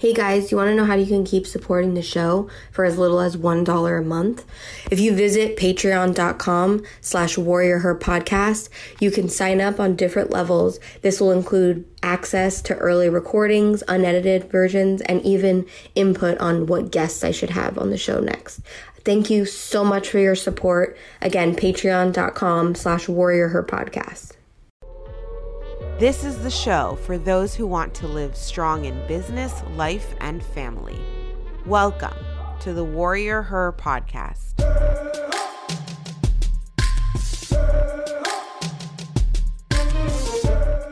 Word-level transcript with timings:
Hey 0.00 0.14
guys, 0.14 0.52
you 0.52 0.56
want 0.56 0.68
to 0.68 0.76
know 0.76 0.84
how 0.84 0.94
you 0.94 1.06
can 1.06 1.24
keep 1.24 1.44
supporting 1.44 1.94
the 1.94 2.02
show 2.02 2.48
for 2.70 2.84
as 2.84 2.98
little 2.98 3.18
as 3.18 3.36
$1 3.36 3.98
a 3.98 4.04
month? 4.04 4.44
If 4.92 5.00
you 5.00 5.12
visit 5.12 5.56
patreon.com 5.56 6.84
slash 7.00 7.36
warrior 7.36 7.80
her 7.80 7.98
podcast, 7.98 8.68
you 9.00 9.10
can 9.10 9.28
sign 9.28 9.60
up 9.60 9.80
on 9.80 9.96
different 9.96 10.30
levels. 10.30 10.78
This 11.02 11.20
will 11.20 11.32
include 11.32 11.84
access 12.00 12.62
to 12.62 12.76
early 12.76 13.08
recordings, 13.08 13.82
unedited 13.88 14.48
versions, 14.52 15.00
and 15.02 15.20
even 15.22 15.66
input 15.96 16.38
on 16.38 16.66
what 16.66 16.92
guests 16.92 17.24
I 17.24 17.32
should 17.32 17.50
have 17.50 17.76
on 17.76 17.90
the 17.90 17.98
show 17.98 18.20
next. 18.20 18.60
Thank 19.04 19.30
you 19.30 19.46
so 19.46 19.84
much 19.84 20.08
for 20.08 20.20
your 20.20 20.36
support. 20.36 20.96
Again, 21.20 21.56
patreon.com 21.56 22.76
slash 22.76 23.08
warrior 23.08 23.48
her 23.48 23.64
podcast. 23.64 24.37
This 25.98 26.22
is 26.22 26.38
the 26.44 26.50
show 26.50 26.96
for 27.02 27.18
those 27.18 27.56
who 27.56 27.66
want 27.66 27.92
to 27.94 28.06
live 28.06 28.36
strong 28.36 28.84
in 28.84 29.04
business, 29.08 29.64
life, 29.74 30.14
and 30.20 30.40
family. 30.40 31.00
Welcome 31.66 32.14
to 32.60 32.72
the 32.72 32.84
Warrior 32.84 33.42
Her 33.42 33.72
podcast. 33.72 34.54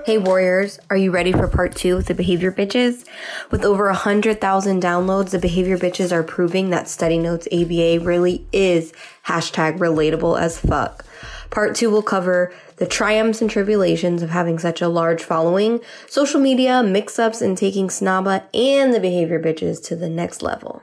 Hey 0.05 0.19
Warriors, 0.19 0.81
are 0.91 0.97
you 0.97 1.13
ready 1.13 1.31
for 1.31 1.47
part 1.47 1.77
two 1.77 1.99
of 1.99 2.07
the 2.07 2.15
Behavior 2.15 2.51
Bitches? 2.51 3.07
With 3.53 3.65
over 3.65 3.87
100,000 3.87 4.83
downloads, 4.83 5.31
the 5.31 5.39
Behavior 5.39 5.79
Bitches 5.79 6.11
are 6.11 6.25
proving 6.25 6.71
that 6.71 6.89
Study 6.89 7.19
Notes 7.19 7.47
ABA 7.53 8.01
really 8.05 8.45
is 8.51 8.93
hashtag 9.25 9.79
relatable 9.79 10.41
as 10.41 10.59
fuck. 10.59 11.06
Part 11.51 11.75
two 11.75 11.91
will 11.91 12.03
cover 12.03 12.53
the 12.77 12.87
triumphs 12.87 13.41
and 13.41 13.51
tribulations 13.51 14.23
of 14.23 14.31
having 14.31 14.59
such 14.59 14.83
a 14.83 14.89
large 14.89 15.23
following, 15.23 15.81
social 16.07 16.41
media, 16.41 16.83
mix 16.83 17.19
ups, 17.19 17.41
and 17.41 17.57
taking 17.57 17.89
Snaba 17.89 18.45
and 18.53 18.93
the 18.93 19.01
Behavior 19.01 19.41
Bitches 19.41 19.83
to 19.87 19.97
the 19.97 20.09
next 20.09 20.43
level. 20.43 20.83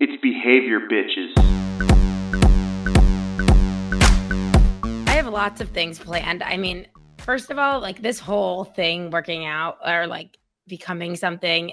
It's 0.00 0.20
Behavior 0.22 0.80
Bitches. 0.80 1.32
I 5.08 5.12
have 5.12 5.26
lots 5.26 5.60
of 5.60 5.70
things 5.70 5.98
planned. 5.98 6.42
I 6.42 6.56
mean, 6.56 6.86
first 7.18 7.50
of 7.50 7.58
all, 7.58 7.80
like 7.80 8.02
this 8.02 8.20
whole 8.20 8.64
thing 8.64 9.10
working 9.10 9.44
out 9.44 9.78
or 9.84 10.06
like 10.06 10.38
becoming 10.68 11.16
something 11.16 11.72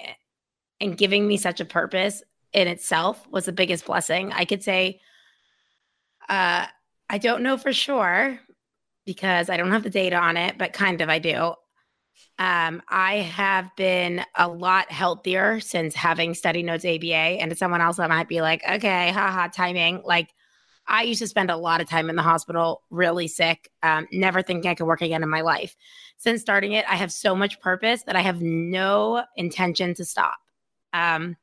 and 0.81 0.97
giving 0.97 1.27
me 1.27 1.37
such 1.37 1.59
a 1.59 1.65
purpose 1.65 2.23
in 2.53 2.67
itself 2.67 3.27
was 3.29 3.45
the 3.45 3.51
biggest 3.51 3.85
blessing. 3.85 4.31
I 4.33 4.45
could 4.45 4.63
say, 4.63 5.01
uh, 6.27 6.65
I 7.09 7.17
don't 7.17 7.43
know 7.43 7.57
for 7.57 7.73
sure 7.73 8.39
because 9.05 9.49
I 9.49 9.57
don't 9.57 9.71
have 9.71 9.83
the 9.83 9.89
data 9.89 10.15
on 10.15 10.37
it, 10.37 10.57
but 10.57 10.73
kind 10.73 11.01
of 11.01 11.09
I 11.09 11.19
do. 11.19 11.53
Um, 12.37 12.81
I 12.89 13.17
have 13.17 13.69
been 13.77 14.23
a 14.35 14.47
lot 14.47 14.91
healthier 14.91 15.59
since 15.59 15.95
having 15.95 16.33
study 16.33 16.63
notes 16.63 16.83
ABA. 16.83 17.13
And 17.13 17.49
to 17.49 17.55
someone 17.55 17.81
else, 17.81 17.99
I 17.99 18.07
might 18.07 18.27
be 18.27 18.41
like, 18.41 18.61
okay, 18.67 19.11
haha, 19.11 19.47
timing. 19.47 20.01
Like, 20.03 20.29
I 20.87 21.03
used 21.03 21.21
to 21.21 21.27
spend 21.27 21.49
a 21.49 21.57
lot 21.57 21.81
of 21.81 21.89
time 21.89 22.09
in 22.09 22.15
the 22.15 22.21
hospital, 22.21 22.83
really 22.89 23.27
sick, 23.27 23.69
um, 23.81 24.07
never 24.11 24.41
thinking 24.41 24.69
I 24.69 24.75
could 24.75 24.85
work 24.85 25.01
again 25.01 25.23
in 25.23 25.29
my 25.29 25.41
life. 25.41 25.75
Since 26.17 26.41
starting 26.41 26.73
it, 26.73 26.85
I 26.87 26.95
have 26.95 27.11
so 27.11 27.35
much 27.35 27.59
purpose 27.59 28.03
that 28.03 28.15
I 28.15 28.21
have 28.21 28.41
no 28.41 29.23
intention 29.35 29.93
to 29.95 30.05
stop. 30.05 30.37
Um, 30.93 31.37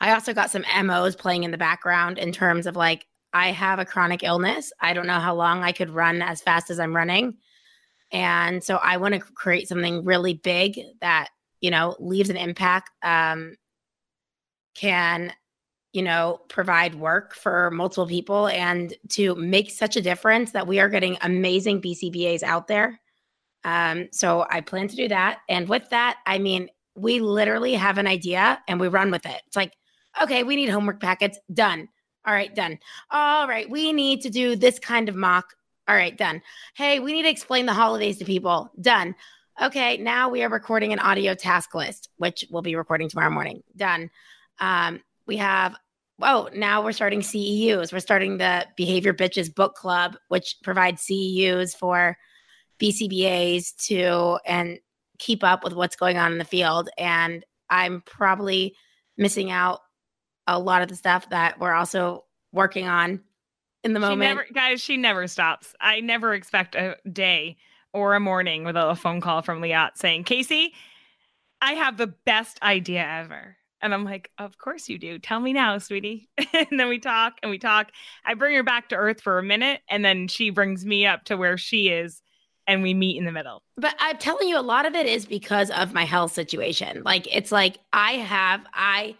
I 0.00 0.12
also 0.12 0.34
got 0.34 0.50
some 0.50 0.64
MOs 0.84 1.16
playing 1.16 1.44
in 1.44 1.50
the 1.50 1.58
background 1.58 2.18
in 2.18 2.32
terms 2.32 2.66
of 2.66 2.76
like, 2.76 3.06
I 3.38 3.52
have 3.52 3.78
a 3.78 3.84
chronic 3.84 4.24
illness. 4.24 4.72
I 4.80 4.92
don't 4.92 5.06
know 5.06 5.20
how 5.20 5.32
long 5.32 5.62
I 5.62 5.70
could 5.70 5.90
run 5.90 6.22
as 6.22 6.40
fast 6.40 6.70
as 6.70 6.80
I'm 6.80 6.94
running. 6.94 7.36
And 8.10 8.64
so 8.64 8.76
I 8.76 8.96
want 8.96 9.14
to 9.14 9.20
create 9.20 9.68
something 9.68 10.04
really 10.04 10.34
big 10.34 10.80
that, 11.00 11.28
you 11.60 11.70
know, 11.70 11.94
leaves 12.00 12.30
an 12.30 12.36
impact, 12.36 12.90
um, 13.04 13.54
can, 14.74 15.32
you 15.92 16.02
know, 16.02 16.40
provide 16.48 16.96
work 16.96 17.32
for 17.32 17.70
multiple 17.70 18.08
people 18.08 18.48
and 18.48 18.92
to 19.10 19.36
make 19.36 19.70
such 19.70 19.94
a 19.94 20.02
difference 20.02 20.50
that 20.50 20.66
we 20.66 20.80
are 20.80 20.88
getting 20.88 21.16
amazing 21.22 21.80
BCBAs 21.80 22.42
out 22.42 22.66
there. 22.66 23.00
Um, 23.62 24.08
so 24.10 24.46
I 24.50 24.62
plan 24.62 24.88
to 24.88 24.96
do 24.96 25.06
that. 25.08 25.38
And 25.48 25.68
with 25.68 25.88
that, 25.90 26.18
I 26.26 26.38
mean, 26.38 26.70
we 26.96 27.20
literally 27.20 27.74
have 27.74 27.98
an 27.98 28.08
idea 28.08 28.60
and 28.66 28.80
we 28.80 28.88
run 28.88 29.12
with 29.12 29.26
it. 29.26 29.40
It's 29.46 29.56
like, 29.56 29.74
okay, 30.20 30.42
we 30.42 30.56
need 30.56 30.70
homework 30.70 31.00
packets 31.00 31.38
done 31.54 31.88
all 32.28 32.34
right, 32.34 32.54
done. 32.54 32.78
All 33.10 33.48
right, 33.48 33.68
we 33.70 33.90
need 33.90 34.20
to 34.20 34.28
do 34.28 34.54
this 34.54 34.78
kind 34.78 35.08
of 35.08 35.16
mock. 35.16 35.54
All 35.88 35.96
right, 35.96 36.14
done. 36.14 36.42
Hey, 36.74 37.00
we 37.00 37.14
need 37.14 37.22
to 37.22 37.30
explain 37.30 37.64
the 37.64 37.72
holidays 37.72 38.18
to 38.18 38.26
people. 38.26 38.70
Done. 38.78 39.14
Okay, 39.62 39.96
now 39.96 40.28
we 40.28 40.42
are 40.42 40.50
recording 40.50 40.92
an 40.92 40.98
audio 40.98 41.34
task 41.34 41.74
list, 41.74 42.10
which 42.18 42.44
we'll 42.50 42.60
be 42.60 42.76
recording 42.76 43.08
tomorrow 43.08 43.30
morning. 43.30 43.62
Done. 43.74 44.10
Um, 44.60 45.00
we 45.26 45.38
have, 45.38 45.74
oh, 46.20 46.50
now 46.54 46.84
we're 46.84 46.92
starting 46.92 47.20
CEUs. 47.20 47.94
We're 47.94 47.98
starting 47.98 48.36
the 48.36 48.66
Behavior 48.76 49.14
Bitches 49.14 49.52
Book 49.52 49.74
Club, 49.74 50.18
which 50.28 50.56
provides 50.62 51.06
CEUs 51.06 51.74
for 51.74 52.18
BCBAs 52.78 53.74
to 53.86 54.38
and 54.44 54.80
keep 55.18 55.42
up 55.42 55.64
with 55.64 55.72
what's 55.72 55.96
going 55.96 56.18
on 56.18 56.32
in 56.32 56.38
the 56.38 56.44
field. 56.44 56.90
And 56.98 57.42
I'm 57.70 58.02
probably 58.02 58.76
missing 59.16 59.50
out 59.50 59.80
a 60.48 60.58
lot 60.58 60.82
of 60.82 60.88
the 60.88 60.96
stuff 60.96 61.28
that 61.30 61.60
we're 61.60 61.74
also 61.74 62.24
working 62.52 62.88
on 62.88 63.20
in 63.84 63.92
the 63.92 64.00
moment. 64.00 64.22
She 64.22 64.34
never, 64.34 64.46
guys, 64.52 64.80
she 64.80 64.96
never 64.96 65.28
stops. 65.28 65.74
I 65.80 66.00
never 66.00 66.34
expect 66.34 66.74
a 66.74 66.96
day 67.10 67.58
or 67.92 68.14
a 68.14 68.20
morning 68.20 68.64
without 68.64 68.90
a 68.90 68.96
phone 68.96 69.20
call 69.20 69.42
from 69.42 69.60
Liat 69.60 69.96
saying, 69.96 70.24
Casey, 70.24 70.74
I 71.60 71.74
have 71.74 71.96
the 71.96 72.06
best 72.06 72.60
idea 72.62 73.06
ever. 73.06 73.56
And 73.80 73.94
I'm 73.94 74.04
like, 74.04 74.30
Of 74.38 74.58
course 74.58 74.88
you 74.88 74.98
do. 74.98 75.18
Tell 75.18 75.38
me 75.38 75.52
now, 75.52 75.78
sweetie. 75.78 76.28
and 76.52 76.80
then 76.80 76.88
we 76.88 76.98
talk 76.98 77.34
and 77.42 77.50
we 77.50 77.58
talk. 77.58 77.90
I 78.24 78.34
bring 78.34 78.56
her 78.56 78.64
back 78.64 78.88
to 78.88 78.96
earth 78.96 79.20
for 79.20 79.38
a 79.38 79.42
minute 79.42 79.82
and 79.88 80.04
then 80.04 80.28
she 80.28 80.50
brings 80.50 80.84
me 80.84 81.06
up 81.06 81.24
to 81.24 81.36
where 81.36 81.56
she 81.56 81.88
is 81.88 82.22
and 82.66 82.82
we 82.82 82.94
meet 82.94 83.16
in 83.16 83.24
the 83.24 83.32
middle. 83.32 83.62
But 83.76 83.94
I'm 83.98 84.18
telling 84.18 84.48
you, 84.48 84.58
a 84.58 84.60
lot 84.60 84.86
of 84.86 84.94
it 84.94 85.06
is 85.06 85.26
because 85.26 85.70
of 85.70 85.94
my 85.94 86.04
health 86.04 86.32
situation. 86.32 87.02
Like, 87.02 87.26
it's 87.34 87.50
like 87.50 87.78
I 87.92 88.12
have, 88.12 88.60
I, 88.74 89.16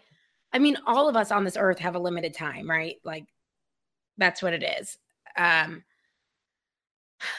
I 0.51 0.59
mean, 0.59 0.77
all 0.85 1.09
of 1.09 1.15
us 1.15 1.31
on 1.31 1.43
this 1.43 1.57
earth 1.57 1.79
have 1.79 1.95
a 1.95 1.99
limited 1.99 2.33
time, 2.33 2.69
right? 2.69 2.97
Like 3.03 3.25
that's 4.17 4.41
what 4.41 4.53
it 4.53 4.63
is. 4.63 4.97
Um 5.37 5.83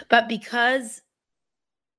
but 0.09 0.29
because 0.29 1.03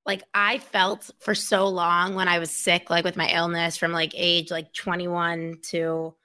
like 0.05 0.23
I 0.33 0.57
felt 0.57 1.11
for 1.19 1.35
so 1.35 1.67
long 1.67 2.15
when 2.15 2.27
I 2.27 2.39
was 2.39 2.49
sick, 2.49 2.89
like 2.89 3.03
with 3.03 3.17
my 3.17 3.29
illness 3.31 3.77
from 3.77 3.91
like 3.91 4.13
age 4.15 4.49
like 4.49 4.73
21 4.73 5.59
to 5.69 6.15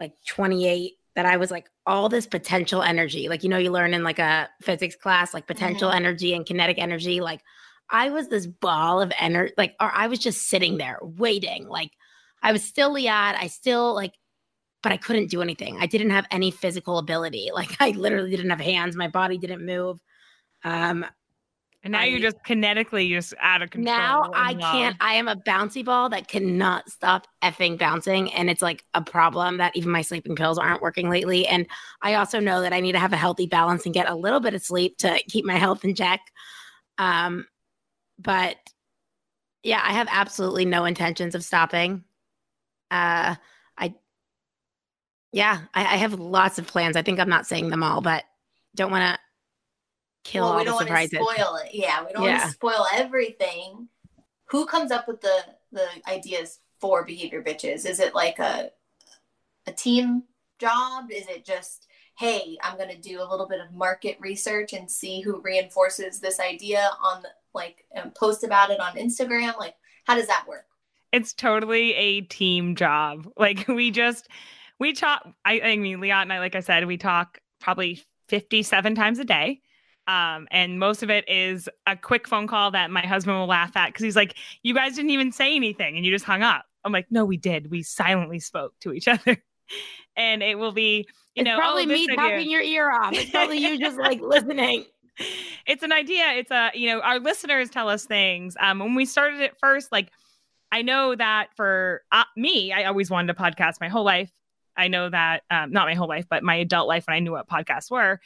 like 0.00 0.12
28, 0.26 0.94
that 1.18 1.26
I 1.26 1.36
was 1.36 1.50
like 1.50 1.68
all 1.84 2.08
this 2.08 2.26
potential 2.26 2.80
energy. 2.80 3.28
Like, 3.28 3.42
you 3.42 3.48
know, 3.48 3.58
you 3.58 3.72
learn 3.72 3.92
in 3.92 4.04
like 4.04 4.20
a 4.20 4.48
physics 4.62 4.94
class, 4.94 5.34
like 5.34 5.48
potential 5.48 5.88
mm-hmm. 5.88 5.96
energy 5.96 6.32
and 6.32 6.46
kinetic 6.46 6.78
energy. 6.78 7.20
Like, 7.20 7.40
I 7.90 8.10
was 8.10 8.28
this 8.28 8.46
ball 8.46 9.00
of 9.00 9.12
energy, 9.18 9.52
like, 9.58 9.74
or 9.80 9.90
I 9.92 10.06
was 10.06 10.20
just 10.20 10.48
sitting 10.48 10.78
there 10.78 10.98
waiting. 11.02 11.66
Like, 11.66 11.90
I 12.40 12.52
was 12.52 12.62
still 12.62 12.94
Liat. 12.94 13.34
I 13.36 13.48
still 13.48 13.94
like 13.96 14.12
but 14.82 14.92
I 14.92 14.96
couldn't 14.96 15.30
do 15.30 15.42
anything. 15.42 15.76
I 15.78 15.86
didn't 15.86 16.10
have 16.10 16.26
any 16.30 16.50
physical 16.50 16.98
ability. 16.98 17.50
Like 17.58 17.76
I 17.80 17.90
literally 17.90 18.30
didn't 18.30 18.50
have 18.50 18.60
hands. 18.60 18.94
My 18.94 19.08
body 19.08 19.36
didn't 19.36 19.66
move. 19.66 19.98
Um, 20.62 21.04
and 21.82 21.92
now 21.92 22.00
I, 22.00 22.04
you're 22.04 22.20
just 22.20 22.36
kinetically 22.44 23.08
just 23.08 23.34
out 23.40 23.62
of 23.62 23.70
control. 23.70 23.96
Now 23.96 24.30
I 24.34 24.54
can't. 24.54 24.96
I 25.00 25.14
am 25.14 25.28
a 25.28 25.36
bouncy 25.36 25.84
ball 25.84 26.08
that 26.10 26.28
cannot 26.28 26.88
stop 26.88 27.26
effing 27.42 27.78
bouncing, 27.78 28.32
and 28.32 28.50
it's 28.50 28.62
like 28.62 28.84
a 28.94 29.02
problem 29.02 29.58
that 29.58 29.76
even 29.76 29.90
my 29.90 30.02
sleeping 30.02 30.36
pills 30.36 30.58
aren't 30.58 30.82
working 30.82 31.08
lately. 31.08 31.46
And 31.46 31.66
I 32.02 32.14
also 32.14 32.40
know 32.40 32.62
that 32.62 32.72
I 32.72 32.80
need 32.80 32.92
to 32.92 32.98
have 32.98 33.12
a 33.12 33.16
healthy 33.16 33.46
balance 33.46 33.84
and 33.84 33.94
get 33.94 34.08
a 34.08 34.14
little 34.14 34.40
bit 34.40 34.54
of 34.54 34.62
sleep 34.62 34.98
to 34.98 35.20
keep 35.28 35.44
my 35.44 35.56
health 35.56 35.84
in 35.84 35.94
check. 35.94 36.20
Um, 36.98 37.46
but 38.18 38.56
yeah, 39.62 39.80
I 39.82 39.92
have 39.92 40.08
absolutely 40.10 40.64
no 40.64 40.84
intentions 40.84 41.34
of 41.34 41.44
stopping. 41.44 42.04
Uh, 42.90 43.36
yeah, 45.38 45.60
I, 45.72 45.94
I, 45.94 45.96
have 45.96 46.14
lots 46.18 46.58
of 46.58 46.66
plans. 46.66 46.96
I 46.96 47.02
think 47.02 47.20
I'm 47.20 47.28
not 47.28 47.46
saying 47.46 47.70
them 47.70 47.82
all, 47.82 48.00
but 48.00 48.24
don't 48.74 48.90
want 48.90 49.02
to 49.14 49.18
kill 50.28 50.44
well, 50.44 50.52
all 50.52 50.58
we 50.58 50.64
don't 50.64 50.78
the 50.78 50.84
surprises. 50.84 51.18
Want 51.18 51.36
to 51.36 51.42
spoil 51.42 51.56
it. 51.56 51.70
Yeah, 51.72 52.04
we 52.04 52.12
don't 52.12 52.24
yeah. 52.24 52.38
want 52.38 52.42
to 52.42 52.50
spoil 52.50 52.86
everything. 52.92 53.88
Who 54.46 54.66
comes 54.66 54.90
up 54.90 55.06
with 55.06 55.20
the 55.20 55.38
the 55.70 55.86
ideas 56.08 56.58
for 56.80 57.04
behavior 57.04 57.42
bitches? 57.42 57.86
Is 57.86 58.00
it 58.00 58.14
like 58.14 58.38
a 58.38 58.70
a 59.66 59.72
team 59.72 60.24
job? 60.58 61.10
Is 61.10 61.28
it 61.28 61.44
just 61.44 61.86
hey, 62.18 62.58
I'm 62.64 62.76
going 62.76 62.90
to 62.90 62.98
do 62.98 63.22
a 63.22 63.30
little 63.30 63.46
bit 63.46 63.60
of 63.60 63.72
market 63.72 64.16
research 64.18 64.72
and 64.72 64.90
see 64.90 65.20
who 65.20 65.40
reinforces 65.40 66.18
this 66.18 66.40
idea 66.40 66.90
on 67.00 67.22
the, 67.22 67.28
like 67.54 67.84
and 67.92 68.12
post 68.12 68.42
about 68.42 68.70
it 68.70 68.80
on 68.80 68.96
Instagram? 68.96 69.56
Like, 69.56 69.76
how 70.04 70.16
does 70.16 70.26
that 70.26 70.46
work? 70.48 70.66
It's 71.12 71.32
totally 71.32 71.94
a 71.94 72.22
team 72.22 72.74
job. 72.74 73.28
Like 73.36 73.68
we 73.68 73.92
just 73.92 74.28
we 74.78 74.92
talk 74.92 75.26
I, 75.44 75.60
I 75.60 75.76
mean 75.76 75.98
Liat 75.98 76.22
and 76.22 76.32
I 76.32 76.38
like 76.38 76.54
I 76.54 76.60
said 76.60 76.86
we 76.86 76.96
talk 76.96 77.38
probably 77.60 78.02
57 78.28 78.94
times 78.94 79.18
a 79.18 79.24
day 79.24 79.60
um, 80.06 80.48
and 80.50 80.78
most 80.78 81.02
of 81.02 81.10
it 81.10 81.28
is 81.28 81.68
a 81.86 81.94
quick 81.94 82.26
phone 82.26 82.46
call 82.46 82.70
that 82.70 82.90
my 82.90 83.04
husband 83.04 83.38
will 83.38 83.46
laugh 83.46 83.76
at 83.76 83.88
because 83.88 84.02
he's 84.02 84.16
like, 84.16 84.36
"You 84.62 84.72
guys 84.72 84.96
didn't 84.96 85.10
even 85.10 85.32
say 85.32 85.54
anything, 85.54 85.96
and 85.96 86.06
you 86.06 86.10
just 86.10 86.24
hung 86.24 86.42
up." 86.42 86.64
I'm 86.84 86.92
like, 86.92 87.06
no, 87.10 87.24
we 87.24 87.36
did. 87.36 87.70
We 87.70 87.82
silently 87.82 88.40
spoke 88.40 88.74
to 88.80 88.92
each 88.92 89.08
other. 89.08 89.36
and 90.16 90.42
it 90.42 90.58
will 90.58 90.72
be, 90.72 91.06
you 91.34 91.42
it's 91.42 91.44
know, 91.44 91.56
probably 91.56 91.84
oh, 91.84 91.86
me 91.86 92.08
popping 92.08 92.50
your 92.50 92.62
ear 92.62 92.90
off. 92.90 93.12
It's 93.12 93.30
probably 93.30 93.58
you 93.58 93.78
just 93.78 93.98
like 93.98 94.20
listening. 94.22 94.86
It's 95.66 95.82
an 95.82 95.92
idea. 95.92 96.24
It's 96.32 96.50
a, 96.50 96.70
you 96.74 96.88
know, 96.88 97.00
our 97.00 97.18
listeners 97.18 97.70
tell 97.70 97.88
us 97.88 98.06
things. 98.06 98.56
Um, 98.58 98.78
when 98.78 98.94
we 98.94 99.04
started 99.04 99.40
it 99.40 99.56
first, 99.60 99.92
like, 99.92 100.10
I 100.70 100.82
know 100.82 101.14
that 101.14 101.48
for 101.56 102.02
uh, 102.12 102.24
me, 102.36 102.72
I 102.72 102.84
always 102.84 103.10
wanted 103.10 103.30
a 103.30 103.38
podcast 103.38 103.80
my 103.80 103.88
whole 103.88 104.04
life. 104.04 104.30
I 104.78 104.88
know 104.88 105.10
that, 105.10 105.42
um, 105.50 105.72
not 105.72 105.86
my 105.86 105.94
whole 105.94 106.08
life, 106.08 106.26
but 106.30 106.42
my 106.42 106.54
adult 106.54 106.88
life 106.88 107.06
when 107.06 107.16
I 107.16 107.20
knew 107.20 107.32
what 107.32 107.48
podcasts 107.48 107.90
were. 107.90 108.20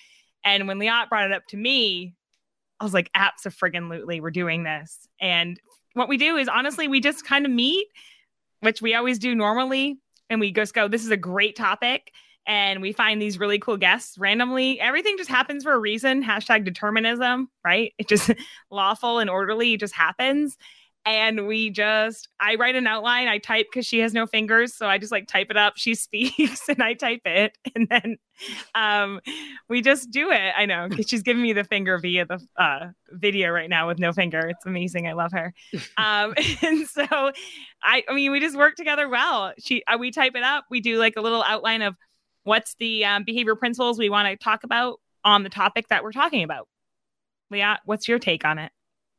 And 0.44 0.68
when 0.68 0.78
Liat 0.78 1.08
brought 1.08 1.24
it 1.24 1.32
up 1.32 1.46
to 1.48 1.56
me, 1.56 2.14
I 2.78 2.84
was 2.84 2.94
like, 2.94 3.10
apps 3.16 3.46
of 3.46 3.56
friggin' 3.56 3.88
lootly, 3.88 4.20
we're 4.20 4.30
doing 4.30 4.64
this. 4.64 5.08
And 5.20 5.60
what 5.94 6.08
we 6.08 6.16
do 6.16 6.36
is 6.36 6.48
honestly, 6.48 6.88
we 6.88 7.00
just 7.00 7.24
kind 7.24 7.46
of 7.46 7.52
meet, 7.52 7.86
which 8.60 8.82
we 8.82 8.94
always 8.94 9.18
do 9.18 9.34
normally. 9.34 9.98
And 10.28 10.40
we 10.40 10.52
just 10.52 10.74
go, 10.74 10.88
this 10.88 11.04
is 11.04 11.10
a 11.10 11.16
great 11.16 11.56
topic. 11.56 12.12
And 12.46 12.82
we 12.82 12.92
find 12.92 13.22
these 13.22 13.38
really 13.38 13.58
cool 13.58 13.76
guests 13.76 14.18
randomly. 14.18 14.80
Everything 14.80 15.16
just 15.16 15.30
happens 15.30 15.62
for 15.62 15.72
a 15.72 15.78
reason. 15.78 16.24
Hashtag 16.24 16.64
determinism, 16.64 17.48
right? 17.64 17.92
It 17.98 18.08
just 18.08 18.30
lawful 18.70 19.20
and 19.20 19.30
orderly, 19.30 19.74
it 19.74 19.80
just 19.80 19.94
happens 19.94 20.56
and 21.04 21.46
we 21.46 21.70
just 21.70 22.28
i 22.40 22.54
write 22.54 22.74
an 22.74 22.86
outline 22.86 23.28
i 23.28 23.38
type 23.38 23.66
because 23.72 23.86
she 23.86 23.98
has 23.98 24.12
no 24.12 24.26
fingers 24.26 24.74
so 24.74 24.86
i 24.86 24.98
just 24.98 25.12
like 25.12 25.26
type 25.26 25.48
it 25.50 25.56
up 25.56 25.74
she 25.76 25.94
speaks 25.96 26.68
and 26.68 26.82
i 26.82 26.94
type 26.94 27.22
it 27.24 27.56
and 27.74 27.88
then 27.90 28.16
um 28.74 29.20
we 29.68 29.80
just 29.80 30.10
do 30.10 30.30
it 30.30 30.52
i 30.56 30.66
know 30.66 30.88
because 30.88 31.08
she's 31.08 31.22
giving 31.22 31.42
me 31.42 31.52
the 31.52 31.64
finger 31.64 31.98
via 31.98 32.24
the 32.24 32.40
uh 32.56 32.86
video 33.10 33.50
right 33.50 33.68
now 33.68 33.86
with 33.86 33.98
no 33.98 34.12
finger 34.12 34.40
it's 34.48 34.64
amazing 34.66 35.06
i 35.06 35.12
love 35.12 35.32
her. 35.32 35.52
Um 35.98 36.34
and 36.62 36.86
so 36.88 37.04
i 37.82 38.02
i 38.08 38.14
mean 38.14 38.32
we 38.32 38.40
just 38.40 38.56
work 38.56 38.74
together 38.76 39.08
well 39.08 39.52
she 39.58 39.82
uh, 39.86 39.98
we 39.98 40.10
type 40.10 40.34
it 40.34 40.42
up 40.42 40.64
we 40.70 40.80
do 40.80 40.98
like 40.98 41.14
a 41.16 41.20
little 41.20 41.44
outline 41.46 41.82
of 41.82 41.96
what's 42.44 42.74
the 42.76 43.04
um, 43.04 43.24
behavior 43.24 43.54
principles 43.54 43.98
we 43.98 44.10
want 44.10 44.28
to 44.28 44.36
talk 44.42 44.64
about 44.64 44.98
on 45.24 45.42
the 45.42 45.48
topic 45.48 45.88
that 45.88 46.02
we're 46.02 46.12
talking 46.12 46.42
about. 46.42 46.68
Liat 47.52 47.78
what's 47.84 48.08
your 48.08 48.18
take 48.18 48.44
on 48.44 48.58
it 48.58 48.72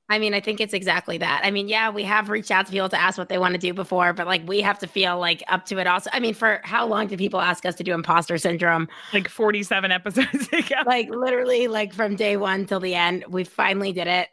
I 0.09 0.19
mean, 0.19 0.33
I 0.33 0.41
think 0.41 0.59
it's 0.59 0.73
exactly 0.73 1.17
that. 1.19 1.41
I 1.43 1.51
mean, 1.51 1.69
yeah, 1.69 1.89
we 1.89 2.03
have 2.03 2.29
reached 2.29 2.51
out 2.51 2.65
to 2.65 2.71
people 2.71 2.89
to 2.89 2.99
ask 2.99 3.17
what 3.17 3.29
they 3.29 3.37
want 3.37 3.53
to 3.53 3.57
do 3.57 3.73
before, 3.73 4.11
but 4.11 4.27
like 4.27 4.45
we 4.47 4.61
have 4.61 4.77
to 4.79 4.87
feel 4.87 5.17
like 5.17 5.41
up 5.47 5.65
to 5.67 5.77
it 5.77 5.87
also. 5.87 6.09
I 6.11 6.19
mean, 6.19 6.33
for 6.33 6.59
how 6.63 6.85
long 6.85 7.07
did 7.07 7.19
people 7.19 7.39
ask 7.39 7.65
us 7.65 7.75
to 7.75 7.83
do 7.83 7.93
imposter 7.93 8.37
syndrome? 8.37 8.89
Like 9.13 9.29
47 9.29 9.91
episodes 9.91 10.49
ago. 10.53 10.75
like 10.85 11.09
literally 11.09 11.67
like 11.67 11.93
from 11.93 12.15
day 12.15 12.35
one 12.35 12.65
till 12.65 12.81
the 12.81 12.95
end. 12.95 13.23
We 13.29 13.45
finally 13.45 13.93
did 13.93 14.07
it. 14.07 14.27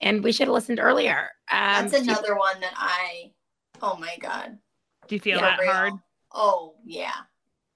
And 0.00 0.24
we 0.24 0.32
should 0.32 0.48
have 0.48 0.54
listened 0.54 0.80
earlier. 0.80 1.30
Um, 1.52 1.88
That's 1.88 1.94
another 1.94 2.36
one 2.36 2.60
that 2.60 2.74
I, 2.74 3.32
oh 3.82 3.96
my 3.96 4.16
God. 4.20 4.58
Do 5.06 5.14
you 5.14 5.20
feel 5.20 5.36
yeah, 5.36 5.42
that 5.42 5.60
real. 5.60 5.72
hard? 5.72 5.92
Oh, 6.32 6.74
yeah. 6.84 7.12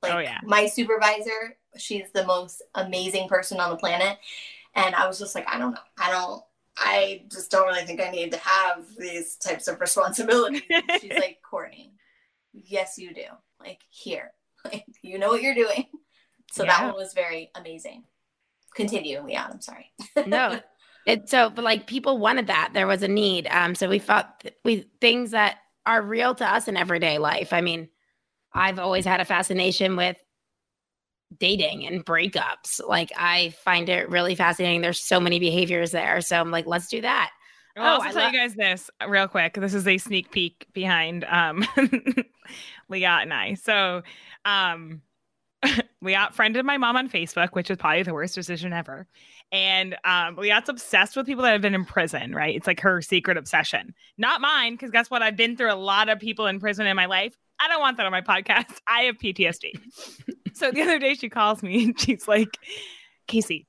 Like 0.02 0.14
oh, 0.14 0.18
yeah. 0.18 0.38
my 0.44 0.66
supervisor, 0.66 1.56
she's 1.76 2.10
the 2.12 2.26
most 2.26 2.62
amazing 2.74 3.28
person 3.28 3.60
on 3.60 3.70
the 3.70 3.76
planet. 3.76 4.18
And 4.74 4.94
I 4.94 5.06
was 5.06 5.18
just 5.18 5.34
like, 5.34 5.46
I 5.48 5.58
don't 5.58 5.72
know. 5.72 5.80
I 5.98 6.10
don't, 6.10 6.42
I 6.78 7.24
just 7.30 7.50
don't 7.50 7.66
really 7.66 7.84
think 7.84 8.00
I 8.00 8.10
need 8.10 8.32
to 8.32 8.38
have 8.38 8.86
these 8.96 9.36
types 9.36 9.68
of 9.68 9.80
responsibilities. 9.80 10.62
She's 11.00 11.10
like, 11.10 11.38
Courtney, 11.48 11.94
yes, 12.52 12.98
you 12.98 13.12
do. 13.12 13.24
Like, 13.60 13.80
here, 13.90 14.32
like, 14.64 14.84
you 15.02 15.18
know 15.18 15.28
what 15.28 15.42
you're 15.42 15.54
doing. 15.54 15.86
So 16.52 16.64
yeah. 16.64 16.78
that 16.78 16.86
one 16.86 16.94
was 16.94 17.14
very 17.14 17.50
amazing. 17.54 18.04
Continue, 18.74 19.20
Leon. 19.20 19.50
I'm 19.52 19.60
sorry. 19.60 19.92
no, 20.26 20.60
it 21.06 21.28
so, 21.28 21.50
but 21.50 21.64
like 21.64 21.86
people 21.86 22.18
wanted 22.18 22.46
that. 22.46 22.70
There 22.72 22.86
was 22.86 23.02
a 23.02 23.08
need. 23.08 23.46
Um, 23.50 23.74
so 23.74 23.88
we 23.88 23.98
felt 23.98 24.26
th- 24.40 24.54
we 24.64 24.86
things 25.00 25.32
that 25.32 25.58
are 25.84 26.02
real 26.02 26.34
to 26.36 26.46
us 26.46 26.68
in 26.68 26.76
everyday 26.76 27.18
life. 27.18 27.52
I 27.52 27.60
mean, 27.60 27.88
I've 28.52 28.78
always 28.78 29.04
had 29.04 29.20
a 29.20 29.24
fascination 29.24 29.96
with 29.96 30.16
dating 31.36 31.86
and 31.86 32.04
breakups. 32.04 32.80
Like 32.86 33.12
I 33.16 33.50
find 33.64 33.88
it 33.88 34.08
really 34.08 34.34
fascinating. 34.34 34.80
There's 34.80 35.00
so 35.00 35.20
many 35.20 35.38
behaviors 35.38 35.90
there. 35.90 36.20
So 36.20 36.40
I'm 36.40 36.50
like, 36.50 36.66
let's 36.66 36.88
do 36.88 37.00
that. 37.02 37.30
Oh, 37.76 37.82
I'll 37.82 37.94
also 37.96 38.10
tell 38.10 38.22
lo- 38.22 38.28
you 38.28 38.38
guys 38.38 38.54
this 38.54 38.90
real 39.06 39.28
quick. 39.28 39.54
This 39.54 39.74
is 39.74 39.86
a 39.86 39.98
sneak 39.98 40.30
peek 40.30 40.66
behind 40.72 41.24
um 41.24 41.62
Liat 42.90 43.22
and 43.22 43.32
I. 43.32 43.54
So 43.54 44.02
um 44.44 45.02
Liat 46.04 46.32
friended 46.32 46.64
my 46.64 46.78
mom 46.78 46.96
on 46.96 47.08
Facebook, 47.08 47.50
which 47.52 47.70
is 47.70 47.76
probably 47.76 48.02
the 48.02 48.14
worst 48.14 48.34
decision 48.34 48.72
ever. 48.72 49.06
And 49.50 49.94
um, 50.04 50.36
Liat's 50.36 50.68
obsessed 50.68 51.16
with 51.16 51.26
people 51.26 51.42
that 51.42 51.52
have 51.52 51.62
been 51.62 51.74
in 51.74 51.84
prison, 51.84 52.34
right? 52.34 52.54
It's 52.54 52.66
like 52.66 52.80
her 52.80 53.02
secret 53.02 53.36
obsession. 53.36 53.94
Not 54.16 54.40
mine, 54.40 54.74
because 54.74 54.90
guess 54.90 55.10
what? 55.10 55.22
I've 55.22 55.36
been 55.36 55.56
through 55.56 55.72
a 55.72 55.74
lot 55.74 56.08
of 56.08 56.20
people 56.20 56.46
in 56.46 56.60
prison 56.60 56.86
in 56.86 56.94
my 56.96 57.06
life. 57.06 57.36
I 57.60 57.68
don't 57.68 57.80
want 57.80 57.96
that 57.96 58.06
on 58.06 58.12
my 58.12 58.20
podcast. 58.20 58.80
I 58.86 59.02
have 59.02 59.18
PTSD. 59.18 59.72
so 60.54 60.70
the 60.70 60.82
other 60.82 60.98
day 60.98 61.14
she 61.14 61.28
calls 61.28 61.62
me 61.62 61.84
and 61.84 62.00
she's 62.00 62.28
like, 62.28 62.58
Casey, 63.26 63.66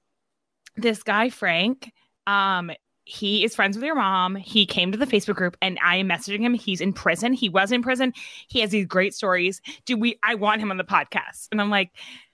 this 0.75 1.03
guy, 1.03 1.29
Frank, 1.29 1.91
um, 2.27 2.71
he 3.09 3.43
is 3.43 3.55
friends 3.55 3.75
with 3.75 3.83
your 3.83 3.95
mom. 3.95 4.35
He 4.35 4.67
came 4.67 4.91
to 4.91 4.97
the 4.97 5.07
Facebook 5.07 5.35
group 5.35 5.57
and 5.61 5.79
I 5.83 5.95
am 5.95 6.07
messaging 6.07 6.41
him. 6.41 6.53
He's 6.53 6.79
in 6.79 6.93
prison. 6.93 7.33
He 7.33 7.49
was 7.49 7.71
in 7.71 7.81
prison. 7.81 8.13
He 8.49 8.59
has 8.59 8.69
these 8.69 8.85
great 8.85 9.15
stories. 9.15 9.61
Do 9.85 9.97
we 9.97 10.19
I 10.23 10.35
want 10.35 10.61
him 10.61 10.69
on 10.69 10.77
the 10.77 10.83
podcast? 10.83 11.47
And 11.51 11.59
I'm 11.59 11.71
like, 11.71 11.91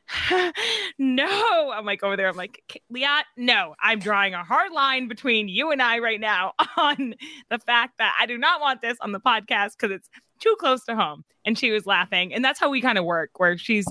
no. 0.99 1.71
I'm 1.71 1.85
like 1.85 2.03
over 2.03 2.17
there. 2.17 2.27
I'm 2.27 2.35
like, 2.35 2.61
Liat, 2.93 3.23
no. 3.37 3.75
I'm 3.81 3.99
drawing 3.99 4.33
a 4.33 4.43
hard 4.43 4.73
line 4.73 5.07
between 5.07 5.47
you 5.47 5.71
and 5.71 5.81
I 5.81 5.99
right 5.99 6.19
now 6.19 6.53
on 6.77 7.15
the 7.49 7.59
fact 7.59 7.97
that 7.99 8.15
I 8.19 8.25
do 8.25 8.37
not 8.37 8.59
want 8.59 8.81
this 8.81 8.97
on 8.99 9.13
the 9.13 9.21
podcast 9.21 9.71
because 9.79 9.95
it's 9.95 10.09
too 10.39 10.55
close 10.59 10.83
to 10.85 10.95
home. 10.95 11.23
And 11.45 11.57
she 11.57 11.71
was 11.71 11.85
laughing. 11.85 12.33
And 12.33 12.43
that's 12.43 12.59
how 12.59 12.69
we 12.69 12.81
kind 12.81 12.97
of 12.97 13.05
work, 13.05 13.31
where 13.37 13.57
she's 13.57 13.85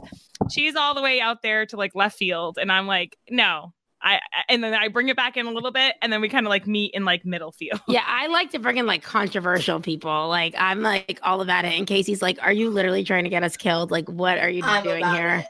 she's 0.51 0.75
all 0.75 0.95
the 0.95 1.03
way 1.03 1.21
out 1.21 1.43
there 1.43 1.67
to 1.67 1.77
like 1.77 1.95
left 1.95 2.17
field. 2.17 2.59
And 2.61 2.73
I'm 2.73 2.87
like, 2.87 3.17
no, 3.31 3.73
I 4.05 4.21
and 4.49 4.63
then 4.63 4.75
I 4.75 4.89
bring 4.89 5.09
it 5.09 5.17
back 5.17 5.37
in 5.39 5.47
a 5.47 5.51
little 5.51 5.73
bit, 5.73 5.97
and 6.03 6.13
then 6.13 6.21
we 6.21 6.29
kind 6.29 6.47
of 6.47 6.51
like 6.51 6.67
meet 6.67 6.93
in 6.93 7.07
like 7.07 7.25
middle 7.25 7.53
field. 7.53 7.81
Yeah, 7.89 8.05
I 8.07 8.27
like 8.27 8.51
to 8.51 8.59
bring 8.59 8.77
in 8.77 8.87
like 8.87 9.03
controversial 9.03 9.81
people. 9.81 10.29
Like 10.29 10.55
I'm 10.59 10.83
like 10.83 11.19
all 11.23 11.41
about 11.41 11.65
it. 11.65 11.73
And 11.73 11.87
Casey's 11.87 12.21
like, 12.21 12.39
"Are 12.43 12.53
you 12.53 12.69
literally 12.69 13.03
trying 13.03 13.25
to 13.25 13.31
get 13.31 13.43
us 13.43 13.57
killed? 13.57 13.91
Like, 13.91 14.09
what 14.09 14.39
are 14.39 14.51
you 14.51 14.63
I'm 14.63 14.85
doing 14.85 15.05
here?" 15.07 15.37
It. 15.37 15.47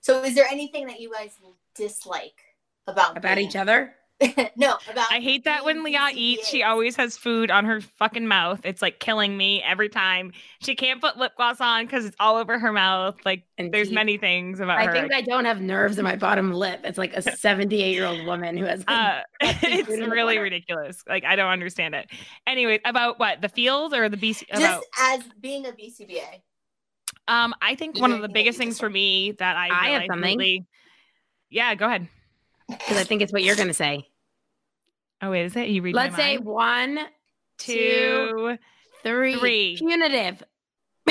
So, 0.00 0.22
is 0.22 0.34
there 0.34 0.46
anything 0.50 0.86
that 0.86 1.00
you 1.00 1.12
guys 1.12 1.32
dislike 1.74 2.40
about 2.86 3.18
about 3.18 3.38
each 3.38 3.56
other? 3.56 3.94
no, 4.56 4.76
about 4.90 5.12
I 5.12 5.20
hate 5.20 5.44
that 5.44 5.64
when 5.64 5.84
Liat 5.84 6.14
eats, 6.14 6.48
she 6.48 6.64
always 6.64 6.96
has 6.96 7.16
food 7.16 7.52
on 7.52 7.64
her 7.64 7.80
fucking 7.80 8.26
mouth. 8.26 8.60
It's 8.64 8.82
like 8.82 8.98
killing 8.98 9.36
me 9.36 9.62
every 9.62 9.88
time. 9.88 10.32
She 10.60 10.74
can't 10.74 11.00
put 11.00 11.16
lip 11.16 11.32
gloss 11.36 11.60
on 11.60 11.84
because 11.84 12.04
it's 12.04 12.16
all 12.18 12.36
over 12.36 12.58
her 12.58 12.72
mouth. 12.72 13.16
Like 13.24 13.44
and 13.58 13.72
there's 13.72 13.92
many 13.92 14.16
things 14.16 14.58
about 14.58 14.78
I 14.78 14.86
her. 14.86 14.90
I 14.90 15.00
think 15.00 15.12
I 15.12 15.20
don't 15.20 15.44
have 15.44 15.60
nerves 15.60 15.98
in 15.98 16.04
my 16.04 16.16
bottom 16.16 16.52
lip. 16.52 16.80
It's 16.82 16.98
like 16.98 17.14
a 17.14 17.22
78 17.36 17.94
year 17.94 18.06
old 18.06 18.26
woman 18.26 18.56
who 18.56 18.64
has. 18.64 18.82
Uh, 18.88 19.20
it's 19.40 19.88
really 19.88 20.38
ridiculous. 20.38 21.04
Like 21.08 21.24
I 21.24 21.36
don't 21.36 21.50
understand 21.50 21.94
it. 21.94 22.10
Anyway, 22.44 22.80
about 22.84 23.20
what 23.20 23.40
the 23.40 23.48
field 23.48 23.94
or 23.94 24.08
the 24.08 24.16
BC? 24.16 24.48
Just 24.48 24.60
about... 24.60 24.82
as 25.00 25.22
being 25.40 25.64
a 25.64 25.70
BCBA. 25.70 26.42
Um, 27.28 27.54
I 27.62 27.76
think 27.76 28.00
one 28.00 28.10
of 28.10 28.22
the 28.22 28.28
biggest 28.28 28.58
things 28.58 28.80
for 28.80 28.90
me 28.90 29.32
that 29.32 29.56
I 29.56 29.68
I 29.70 29.90
have 29.90 30.02
something. 30.10 30.38
Really... 30.38 30.66
Yeah, 31.50 31.74
go 31.76 31.86
ahead 31.86 32.08
because 32.68 32.96
I 32.96 33.04
think 33.04 33.22
it's 33.22 33.32
what 33.32 33.42
you're 33.42 33.56
going 33.56 33.68
to 33.68 33.74
say. 33.74 34.08
Oh 35.20 35.30
wait, 35.30 35.46
is 35.46 35.56
it 35.56 35.68
you 35.68 35.82
read? 35.82 35.94
Let's 35.94 36.16
say 36.16 36.38
one, 36.38 36.98
two, 37.58 38.56
three. 39.02 39.38
three. 39.38 39.76
Punitive. 39.76 40.42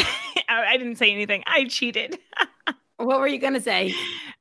I 0.50 0.78
didn't 0.78 0.96
say 0.96 1.12
anything. 1.12 1.44
I 1.46 1.66
cheated. 1.66 2.18
what 2.98 3.20
were 3.20 3.28
you 3.28 3.40
going 3.40 3.54
to 3.54 3.62
say? 3.62 3.94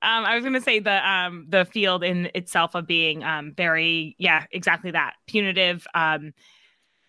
Um, 0.02 0.24
I 0.24 0.34
was 0.34 0.44
going 0.44 0.54
to 0.54 0.60
say 0.60 0.78
the 0.78 1.08
um, 1.08 1.46
the 1.48 1.64
field 1.64 2.04
in 2.04 2.30
itself 2.34 2.74
of 2.74 2.86
being 2.86 3.24
um, 3.24 3.54
very 3.56 4.14
yeah 4.18 4.44
exactly 4.52 4.92
that 4.92 5.14
punitive. 5.26 5.86
Um, 5.94 6.32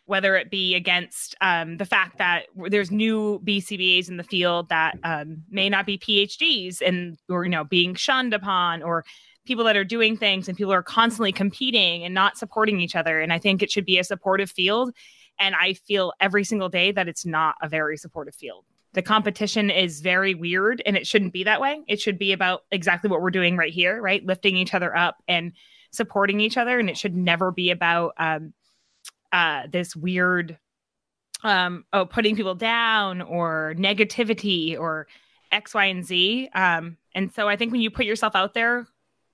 whether 0.06 0.38
it 0.38 0.50
be 0.50 0.74
against 0.74 1.36
um, 1.42 1.76
the 1.78 1.86
fact 1.86 2.18
that 2.18 2.46
there's 2.70 2.90
new 2.90 3.42
BCBAs 3.44 4.08
in 4.08 4.16
the 4.16 4.24
field 4.24 4.70
that 4.70 4.98
um, 5.04 5.44
may 5.50 5.68
not 5.70 5.86
be 5.86 5.98
PhDs 5.98 6.82
and 6.82 7.18
or 7.30 7.44
you 7.44 7.50
know 7.50 7.66
being 7.66 7.94
shunned 7.94 8.34
upon 8.34 8.82
or 8.82 9.04
people 9.48 9.64
that 9.64 9.78
are 9.78 9.84
doing 9.84 10.18
things 10.18 10.48
and 10.48 10.58
people 10.58 10.74
are 10.74 10.84
constantly 10.84 11.32
competing 11.32 12.04
and 12.04 12.14
not 12.14 12.38
supporting 12.38 12.80
each 12.80 12.96
other. 12.96 13.20
And 13.20 13.34
I 13.34 13.40
think 13.40 13.64
it 13.64 13.72
should 13.72 13.86
be 13.86 13.98
a 13.98 14.04
supportive 14.04 14.52
field. 14.52 14.94
And 15.40 15.56
I 15.56 15.74
feel 15.74 16.14
every 16.20 16.44
single 16.44 16.70
day 16.70 16.92
that 16.92 17.08
it's 17.08 17.26
not 17.26 17.56
a 17.62 17.70
very 17.70 17.98
supportive 17.98 18.36
field. 18.36 18.66
The 18.94 19.02
competition 19.02 19.70
is 19.70 20.02
very 20.02 20.34
weird 20.34 20.82
and 20.86 20.98
it 20.98 21.06
shouldn't 21.06 21.34
be 21.34 21.44
that 21.44 21.62
way. 21.62 21.82
It 21.88 22.00
should 22.02 22.18
be 22.18 22.34
about 22.34 22.64
exactly 22.72 23.10
what 23.10 23.22
we're 23.22 23.32
doing 23.32 23.56
right 23.56 23.74
here, 23.74 24.02
right? 24.02 24.26
Lifting 24.26 24.58
each 24.58 24.74
other 24.74 24.96
up 24.96 25.18
and 25.28 25.54
supporting 25.92 26.40
each 26.40 26.58
other. 26.58 26.80
And 26.80 26.90
it 26.90 26.98
should 26.98 27.16
never 27.16 27.52
be 27.52 27.72
about 27.72 28.14
um, 28.18 28.54
uh, 29.32 29.68
this 29.72 29.96
weird, 29.96 30.58
um, 31.44 31.86
oh, 31.94 32.06
putting 32.06 32.36
people 32.36 32.56
down 32.56 33.22
or 33.22 33.76
negativity 33.78 34.78
or 34.78 35.08
X, 35.52 35.74
Y, 35.74 35.86
and 35.86 36.06
Z. 36.06 36.50
Um, 36.54 36.98
and 37.14 37.32
so 37.34 37.48
I 37.48 37.56
think 37.56 37.72
when 37.72 37.82
you 37.82 37.92
put 37.92 38.06
yourself 38.06 38.36
out 38.36 38.54
there 38.54 38.88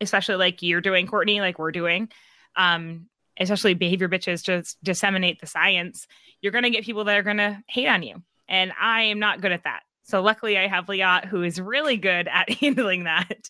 especially 0.04 0.36
like 0.36 0.62
you're 0.62 0.82
doing, 0.82 1.08
Courtney, 1.08 1.42
like 1.42 1.60
we're 1.60 1.72
doing, 1.72 2.10
um, 2.56 3.08
especially 3.40 3.74
behavior 3.74 4.10
bitches 4.10 4.44
just 4.44 4.82
disseminate 4.84 5.40
the 5.40 5.48
science, 5.48 6.08
you're 6.42 6.52
going 6.52 6.64
to 6.64 6.70
get 6.70 6.86
people 6.86 7.06
that 7.06 7.18
are 7.18 7.24
going 7.24 7.38
to 7.38 7.62
hate 7.68 7.88
on 7.88 8.04
you. 8.04 8.22
And 8.48 8.72
I 8.80 9.04
am 9.04 9.20
not 9.20 9.42
good 9.42 9.52
at 9.52 9.64
that. 9.64 9.82
So 10.04 10.22
luckily 10.22 10.58
I 10.58 10.68
have 10.68 10.86
Liat 10.86 11.26
who 11.26 11.44
is 11.44 11.60
really 11.60 11.98
good 11.98 12.28
at 12.28 12.50
handling 12.60 13.06
that. 13.06 13.50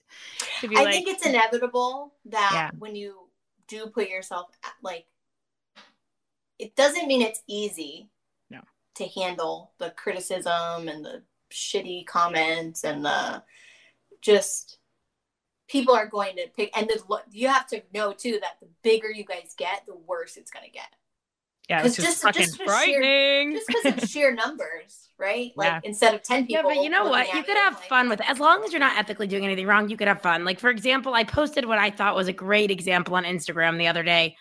I 0.63 0.67
like, 0.67 0.93
think 0.93 1.07
it's 1.09 1.25
inevitable 1.25 2.13
that 2.25 2.51
yeah. 2.53 2.71
when 2.77 2.95
you 2.95 3.27
do 3.67 3.87
put 3.87 4.09
yourself 4.09 4.49
at, 4.63 4.73
like 4.81 5.05
it 6.59 6.75
doesn't 6.75 7.07
mean 7.07 7.21
it's 7.21 7.41
easy 7.47 8.09
no. 8.49 8.61
to 8.95 9.07
handle 9.07 9.71
the 9.79 9.89
criticism 9.91 10.87
and 10.87 11.03
the 11.03 11.23
shitty 11.51 12.05
comments 12.05 12.83
and 12.83 13.03
the 13.03 13.43
just 14.21 14.77
people 15.67 15.95
are 15.95 16.07
going 16.07 16.35
to 16.35 16.47
pick 16.55 16.75
and 16.77 16.87
the, 16.87 17.21
you 17.31 17.47
have 17.47 17.67
to 17.67 17.81
know 17.93 18.13
too 18.13 18.39
that 18.41 18.57
the 18.61 18.67
bigger 18.83 19.09
you 19.09 19.23
guys 19.23 19.53
get 19.57 19.83
the 19.87 19.95
worse 19.95 20.37
it's 20.37 20.51
going 20.51 20.65
to 20.65 20.71
get. 20.71 20.87
Yeah 21.69 21.85
it's 21.85 21.95
just, 21.95 22.07
just 22.07 22.23
fucking 22.23 22.43
just 22.43 22.61
frightening. 22.63 23.51
sheer, 23.51 23.53
just 23.53 23.67
because 23.67 24.03
of 24.03 24.09
sheer 24.09 24.33
numbers 24.33 25.09
right? 25.17 25.53
Like 25.57 25.67
yeah. 25.67 25.79
instead 25.83 26.13
of 26.13 26.23
10 26.23 26.47
people 26.47 26.69
yeah 26.69 26.75
but 26.75 26.83
you 26.83 26.89
know 26.89 27.05
what? 27.05 27.33
you 27.33 27.43
could 27.43 27.55
have 27.55 27.75
like, 27.75 27.87
fun 27.87 28.09
with 28.09 28.19
it. 28.19 28.29
As 28.29 28.39
long 28.39 28.63
as 28.63 28.73
you're 28.73 28.79
not 28.79 28.97
ethically 28.97 29.27
doing 29.27 29.45
anything 29.45 29.67
wrong 29.67 29.89
you 29.89 29.95
could 29.95 30.07
have 30.07 30.21
fun. 30.21 30.43
Like 30.43 30.59
for 30.59 30.69
example 30.69 31.13
i 31.13 31.23
posted 31.23 31.65
what 31.65 31.79
i 31.79 31.89
thought 31.89 32.15
was 32.15 32.27
a 32.27 32.33
great 32.33 32.71
example 32.71 33.15
on 33.15 33.23
instagram 33.23 33.77
the 33.77 33.87
other 33.87 34.03
day 34.03 34.35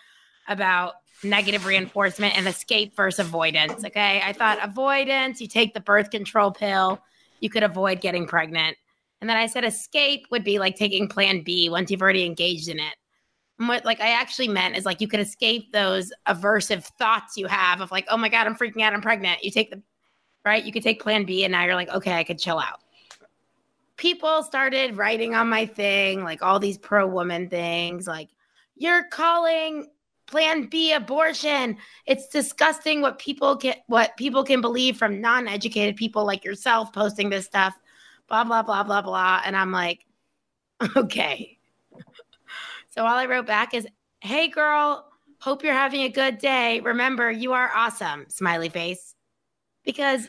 about 0.48 0.94
negative 1.22 1.66
reinforcement 1.66 2.36
and 2.36 2.48
escape 2.48 2.96
versus 2.96 3.24
avoidance 3.24 3.84
okay? 3.84 4.20
I 4.24 4.32
thought 4.32 4.58
avoidance 4.62 5.40
you 5.40 5.46
take 5.46 5.74
the 5.74 5.80
birth 5.80 6.10
control 6.10 6.50
pill 6.50 7.00
you 7.40 7.48
could 7.48 7.62
avoid 7.62 8.00
getting 8.00 8.26
pregnant 8.26 8.76
and 9.22 9.30
then 9.30 9.36
I 9.36 9.46
said 9.46 9.64
escape 9.64 10.26
would 10.32 10.42
be 10.42 10.58
like 10.58 10.74
taking 10.74 11.06
plan 11.06 11.42
B 11.42 11.70
once 11.70 11.92
you've 11.92 12.02
already 12.02 12.26
engaged 12.26 12.68
in 12.68 12.80
it. 12.80 12.94
And 13.60 13.68
what 13.68 13.84
like 13.84 14.00
I 14.00 14.08
actually 14.08 14.48
meant 14.48 14.76
is 14.76 14.84
like 14.84 15.00
you 15.00 15.06
could 15.06 15.20
escape 15.20 15.70
those 15.70 16.12
aversive 16.28 16.82
thoughts 16.98 17.36
you 17.36 17.46
have 17.46 17.80
of 17.80 17.92
like, 17.92 18.04
oh 18.10 18.16
my 18.16 18.28
God, 18.28 18.48
I'm 18.48 18.56
freaking 18.56 18.82
out, 18.82 18.92
I'm 18.92 19.00
pregnant. 19.00 19.44
You 19.44 19.52
take 19.52 19.70
the 19.70 19.80
right, 20.44 20.64
you 20.64 20.72
could 20.72 20.82
take 20.82 21.00
plan 21.00 21.24
B 21.24 21.44
and 21.44 21.52
now 21.52 21.64
you're 21.64 21.76
like, 21.76 21.90
okay, 21.90 22.14
I 22.14 22.24
could 22.24 22.40
chill 22.40 22.58
out. 22.58 22.80
People 23.96 24.42
started 24.42 24.96
writing 24.96 25.36
on 25.36 25.48
my 25.48 25.66
thing, 25.66 26.24
like 26.24 26.42
all 26.42 26.58
these 26.58 26.76
pro 26.76 27.06
woman 27.06 27.48
things, 27.48 28.08
like, 28.08 28.28
you're 28.74 29.04
calling 29.04 29.86
plan 30.26 30.66
B 30.66 30.94
abortion. 30.94 31.76
It's 32.06 32.26
disgusting 32.26 33.02
what 33.02 33.20
people 33.20 33.54
get 33.54 33.84
what 33.86 34.16
people 34.16 34.42
can 34.42 34.60
believe 34.60 34.96
from 34.96 35.20
non-educated 35.20 35.94
people 35.94 36.24
like 36.24 36.44
yourself 36.44 36.92
posting 36.92 37.30
this 37.30 37.46
stuff 37.46 37.78
blah, 38.32 38.44
blah, 38.44 38.62
blah, 38.62 38.82
blah, 38.82 39.02
blah. 39.02 39.42
And 39.44 39.54
I'm 39.54 39.72
like, 39.72 40.06
okay. 40.96 41.58
so 42.88 43.04
all 43.04 43.18
I 43.18 43.26
wrote 43.26 43.46
back 43.46 43.74
is, 43.74 43.86
hey, 44.20 44.48
girl, 44.48 45.06
hope 45.38 45.62
you're 45.62 45.74
having 45.74 46.00
a 46.02 46.08
good 46.08 46.38
day. 46.38 46.80
Remember, 46.80 47.30
you 47.30 47.52
are 47.52 47.70
awesome, 47.74 48.24
smiley 48.28 48.70
face. 48.70 49.14
Because 49.84 50.28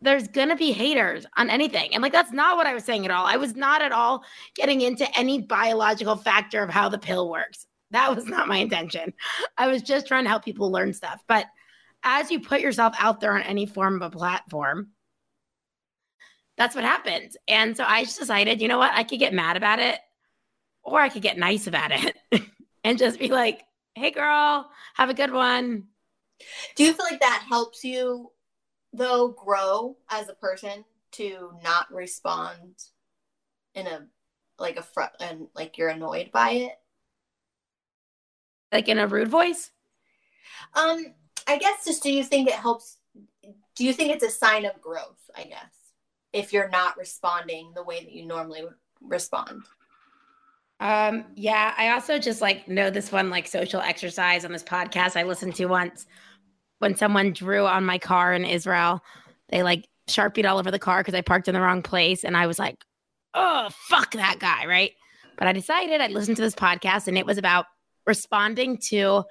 there's 0.00 0.26
to 0.28 0.56
be 0.56 0.72
haters 0.72 1.26
on 1.36 1.48
anything. 1.48 1.94
And 1.94 2.02
like, 2.02 2.12
that's 2.12 2.32
not 2.32 2.56
what 2.56 2.66
I 2.66 2.74
was 2.74 2.84
saying 2.84 3.04
at 3.04 3.10
all. 3.12 3.26
I 3.26 3.36
was 3.36 3.54
not 3.54 3.82
at 3.82 3.92
all 3.92 4.24
getting 4.54 4.80
into 4.80 5.06
any 5.16 5.40
biological 5.40 6.16
factor 6.16 6.62
of 6.62 6.70
how 6.70 6.88
the 6.88 6.98
pill 6.98 7.30
works. 7.30 7.66
That 7.92 8.14
was 8.14 8.26
not 8.26 8.48
my 8.48 8.56
intention. 8.56 9.12
I 9.56 9.68
was 9.68 9.82
just 9.82 10.08
trying 10.08 10.24
to 10.24 10.30
help 10.30 10.44
people 10.44 10.72
learn 10.72 10.92
stuff. 10.92 11.22
But 11.28 11.46
as 12.02 12.30
you 12.30 12.40
put 12.40 12.60
yourself 12.60 12.94
out 12.98 13.20
there 13.20 13.32
on 13.32 13.42
any 13.42 13.66
form 13.66 14.02
of 14.02 14.12
a 14.12 14.16
platform, 14.16 14.88
that's 16.58 16.74
what 16.74 16.84
happened. 16.84 17.36
And 17.46 17.76
so 17.76 17.84
I 17.86 18.02
just 18.04 18.18
decided, 18.18 18.60
you 18.60 18.68
know 18.68 18.78
what? 18.78 18.92
I 18.92 19.04
could 19.04 19.20
get 19.20 19.32
mad 19.32 19.56
about 19.56 19.78
it 19.78 19.98
or 20.82 21.00
I 21.00 21.08
could 21.08 21.22
get 21.22 21.38
nice 21.38 21.68
about 21.68 21.92
it 21.92 22.16
and 22.84 22.98
just 22.98 23.18
be 23.18 23.28
like, 23.28 23.62
hey, 23.94 24.10
girl, 24.10 24.68
have 24.94 25.08
a 25.08 25.14
good 25.14 25.32
one. 25.32 25.84
Do 26.74 26.84
you 26.84 26.92
feel 26.92 27.06
like 27.08 27.20
that 27.20 27.44
helps 27.48 27.84
you, 27.84 28.32
though, 28.92 29.28
grow 29.28 29.96
as 30.10 30.28
a 30.28 30.34
person 30.34 30.84
to 31.12 31.52
not 31.62 31.92
respond 31.92 32.74
in 33.74 33.86
a 33.86 34.06
like 34.58 34.76
a 34.76 34.82
front 34.82 35.12
and 35.20 35.46
like 35.54 35.78
you're 35.78 35.88
annoyed 35.88 36.30
by 36.32 36.50
it? 36.50 36.72
Like 38.72 38.88
in 38.88 38.98
a 38.98 39.06
rude 39.06 39.28
voice? 39.28 39.70
Um, 40.74 41.14
I 41.46 41.58
guess 41.58 41.84
just 41.84 42.02
do 42.02 42.12
you 42.12 42.24
think 42.24 42.48
it 42.48 42.54
helps? 42.54 42.98
Do 43.76 43.84
you 43.84 43.92
think 43.92 44.12
it's 44.12 44.24
a 44.24 44.30
sign 44.30 44.64
of 44.64 44.80
growth? 44.80 45.30
I 45.36 45.44
guess 45.44 45.77
if 46.32 46.52
you're 46.52 46.68
not 46.68 46.96
responding 46.96 47.72
the 47.74 47.82
way 47.82 48.00
that 48.00 48.12
you 48.12 48.26
normally 48.26 48.62
would 48.62 48.74
respond. 49.00 49.62
Um, 50.80 51.24
yeah, 51.34 51.74
I 51.76 51.90
also 51.90 52.18
just 52.18 52.40
like 52.40 52.68
know 52.68 52.90
this 52.90 53.10
one 53.10 53.30
like 53.30 53.48
social 53.48 53.80
exercise 53.80 54.44
on 54.44 54.52
this 54.52 54.62
podcast 54.62 55.16
I 55.16 55.24
listened 55.24 55.56
to 55.56 55.66
once 55.66 56.06
when 56.78 56.96
someone 56.96 57.32
drew 57.32 57.66
on 57.66 57.84
my 57.84 57.98
car 57.98 58.32
in 58.32 58.44
Israel. 58.44 59.02
They 59.48 59.62
like 59.62 59.88
sharpied 60.06 60.46
all 60.46 60.58
over 60.58 60.70
the 60.70 60.78
car 60.78 61.00
because 61.00 61.14
I 61.14 61.20
parked 61.20 61.48
in 61.48 61.54
the 61.54 61.60
wrong 61.60 61.82
place. 61.82 62.24
And 62.24 62.36
I 62.36 62.46
was 62.46 62.58
like, 62.58 62.76
oh, 63.34 63.68
fuck 63.72 64.12
that 64.12 64.38
guy. 64.38 64.66
Right. 64.66 64.92
But 65.36 65.48
I 65.48 65.52
decided 65.52 66.00
I'd 66.00 66.12
listen 66.12 66.34
to 66.34 66.42
this 66.42 66.54
podcast 66.54 67.08
and 67.08 67.18
it 67.18 67.26
was 67.26 67.38
about 67.38 67.66
responding 68.06 68.78
to 68.88 69.24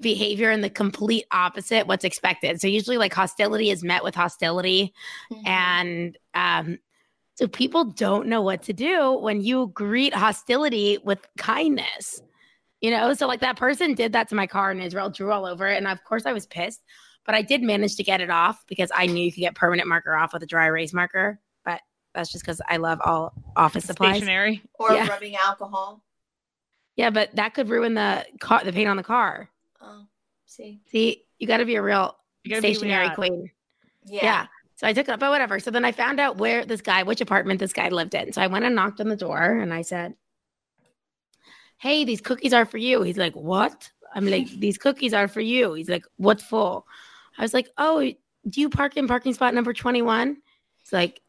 behavior 0.00 0.50
in 0.50 0.60
the 0.60 0.70
complete 0.70 1.24
opposite 1.30 1.86
what's 1.86 2.04
expected. 2.04 2.60
So 2.60 2.66
usually 2.66 2.98
like 2.98 3.14
hostility 3.14 3.70
is 3.70 3.84
met 3.84 4.02
with 4.02 4.14
hostility 4.14 4.92
mm-hmm. 5.32 5.46
and 5.46 6.18
um 6.34 6.78
so 7.36 7.48
people 7.48 7.84
don't 7.84 8.28
know 8.28 8.42
what 8.42 8.62
to 8.64 8.72
do 8.72 9.12
when 9.12 9.40
you 9.40 9.68
greet 9.74 10.14
hostility 10.14 10.98
with 11.02 11.26
kindness. 11.36 12.20
You 12.80 12.90
know, 12.90 13.14
so 13.14 13.26
like 13.26 13.40
that 13.40 13.56
person 13.56 13.94
did 13.94 14.12
that 14.12 14.28
to 14.28 14.34
my 14.34 14.46
car 14.46 14.70
in 14.70 14.80
Israel, 14.80 15.10
drew 15.10 15.32
all 15.32 15.46
over 15.46 15.68
it 15.68 15.76
and 15.76 15.86
of 15.86 16.02
course 16.04 16.26
I 16.26 16.32
was 16.32 16.46
pissed, 16.46 16.82
but 17.24 17.34
I 17.34 17.42
did 17.42 17.62
manage 17.62 17.96
to 17.96 18.02
get 18.02 18.20
it 18.20 18.30
off 18.30 18.64
because 18.66 18.90
I 18.94 19.06
knew 19.06 19.24
you 19.24 19.32
could 19.32 19.40
get 19.40 19.54
permanent 19.54 19.88
marker 19.88 20.14
off 20.14 20.32
with 20.32 20.42
a 20.42 20.46
dry 20.46 20.66
erase 20.66 20.92
marker, 20.92 21.40
but 21.64 21.80
that's 22.14 22.32
just 22.32 22.44
cuz 22.44 22.60
I 22.68 22.78
love 22.78 23.00
all 23.04 23.32
office 23.56 23.84
supplies. 23.84 24.16
Stationery 24.16 24.62
or 24.74 24.92
yeah. 24.92 25.06
rubbing 25.06 25.36
alcohol. 25.36 26.02
Yeah, 26.96 27.10
but 27.10 27.34
that 27.36 27.54
could 27.54 27.68
ruin 27.68 27.94
the 27.94 28.26
car 28.40 28.64
the 28.64 28.72
paint 28.72 28.88
on 28.88 28.96
the 28.96 29.02
car. 29.02 29.50
Oh, 29.84 30.06
see. 30.46 30.80
See, 30.90 31.24
you 31.38 31.46
got 31.46 31.58
to 31.58 31.64
be 31.64 31.76
a 31.76 31.82
real 31.82 32.16
stationery 32.46 33.10
queen. 33.10 33.50
Yeah. 34.06 34.24
yeah. 34.24 34.46
So 34.76 34.86
I 34.86 34.92
took 34.92 35.08
it, 35.08 35.12
up, 35.12 35.20
but 35.20 35.30
whatever. 35.30 35.60
So 35.60 35.70
then 35.70 35.84
I 35.84 35.92
found 35.92 36.18
out 36.18 36.38
where 36.38 36.64
this 36.64 36.80
guy, 36.80 37.02
which 37.04 37.20
apartment 37.20 37.60
this 37.60 37.72
guy 37.72 37.88
lived 37.88 38.14
in. 38.14 38.32
So 38.32 38.42
I 38.42 38.48
went 38.48 38.64
and 38.64 38.74
knocked 38.74 39.00
on 39.00 39.08
the 39.08 39.16
door 39.16 39.42
and 39.42 39.72
I 39.72 39.82
said, 39.82 40.14
Hey, 41.78 42.04
these 42.04 42.20
cookies 42.20 42.52
are 42.52 42.64
for 42.64 42.78
you. 42.78 43.02
He's 43.02 43.18
like, 43.18 43.34
What? 43.34 43.90
I'm 44.14 44.26
like, 44.26 44.48
These 44.58 44.78
cookies 44.78 45.14
are 45.14 45.28
for 45.28 45.40
you. 45.40 45.74
He's 45.74 45.88
like, 45.88 46.04
What 46.16 46.40
for? 46.40 46.84
I 47.38 47.42
was 47.42 47.54
like, 47.54 47.68
Oh, 47.78 48.00
do 48.00 48.60
you 48.60 48.68
park 48.68 48.96
in 48.96 49.06
parking 49.06 49.34
spot 49.34 49.54
number 49.54 49.72
21? 49.72 50.36
It's 50.80 50.92
like, 50.92 51.20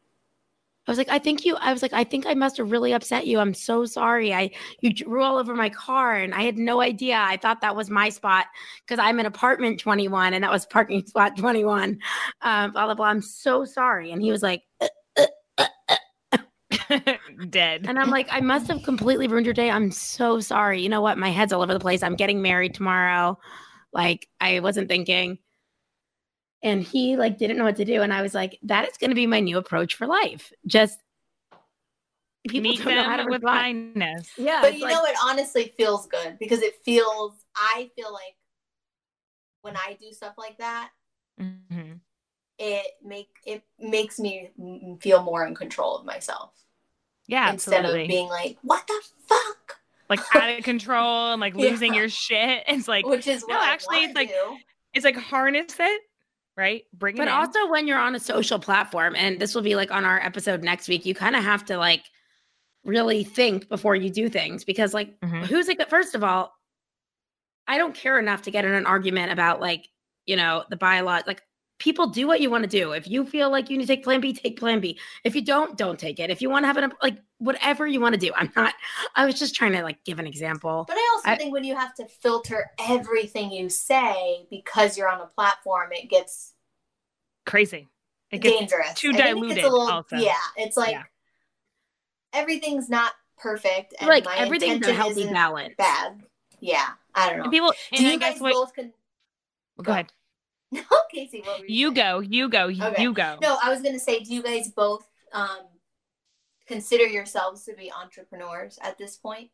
I 0.86 0.90
was 0.90 0.98
like, 0.98 1.08
I 1.08 1.18
think 1.18 1.44
you, 1.44 1.56
I 1.56 1.72
was 1.72 1.82
like, 1.82 1.92
I 1.92 2.04
think 2.04 2.26
I 2.26 2.34
must 2.34 2.58
have 2.58 2.70
really 2.70 2.92
upset 2.92 3.26
you. 3.26 3.40
I'm 3.40 3.54
so 3.54 3.84
sorry. 3.84 4.32
I, 4.32 4.50
you 4.80 4.92
drew 4.92 5.22
all 5.22 5.36
over 5.36 5.54
my 5.54 5.68
car 5.68 6.14
and 6.14 6.32
I 6.32 6.42
had 6.42 6.56
no 6.56 6.80
idea. 6.80 7.16
I 7.18 7.36
thought 7.36 7.60
that 7.60 7.74
was 7.74 7.90
my 7.90 8.08
spot 8.08 8.46
because 8.86 9.00
I'm 9.00 9.18
in 9.18 9.26
apartment 9.26 9.80
21 9.80 10.32
and 10.32 10.44
that 10.44 10.50
was 10.50 10.64
parking 10.64 11.04
spot 11.06 11.36
21. 11.36 11.98
Um, 12.42 12.72
blah, 12.72 12.84
blah, 12.84 12.94
blah. 12.94 13.06
I'm 13.06 13.22
so 13.22 13.64
sorry. 13.64 14.12
And 14.12 14.22
he 14.22 14.30
was 14.30 14.42
like, 14.42 14.62
uh, 14.80 15.26
uh, 15.58 15.66
uh, 15.88 16.38
dead. 17.50 17.86
And 17.88 17.98
I'm 17.98 18.10
like, 18.10 18.28
I 18.30 18.40
must 18.40 18.68
have 18.68 18.84
completely 18.84 19.26
ruined 19.26 19.46
your 19.46 19.54
day. 19.54 19.70
I'm 19.70 19.90
so 19.90 20.38
sorry. 20.38 20.80
You 20.82 20.88
know 20.88 21.00
what? 21.00 21.18
My 21.18 21.30
head's 21.30 21.52
all 21.52 21.62
over 21.62 21.74
the 21.74 21.80
place. 21.80 22.04
I'm 22.04 22.16
getting 22.16 22.42
married 22.42 22.74
tomorrow. 22.74 23.38
Like, 23.92 24.28
I 24.40 24.60
wasn't 24.60 24.88
thinking 24.88 25.38
and 26.62 26.82
he 26.82 27.16
like 27.16 27.38
didn't 27.38 27.56
know 27.56 27.64
what 27.64 27.76
to 27.76 27.84
do 27.84 28.02
and 28.02 28.12
i 28.12 28.22
was 28.22 28.34
like 28.34 28.58
that 28.62 28.88
is 28.88 28.96
going 28.96 29.10
to 29.10 29.14
be 29.16 29.26
my 29.26 29.40
new 29.40 29.58
approach 29.58 29.94
for 29.94 30.06
life 30.06 30.52
just 30.66 30.98
people 32.48 32.70
Meet 32.70 32.84
don't 32.84 32.94
know 32.94 33.04
how 33.04 33.16
to 33.16 33.26
with 33.28 33.42
kindness 33.42 34.30
yeah 34.36 34.60
but 34.60 34.76
you 34.76 34.84
like, 34.84 34.94
know 34.94 35.04
it 35.04 35.16
honestly 35.22 35.74
feels 35.76 36.06
good 36.06 36.38
because 36.38 36.62
it 36.62 36.74
feels 36.84 37.32
i 37.56 37.90
feel 37.96 38.12
like 38.12 38.36
when 39.62 39.76
i 39.76 39.96
do 40.00 40.12
stuff 40.12 40.34
like 40.38 40.58
that 40.58 40.90
mm-hmm. 41.40 41.94
it 42.58 42.86
make 43.04 43.28
it 43.44 43.62
makes 43.78 44.18
me 44.18 44.50
feel 45.00 45.22
more 45.22 45.44
in 45.46 45.54
control 45.54 45.96
of 45.96 46.04
myself 46.04 46.52
yeah 47.26 47.50
instead 47.50 47.84
absolutely. 47.84 48.02
of 48.02 48.08
being 48.08 48.28
like 48.28 48.56
what 48.62 48.86
the 48.86 49.02
fuck 49.26 49.78
like 50.08 50.20
out 50.34 50.58
of 50.58 50.64
control 50.64 51.32
and 51.32 51.40
like 51.40 51.54
losing 51.56 51.94
yeah. 51.94 52.00
your 52.00 52.08
shit 52.08 52.62
it's 52.68 52.86
like 52.86 53.04
which 53.06 53.26
is 53.26 53.44
no 53.48 53.60
actually 53.60 54.04
it's 54.04 54.14
like 54.14 54.28
do. 54.28 54.56
it's 54.94 55.04
like 55.04 55.16
harness 55.16 55.74
it 55.78 56.02
right? 56.56 56.84
Bring 56.92 57.16
it. 57.16 57.18
but 57.18 57.28
also 57.28 57.68
when 57.68 57.86
you're 57.86 57.98
on 57.98 58.14
a 58.14 58.20
social 58.20 58.58
platform, 58.58 59.14
and 59.16 59.38
this 59.38 59.54
will 59.54 59.62
be 59.62 59.76
like 59.76 59.90
on 59.90 60.04
our 60.04 60.18
episode 60.20 60.62
next 60.62 60.88
week, 60.88 61.04
you 61.04 61.14
kind 61.14 61.36
of 61.36 61.44
have 61.44 61.64
to 61.66 61.76
like 61.76 62.02
really 62.84 63.24
think 63.24 63.68
before 63.68 63.96
you 63.96 64.10
do 64.10 64.28
things 64.28 64.64
because 64.64 64.94
like 64.94 65.18
mm-hmm. 65.20 65.42
who's 65.42 65.68
like 65.68 65.88
first 65.90 66.14
of 66.14 66.24
all, 66.24 66.52
I 67.68 67.78
don't 67.78 67.94
care 67.94 68.18
enough 68.18 68.42
to 68.42 68.50
get 68.50 68.64
in 68.64 68.72
an 68.72 68.86
argument 68.86 69.32
about 69.32 69.60
like, 69.60 69.88
you 70.24 70.36
know, 70.36 70.64
the 70.70 70.76
biolog 70.76 71.26
like 71.26 71.42
people 71.78 72.06
do 72.06 72.26
what 72.26 72.40
you 72.40 72.50
want 72.50 72.64
to 72.64 72.68
do. 72.70 72.92
If 72.92 73.06
you 73.08 73.26
feel 73.26 73.50
like 73.50 73.68
you 73.70 73.76
need 73.76 73.84
to 73.86 73.94
take 73.94 74.04
plan 74.04 74.20
B, 74.20 74.32
take 74.32 74.58
plan 74.58 74.80
B. 74.80 74.98
If 75.24 75.34
you 75.34 75.42
don't, 75.42 75.76
don't 75.76 75.98
take 75.98 76.18
it. 76.18 76.30
If 76.30 76.40
you 76.40 76.48
want 76.50 76.62
to 76.62 76.66
have 76.68 76.76
an 76.76 76.92
like 77.02 77.18
whatever 77.38 77.86
you 77.86 78.00
want 78.00 78.14
to 78.14 78.20
do. 78.20 78.32
I'm 78.34 78.50
not 78.56 78.74
I 79.14 79.26
was 79.26 79.38
just 79.38 79.54
trying 79.54 79.72
to 79.72 79.82
like 79.82 80.02
give 80.04 80.18
an 80.18 80.26
example. 80.26 80.84
But 80.88 80.96
I 80.96 81.10
also 81.14 81.28
I, 81.30 81.36
think 81.36 81.52
when 81.52 81.64
you 81.64 81.76
have 81.76 81.94
to 81.96 82.06
filter 82.06 82.70
everything 82.80 83.50
you 83.52 83.68
say 83.68 84.46
because 84.50 84.96
you're 84.96 85.08
on 85.08 85.20
a 85.20 85.26
platform, 85.26 85.90
it 85.92 86.08
gets 86.08 86.54
crazy. 87.44 87.88
it 88.30 88.38
gets 88.38 88.58
dangerous. 88.58 88.94
too 88.94 89.10
I 89.10 89.16
diluted 89.32 89.58
It's 89.58 89.68
little. 89.68 90.06
Yeah, 90.12 90.32
it's 90.56 90.76
like 90.76 90.92
Yeah. 90.92 91.02
everything's 92.32 92.88
not 92.88 93.12
perfect, 93.38 93.94
and 94.00 94.08
like 94.08 94.24
my 94.24 94.36
everything's 94.36 94.86
a 94.86 94.94
healthy 94.94 95.24
balance. 95.30 95.74
bad. 95.76 96.22
Yeah, 96.60 96.88
I 97.14 97.28
don't 97.28 97.38
know. 97.38 97.44
And 97.44 97.52
people, 97.52 97.72
Do 97.92 97.98
and 97.98 98.06
I 98.06 98.12
you 98.12 98.18
guess 98.18 98.32
guys 98.34 98.40
what, 98.40 98.52
both 98.54 98.74
can? 98.74 98.92
go 99.82 99.92
ahead. 99.92 100.12
No, 100.76 100.82
Casey, 101.10 101.40
what 101.44 101.58
were 101.60 101.66
You 101.66 101.88
saying? 101.88 101.94
go, 101.94 102.20
you 102.20 102.48
go, 102.48 102.64
Okay. 102.66 103.02
you 103.02 103.12
go. 103.12 103.38
No, 103.40 103.58
I 103.62 103.70
was 103.70 103.82
gonna 103.82 103.98
say, 103.98 104.20
do 104.20 104.34
you 104.34 104.42
guys 104.42 104.68
both 104.68 105.06
um 105.32 105.60
consider 106.66 107.06
yourselves 107.06 107.64
to 107.64 107.74
be 107.74 107.92
entrepreneurs 107.92 108.78
at 108.82 108.98
this 108.98 109.16
point? 109.16 109.50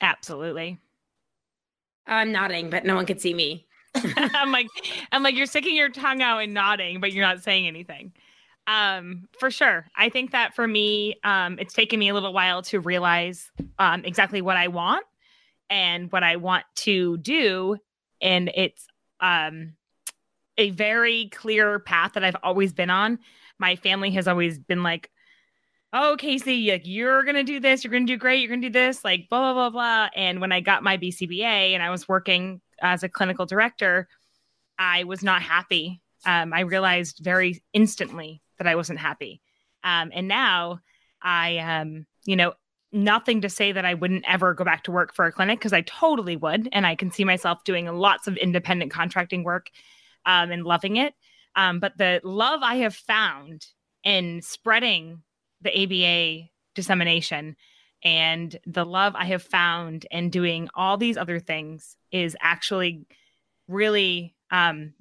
Absolutely. 0.00 0.78
I'm 2.06 2.32
nodding, 2.32 2.70
but 2.70 2.84
no 2.84 2.94
one 2.96 3.06
can 3.06 3.18
see 3.18 3.34
me. 3.34 3.66
I'm 4.16 4.50
like, 4.50 4.66
I'm 5.12 5.22
like, 5.22 5.36
you're 5.36 5.46
sticking 5.46 5.76
your 5.76 5.90
tongue 5.90 6.22
out 6.22 6.38
and 6.38 6.54
nodding, 6.54 7.00
but 7.00 7.12
you're 7.12 7.26
not 7.26 7.42
saying 7.42 7.66
anything. 7.66 8.12
Um, 8.66 9.28
for 9.38 9.50
sure. 9.50 9.86
I 9.96 10.08
think 10.08 10.32
that 10.32 10.54
for 10.54 10.66
me, 10.66 11.16
um, 11.24 11.58
it's 11.58 11.74
taken 11.74 11.98
me 11.98 12.08
a 12.08 12.14
little 12.14 12.32
while 12.32 12.62
to 12.62 12.80
realize 12.80 13.50
um 13.78 14.04
exactly 14.04 14.40
what 14.42 14.56
I 14.56 14.68
want 14.68 15.04
and 15.70 16.10
what 16.12 16.22
I 16.22 16.36
want 16.36 16.64
to 16.76 17.16
do. 17.18 17.76
And 18.20 18.50
it's 18.54 18.86
um 19.22 19.74
a 20.58 20.70
very 20.70 21.28
clear 21.32 21.78
path 21.78 22.12
that 22.12 22.24
I've 22.24 22.36
always 22.42 22.74
been 22.74 22.90
on. 22.90 23.18
My 23.58 23.76
family 23.76 24.10
has 24.10 24.28
always 24.28 24.58
been 24.58 24.82
like, 24.82 25.10
oh, 25.94 26.16
Casey, 26.18 26.70
like 26.70 26.82
you're 26.84 27.24
gonna 27.24 27.44
do 27.44 27.60
this, 27.60 27.84
you're 27.84 27.92
gonna 27.92 28.04
do 28.06 28.16
great, 28.16 28.40
you're 28.40 28.50
gonna 28.50 28.60
do 28.60 28.70
this, 28.70 29.04
like 29.04 29.28
blah 29.30 29.40
blah 29.40 29.54
blah 29.54 29.70
blah. 29.70 30.08
And 30.14 30.40
when 30.40 30.52
I 30.52 30.60
got 30.60 30.82
my 30.82 30.98
BCBA 30.98 31.72
and 31.72 31.82
I 31.82 31.90
was 31.90 32.08
working 32.08 32.60
as 32.80 33.02
a 33.02 33.08
clinical 33.08 33.46
director, 33.46 34.08
I 34.78 35.04
was 35.04 35.22
not 35.22 35.42
happy. 35.42 36.00
Um, 36.26 36.52
I 36.52 36.60
realized 36.60 37.20
very 37.22 37.62
instantly 37.72 38.42
that 38.58 38.66
I 38.66 38.74
wasn't 38.74 38.98
happy. 38.98 39.40
Um, 39.84 40.10
and 40.14 40.28
now 40.28 40.80
I, 41.20 41.58
um, 41.58 42.06
you 42.24 42.36
know, 42.36 42.54
nothing 42.92 43.40
to 43.40 43.48
say 43.48 43.72
that 43.72 43.84
I 43.84 43.94
wouldn't 43.94 44.24
ever 44.28 44.54
go 44.54 44.64
back 44.64 44.84
to 44.84 44.92
work 44.92 45.14
for 45.14 45.24
a 45.24 45.32
clinic 45.32 45.58
because 45.58 45.72
I 45.72 45.80
totally 45.82 46.36
would. 46.36 46.68
And 46.72 46.86
I 46.86 46.94
can 46.94 47.10
see 47.10 47.24
myself 47.24 47.64
doing 47.64 47.86
lots 47.86 48.26
of 48.26 48.36
independent 48.36 48.90
contracting 48.90 49.44
work 49.44 49.70
um, 50.26 50.50
and 50.50 50.64
loving 50.64 50.96
it. 50.96 51.14
Um, 51.56 51.80
but 51.80 51.96
the 51.98 52.20
love 52.24 52.60
I 52.62 52.76
have 52.76 52.94
found 52.94 53.66
in 54.04 54.42
spreading 54.42 55.22
the 55.60 55.70
ABA 55.70 56.48
dissemination 56.74 57.56
and 58.04 58.58
the 58.66 58.84
love 58.84 59.14
I 59.14 59.26
have 59.26 59.42
found 59.42 60.06
in 60.10 60.30
doing 60.30 60.68
all 60.74 60.96
these 60.96 61.16
other 61.16 61.38
things 61.38 61.96
is 62.10 62.36
actually 62.40 63.06
really 63.68 64.34
um, 64.50 64.94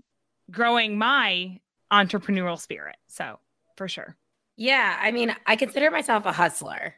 growing 0.50 0.98
my 0.98 1.60
entrepreneurial 1.92 2.60
spirit. 2.60 2.98
So 3.08 3.40
for 3.76 3.88
sure. 3.88 4.16
Yeah, 4.56 4.98
I 5.02 5.12
mean, 5.12 5.36
I 5.48 5.56
consider 5.56 5.90
myself 5.90 6.26
a 6.26 6.32
hustler. 6.32 6.94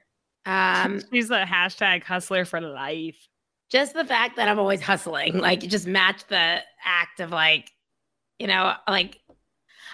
Um, 0.45 1.01
She's 1.13 1.29
the 1.29 1.45
hashtag 1.45 2.03
hustler 2.03 2.45
for 2.45 2.59
life. 2.61 3.27
just 3.71 3.93
the 3.93 4.05
fact 4.05 4.35
that 4.35 4.47
I'm 4.47 4.59
always 4.59 4.81
hustling, 4.81 5.37
like 5.39 5.61
just 5.61 5.87
match 5.87 6.25
the 6.27 6.59
act 6.85 7.19
of 7.19 7.31
like, 7.31 7.71
you 8.39 8.47
know, 8.47 8.73
like 8.87 9.19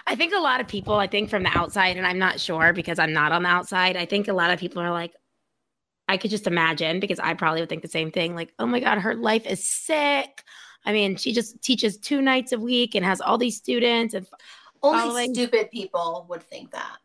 I 0.06 0.14
think 0.16 0.32
a 0.34 0.38
lot 0.40 0.60
of 0.60 0.66
people, 0.68 0.94
I 0.94 1.06
think 1.06 1.30
from 1.30 1.42
the 1.42 1.56
outside, 1.56 1.96
and 1.96 2.06
I'm 2.06 2.18
not 2.18 2.40
sure 2.40 2.72
because 2.72 2.98
I'm 2.98 3.12
not 3.12 3.32
on 3.32 3.42
the 3.42 3.48
outside, 3.48 3.96
I 3.96 4.06
think 4.06 4.28
a 4.28 4.32
lot 4.32 4.50
of 4.50 4.58
people 4.58 4.82
are 4.82 4.90
like, 4.90 5.12
I 6.08 6.16
could 6.16 6.30
just 6.30 6.46
imagine 6.46 6.98
because 7.00 7.20
I 7.20 7.34
probably 7.34 7.60
would 7.60 7.68
think 7.68 7.82
the 7.82 7.88
same 7.88 8.10
thing. 8.10 8.34
Like, 8.34 8.52
oh 8.58 8.66
my 8.66 8.80
God, 8.80 8.98
her 8.98 9.14
life 9.14 9.46
is 9.46 9.64
sick. 9.64 10.42
I 10.84 10.92
mean, 10.92 11.16
she 11.16 11.32
just 11.32 11.62
teaches 11.62 11.98
two 11.98 12.20
nights 12.22 12.52
a 12.52 12.58
week 12.58 12.94
and 12.94 13.04
has 13.04 13.20
all 13.20 13.38
these 13.38 13.56
students. 13.56 14.14
And, 14.14 14.26
Only 14.82 14.98
Following- 15.00 15.34
stupid 15.34 15.70
people 15.70 16.26
would 16.28 16.42
think 16.42 16.72
that. 16.72 16.96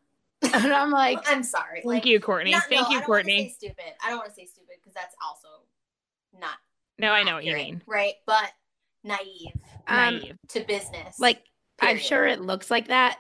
and 0.64 0.74
I'm 0.74 0.92
like, 0.92 1.20
I'm 1.28 1.44
sorry. 1.44 1.82
Thank 1.82 1.86
like, 1.86 2.06
you, 2.06 2.20
Courtney. 2.20 2.52
not- 2.52 2.64
Thank 2.70 2.90
no, 2.90 2.96
you, 2.96 3.01
Courtney. 3.01 3.53
Stupid. 3.56 3.94
I 4.03 4.10
don't 4.10 4.20
want 4.20 4.29
to 4.29 4.36
say 4.36 4.46
stupid 4.46 4.75
because 4.82 4.94
that's 4.94 5.16
also 5.25 5.48
not. 6.40 6.58
No, 6.98 7.12
I 7.12 7.24
know 7.24 7.36
what 7.36 7.46
you 7.46 7.53
mean. 7.53 7.82
Right, 7.86 8.14
but 8.25 8.51
naive 9.03 9.51
um, 9.88 10.18
Naive. 10.18 10.38
to 10.50 10.62
business. 10.62 11.20
like 11.20 11.44
I'm 11.82 11.98
sure 11.98 12.25
it 12.25 12.42
looks 12.42 12.72
like 12.72 12.88
that. 12.88 13.20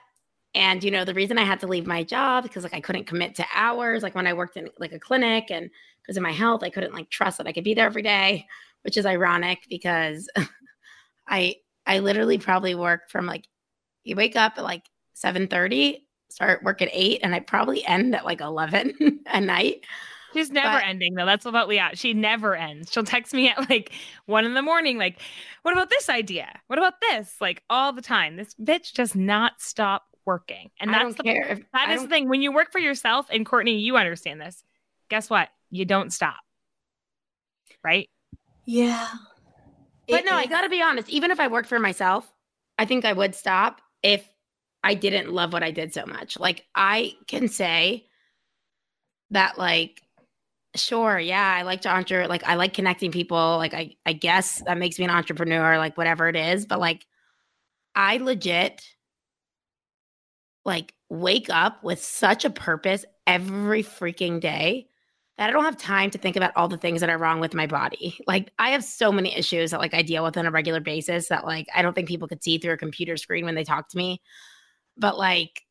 And 0.53 0.83
you 0.83 0.91
know, 0.91 1.03
the 1.03 1.13
reason 1.13 1.37
I 1.37 1.43
had 1.43 1.59
to 1.61 1.67
leave 1.67 1.85
my 1.85 2.03
job 2.03 2.43
because 2.43 2.63
like 2.63 2.73
I 2.73 2.79
couldn't 2.79 3.05
commit 3.05 3.35
to 3.35 3.45
hours, 3.53 4.03
like 4.03 4.15
when 4.15 4.27
I 4.27 4.33
worked 4.33 4.57
in 4.57 4.69
like 4.79 4.93
a 4.93 4.99
clinic 4.99 5.51
and 5.51 5.69
because 6.01 6.17
of 6.17 6.23
my 6.23 6.31
health, 6.31 6.63
I 6.63 6.69
couldn't 6.69 6.93
like 6.93 7.09
trust 7.09 7.37
that 7.37 7.47
I 7.47 7.51
could 7.51 7.63
be 7.63 7.73
there 7.73 7.87
every 7.87 8.03
day, 8.03 8.45
which 8.83 8.95
is 8.95 9.05
ironic 9.05 9.59
because 9.69 10.29
I 11.27 11.55
I 11.85 11.99
literally 11.99 12.37
probably 12.37 12.75
work 12.75 13.09
from 13.09 13.25
like 13.25 13.45
you 14.03 14.15
wake 14.15 14.35
up 14.35 14.53
at 14.57 14.63
like 14.63 14.83
7:30, 15.15 16.01
start 16.35 16.63
work 16.63 16.81
at 16.81 16.89
8 16.91 17.21
and 17.23 17.33
I 17.33 17.39
probably 17.39 17.85
end 17.85 18.13
at 18.15 18.25
like 18.25 18.41
11 18.41 19.21
at 19.25 19.43
night. 19.43 19.85
She's 20.33 20.51
never 20.51 20.79
but- 20.79 20.85
ending 20.85 21.13
though. 21.15 21.25
That's 21.25 21.45
about 21.45 21.69
Liat. 21.69 21.97
She 21.97 22.13
never 22.13 22.55
ends. 22.55 22.91
She'll 22.91 23.03
text 23.05 23.33
me 23.33 23.49
at 23.49 23.69
like 23.69 23.93
one 24.25 24.43
in 24.45 24.53
the 24.53 24.61
morning, 24.61 24.97
like, 24.97 25.19
what 25.61 25.71
about 25.71 25.89
this 25.89 26.09
idea? 26.09 26.59
What 26.67 26.77
about 26.77 26.95
this? 27.09 27.33
Like 27.39 27.63
all 27.69 27.93
the 27.93 28.01
time. 28.01 28.35
This 28.35 28.53
bitch 28.55 28.93
does 28.93 29.15
not 29.15 29.53
stop 29.61 30.03
working. 30.25 30.71
And 30.79 30.89
I 30.89 30.93
that's 30.93 31.03
don't 31.03 31.17
the 31.17 31.23
care 31.23 31.47
if 31.47 31.59
that 31.71 31.87
I 31.89 31.93
is 31.93 32.01
the 32.01 32.07
thing. 32.09 32.27
When 32.27 32.41
you 32.41 32.51
work 32.51 32.71
for 32.71 32.79
yourself, 32.79 33.27
and 33.29 33.45
Courtney, 33.45 33.77
you 33.79 33.95
understand 33.95 34.41
this. 34.41 34.61
Guess 35.09 35.29
what? 35.29 35.47
You 35.71 35.85
don't 35.85 36.11
stop. 36.11 36.35
Right? 37.83 38.09
yeah. 38.65 39.07
But 40.07 40.19
It- 40.21 40.25
no, 40.25 40.33
I 40.35 40.45
got 40.47 40.61
to 40.61 40.69
be 40.69 40.81
honest. 40.81 41.09
Even 41.09 41.31
if 41.31 41.39
I 41.39 41.47
worked 41.47 41.69
for 41.69 41.79
myself, 41.79 42.29
I 42.77 42.85
think 42.85 43.05
I 43.05 43.13
would 43.13 43.33
stop 43.35 43.81
if 44.03 44.27
I 44.85 44.93
didn't 44.93 45.33
love 45.33 45.51
what 45.51 45.63
I 45.63 45.71
did 45.71 45.93
so 45.95 46.05
much. 46.05 46.39
Like, 46.39 46.65
I 46.75 47.15
can 47.27 47.47
say 47.47 48.05
that, 49.31 49.57
like, 49.57 50.01
sure, 50.75 51.19
yeah, 51.19 51.55
I 51.57 51.63
like 51.63 51.81
to 51.81 51.89
entre, 51.89 52.27
like, 52.27 52.43
I 52.45 52.55
like 52.55 52.73
connecting 52.73 53.11
people. 53.11 53.57
Like, 53.57 53.73
I, 53.73 53.95
I 54.05 54.13
guess 54.13 54.61
that 54.67 54.77
makes 54.77 54.99
me 54.99 55.05
an 55.05 55.11
entrepreneur, 55.11 55.79
like, 55.79 55.97
whatever 55.97 56.29
it 56.29 56.35
is. 56.35 56.67
But, 56.67 56.79
like, 56.79 57.05
I 57.95 58.17
legit, 58.17 58.83
like, 60.65 60.93
wake 61.09 61.49
up 61.49 61.83
with 61.83 62.03
such 62.03 62.45
a 62.45 62.49
purpose 62.49 63.05
every 63.27 63.83
freaking 63.83 64.39
day 64.39 64.87
that 65.37 65.49
I 65.49 65.53
don't 65.53 65.65
have 65.65 65.77
time 65.77 66.09
to 66.11 66.17
think 66.17 66.35
about 66.35 66.53
all 66.55 66.67
the 66.67 66.77
things 66.77 67.01
that 67.01 67.09
are 67.09 67.17
wrong 67.17 67.39
with 67.39 67.53
my 67.53 67.67
body. 67.67 68.17
Like 68.27 68.51
I 68.57 68.69
have 68.71 68.83
so 68.83 69.11
many 69.11 69.35
issues 69.35 69.71
that 69.71 69.79
like 69.79 69.93
I 69.93 70.01
deal 70.01 70.23
with 70.23 70.37
on 70.37 70.45
a 70.45 70.51
regular 70.51 70.79
basis 70.79 71.27
that 71.27 71.45
like 71.45 71.67
I 71.75 71.81
don't 71.81 71.93
think 71.93 72.07
people 72.07 72.27
could 72.27 72.43
see 72.43 72.57
through 72.57 72.73
a 72.73 72.77
computer 72.77 73.17
screen 73.17 73.45
when 73.45 73.55
they 73.55 73.63
talk 73.63 73.89
to 73.89 73.97
me. 73.97 74.21
But 74.97 75.17
like 75.17 75.61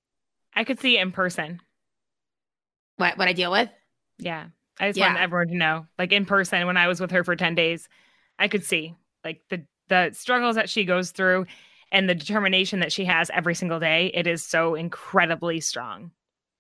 I 0.55 0.65
could 0.65 0.81
see 0.81 0.99
it 0.99 1.03
in 1.03 1.13
person. 1.13 1.61
what 2.97 3.19
what 3.19 3.29
I 3.29 3.33
deal 3.33 3.51
with? 3.51 3.69
Yeah. 4.19 4.47
I 4.79 4.89
just 4.89 4.99
Yeah. 4.99 5.09
want 5.09 5.21
everyone 5.21 5.49
to 5.49 5.57
know. 5.57 5.87
Like 5.99 6.13
in 6.13 6.27
person, 6.27 6.67
when 6.67 6.77
I 6.77 6.89
was 6.89 7.01
with 7.01 7.11
her 7.13 7.25
for 7.25 7.37
10 7.37 7.55
days, 7.55 7.89
I 8.39 8.49
could 8.49 8.65
see 8.65 8.95
like 9.25 9.43
the 9.51 9.65
the 9.89 10.11
struggles 10.13 10.57
that 10.57 10.71
she 10.71 10.85
goes 10.85 11.11
through 11.11 11.47
and 11.93 12.09
the 12.09 12.15
determination 12.15 12.81
that 12.81 12.93
she 12.93 13.05
has 13.05 13.31
every 13.31 13.55
single 13.55 13.79
day. 13.79 14.11
It 14.15 14.27
is 14.27 14.45
so 14.45 14.75
incredibly 14.75 15.61
strong. 15.61 16.11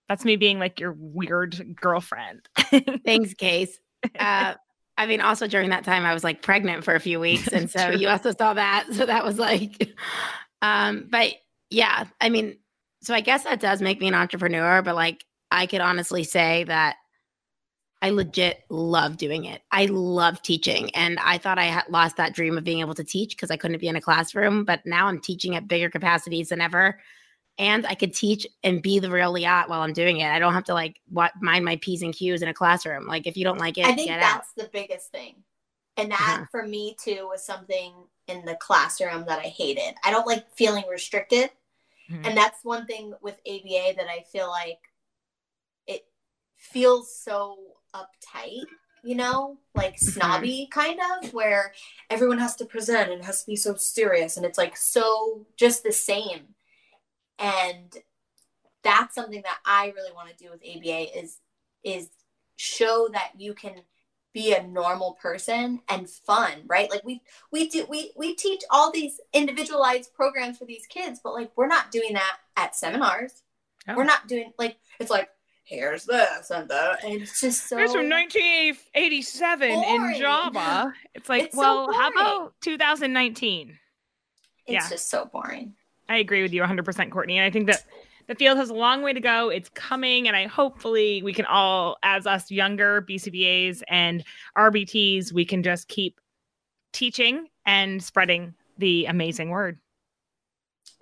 That's 0.09 0.25
me 0.25 0.37
being 0.37 0.59
like 0.59 0.79
your 0.81 0.95
weird 0.97 1.77
girlfriend. 1.81 2.47
Thanks, 3.05 3.35
Case. 3.35 3.79
Uh 4.19 4.55
I 4.97 5.07
mean, 5.07 5.21
also 5.21 5.49
during 5.49 5.71
that 5.71 5.83
time, 5.85 6.05
I 6.05 6.15
was 6.15 6.23
like 6.23 6.41
pregnant 6.43 6.85
for 6.85 6.95
a 6.95 7.01
few 7.01 7.19
weeks, 7.19 7.49
and 7.53 7.69
so 7.71 7.91
you 7.91 8.09
also 8.09 8.31
saw 8.31 8.55
that. 8.55 8.87
So 8.93 9.07
that 9.07 9.25
was 9.25 9.39
like, 9.41 9.91
um, 10.63 11.09
but 11.11 11.33
yeah, 11.71 12.05
I 12.21 12.29
mean, 12.29 12.59
so 13.03 13.15
I 13.15 13.21
guess 13.21 13.45
that 13.45 13.61
does 13.61 13.83
make 13.83 14.01
me 14.01 14.09
an 14.09 14.15
entrepreneur. 14.15 14.83
But 14.83 14.95
like, 14.95 15.25
I 15.51 15.67
could 15.67 15.81
honestly 15.81 16.25
say 16.25 16.65
that 16.65 16.97
I 18.03 18.11
legit 18.11 18.65
love 18.69 19.17
doing 19.17 19.45
it. 19.45 19.63
I 19.71 19.87
love 19.87 20.43
teaching, 20.43 20.91
and 20.95 21.19
I 21.21 21.39
thought 21.39 21.59
I 21.59 21.65
had 21.65 21.85
lost 21.89 22.17
that 22.17 22.35
dream 22.35 22.59
of 22.59 22.65
being 22.65 22.81
able 22.81 22.95
to 22.95 23.05
teach 23.05 23.37
because 23.37 23.51
I 23.51 23.57
couldn't 23.57 23.81
be 23.81 23.89
in 23.89 23.97
a 23.97 24.01
classroom. 24.01 24.65
But 24.65 24.85
now 24.85 25.07
I'm 25.07 25.21
teaching 25.21 25.57
at 25.57 25.69
bigger 25.69 25.91
capacities 25.91 26.51
than 26.51 26.61
ever, 26.61 27.01
and 27.59 27.87
I 27.87 27.95
could 27.95 28.15
teach 28.15 28.47
and 28.63 28.83
be 28.83 28.99
the 28.99 29.11
real 29.11 29.33
Liat 29.33 29.69
while 29.69 29.81
I'm 29.81 29.93
doing 29.93 30.19
it. 30.19 30.27
I 30.27 30.39
don't 30.39 30.55
have 30.55 30.65
to 30.65 30.75
like 30.75 31.01
what 31.09 31.33
mind 31.41 31.65
my 31.65 31.77
p's 31.77 32.03
and 32.03 32.15
q's 32.15 32.43
in 32.43 32.49
a 32.49 32.55
classroom. 32.55 33.07
Like 33.07 33.27
if 33.27 33.37
you 33.37 33.45
don't 33.45 33.59
like 33.59 33.79
it, 33.79 33.87
I 33.87 33.95
think 33.95 34.09
get 34.09 34.21
out. 34.21 34.35
that's 34.35 34.53
the 34.53 34.71
biggest 34.73 35.11
thing. 35.11 35.37
And 35.97 36.11
that 36.11 36.21
Uh-huh. 36.21 36.47
for 36.51 36.67
me 36.67 36.97
too 37.01 37.29
was 37.29 37.45
something 37.45 38.09
in 38.27 38.45
the 38.45 38.57
classroom 38.57 39.27
that 39.27 39.39
I 39.39 39.49
hated. 39.49 39.95
I 40.03 40.11
don't 40.11 40.27
like 40.27 40.51
feeling 40.57 40.87
restricted. 40.89 41.51
Mhm. 42.11 42.27
And 42.27 42.37
that's 42.37 42.65
one 42.65 42.87
thing 42.87 43.15
with 43.21 43.41
ABA 43.47 43.95
that 43.97 44.09
I 44.09 44.23
feel 44.23 44.49
like 44.49 44.81
it 45.87 46.07
feels 46.57 47.15
so 47.15 47.77
uptight, 47.95 48.65
you 49.03 49.15
know, 49.15 49.59
like 49.75 49.99
snobby 49.99 50.67
kind 50.71 50.99
of, 51.01 51.33
where 51.33 51.75
everyone 52.11 52.39
has 52.39 52.57
to 52.57 52.65
present 52.65 53.13
and 53.13 53.25
has 53.25 53.41
to 53.43 53.47
be 53.47 53.57
so 53.57 53.75
serious 53.77 54.37
and 54.37 54.45
it's 54.47 54.59
like 54.59 54.77
so 54.77 55.47
just 55.57 55.83
the 55.85 55.93
same. 55.93 56.55
And 57.39 57.97
that's 58.83 59.15
something 59.15 59.43
that 59.43 59.59
I 59.65 59.89
really 59.95 60.13
want 60.13 60.31
to 60.31 60.37
do 60.45 60.51
with 60.51 60.63
ABA 60.65 61.17
is 61.19 61.39
is 61.83 62.09
show 62.57 63.09
that 63.13 63.33
you 63.39 63.55
can 63.55 63.83
be 64.35 64.53
a 64.53 64.67
normal 64.67 65.13
person 65.23 65.81
and 65.89 66.11
fun, 66.11 66.53
right? 66.67 66.91
Like 66.91 67.05
we 67.05 67.23
we 67.51 67.69
do 67.69 67.87
we 67.89 68.13
we 68.17 68.35
teach 68.35 68.63
all 68.69 68.91
these 68.91 69.21
individualized 69.33 70.13
programs 70.13 70.59
for 70.59 70.67
these 70.67 70.87
kids, 70.87 71.21
but 71.23 71.33
like 71.33 71.53
we're 71.57 71.69
not 71.69 71.91
doing 71.91 72.13
that 72.15 72.37
at 72.57 72.77
seminars. 72.77 73.43
Oh. 73.89 73.97
We're 73.97 74.05
not 74.05 74.27
doing 74.29 74.53
like 74.59 74.77
it's 74.99 75.11
like 75.11 75.31
here's 75.65 76.05
this 76.05 76.51
and 76.51 76.69
that, 76.69 77.05
and 77.05 77.23
it's 77.23 77.41
just 77.41 77.69
so. 77.69 77.79
It's 77.79 77.93
from 77.93 78.11
1987 78.11 79.69
boring. 79.69 79.89
in 79.89 80.21
Java. 80.21 80.93
It's 81.15 81.29
like, 81.29 81.45
it's 81.45 81.57
well, 81.57 81.87
so 81.87 81.99
how 81.99 82.11
about 82.11 82.55
2019? 82.61 83.79
It's 84.67 84.73
yeah. 84.73 84.89
just 84.89 85.09
so 85.09 85.27
boring. 85.27 85.75
I 86.09 86.19
agree 86.19 86.43
with 86.43 86.53
you 86.53 86.63
100%, 86.63 87.11
Courtney. 87.11 87.39
And 87.39 87.47
I 87.47 87.51
think 87.51 87.67
that 87.67 87.85
the 88.27 88.35
field 88.35 88.59
has 88.59 88.71
a 88.71 88.75
long 88.75 89.03
way 89.03 89.13
to 89.13 89.21
go. 89.21 89.51
It's 89.51 89.69
coming, 89.71 90.29
and 90.29 90.37
I 90.37 90.47
hopefully 90.47 91.23
we 91.23 91.33
can 91.33 91.45
all, 91.47 91.97
as 92.03 92.27
us 92.27 92.51
younger 92.51 93.03
BCBAs 93.03 93.83
and 93.89 94.25
RBTs, 94.57 95.33
we 95.33 95.45
can 95.45 95.63
just 95.63 95.89
keep 95.89 96.21
teaching 96.93 97.49
and 97.67 98.03
spreading 98.03 98.55
the 98.79 99.07
amazing 99.07 99.51
word. 99.51 99.79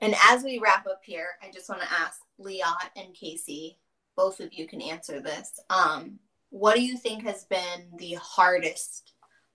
And 0.00 0.14
as 0.24 0.42
we 0.42 0.58
wrap 0.58 0.86
up 0.86 1.00
here, 1.04 1.28
I 1.42 1.50
just 1.52 1.68
want 1.68 1.80
to 1.82 1.92
ask 1.92 2.20
Liat 2.40 2.90
and 2.96 3.14
Casey, 3.14 3.78
both 4.16 4.40
of 4.40 4.52
you 4.52 4.66
can 4.66 4.82
answer 4.82 5.20
this. 5.20 5.60
Um, 5.70 6.18
what 6.50 6.74
do 6.76 6.82
you 6.82 6.96
think 6.96 7.22
has 7.22 7.44
been 7.44 7.88
the 7.98 8.14
hardest 8.20 9.14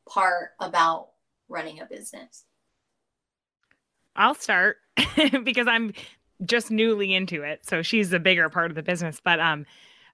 part 0.10 0.51
about 0.60 1.10
running 1.49 1.82
a 1.82 1.86
business? 1.86 2.45
I'll 4.15 4.36
start 4.36 4.77
because 5.43 5.67
I'm 5.67 5.93
just 6.45 6.71
newly 6.71 7.13
into 7.13 7.43
it. 7.43 7.65
So 7.65 7.82
she's 7.82 8.10
the 8.10 8.19
bigger 8.19 8.50
part 8.50 8.71
of 8.71 8.76
the 8.76 8.84
business. 8.84 9.19
But 9.23 9.39
um 9.39 9.65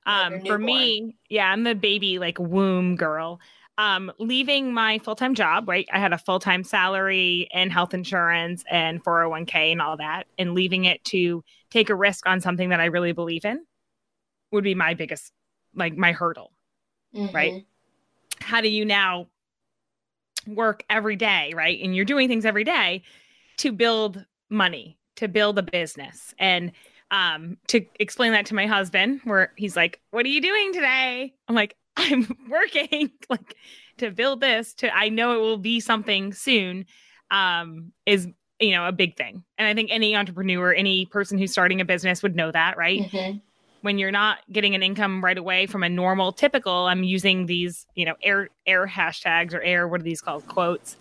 um 0.06 0.42
for 0.46 0.58
me, 0.58 1.16
yeah, 1.30 1.50
I'm 1.50 1.64
the 1.64 1.76
baby 1.76 2.20
like 2.20 2.40
womb 2.40 2.96
girl. 2.96 3.40
Um 3.78 4.12
leaving 4.20 4.74
my 4.74 5.00
full-time 5.00 5.36
job, 5.36 5.68
right? 5.68 5.88
I 5.92 6.00
had 6.00 6.14
a 6.14 6.18
full-time 6.18 6.64
salary 6.64 7.48
and 7.54 7.72
health 7.72 7.94
insurance 7.94 8.64
and 8.70 9.04
401k 9.04 9.72
and 9.72 9.82
all 9.82 9.98
that 9.98 10.28
and 10.38 10.54
leaving 10.54 10.86
it 10.86 11.04
to 11.06 11.44
take 11.72 11.90
a 11.90 11.96
risk 11.96 12.28
on 12.28 12.42
something 12.42 12.70
that 12.70 12.80
I 12.80 12.86
really 12.86 13.14
believe 13.14 13.46
in 13.46 13.66
would 14.52 14.64
be 14.64 14.76
my 14.76 14.94
biggest 14.94 15.32
like 15.76 15.98
my 15.98 16.12
hurdle. 16.12 16.52
Mm-hmm. 17.16 17.36
Right? 17.36 17.66
How 18.40 18.62
do 18.62 18.70
you 18.70 18.86
now 18.86 19.28
work 20.48 20.84
every 20.90 21.16
day, 21.16 21.54
right? 21.56 21.80
And 21.82 21.96
you're 21.96 22.06
doing 22.06 22.28
things 22.28 22.46
every 22.46 22.64
day 22.64 23.04
to 23.58 23.72
build 23.72 24.26
money, 24.50 24.98
to 25.24 25.30
build 25.30 25.58
a 25.58 25.64
business. 25.64 26.36
And 26.38 26.74
um, 27.10 27.58
to 27.68 27.86
explain 28.00 28.34
that 28.34 28.46
to 28.48 28.56
my 28.56 28.68
husband, 28.68 29.22
where 29.24 29.54
he's 29.56 29.76
like, 29.76 30.00
What 30.12 30.26
are 30.26 30.30
you 30.30 30.42
doing 30.42 30.74
today? 30.74 31.34
I'm 31.48 31.56
like, 31.56 31.76
I'm 31.98 32.28
working 32.50 33.12
like 33.30 33.56
to 33.98 34.12
build 34.12 34.42
this 34.42 34.74
to 34.76 34.96
I 34.96 35.10
know 35.10 35.34
it 35.34 35.42
will 35.42 35.58
be 35.58 35.80
something 35.80 36.34
soon 36.34 36.86
um 37.30 37.92
is 38.08 38.28
you 38.60 38.72
know 38.72 38.88
a 38.88 38.92
big 38.92 39.16
thing. 39.16 39.44
And 39.58 39.68
I 39.68 39.74
think 39.74 39.90
any 39.92 40.16
entrepreneur, 40.16 40.74
any 40.74 41.06
person 41.06 41.38
who's 41.38 41.52
starting 41.52 41.82
a 41.82 41.86
business 41.86 42.24
would 42.24 42.36
know 42.36 42.52
that, 42.52 42.78
right? 42.78 43.02
Mm-hmm. 43.02 43.38
When 43.82 43.98
you're 43.98 44.12
not 44.12 44.40
getting 44.52 44.76
an 44.76 44.82
income 44.82 45.24
right 45.24 45.38
away 45.38 45.68
from 45.68 45.84
a 45.84 45.90
normal 45.90 46.32
typical, 46.32 46.88
I'm 46.88 47.04
using 47.04 47.46
these, 47.46 47.86
you 47.96 48.06
know, 48.06 48.16
air 48.24 48.50
air 48.66 48.88
hashtags 48.88 49.54
or 49.54 49.62
air, 49.62 49.88
what 49.88 50.02
are 50.02 50.04
these 50.04 50.22
called? 50.22 50.48
Quotes. 50.48 50.98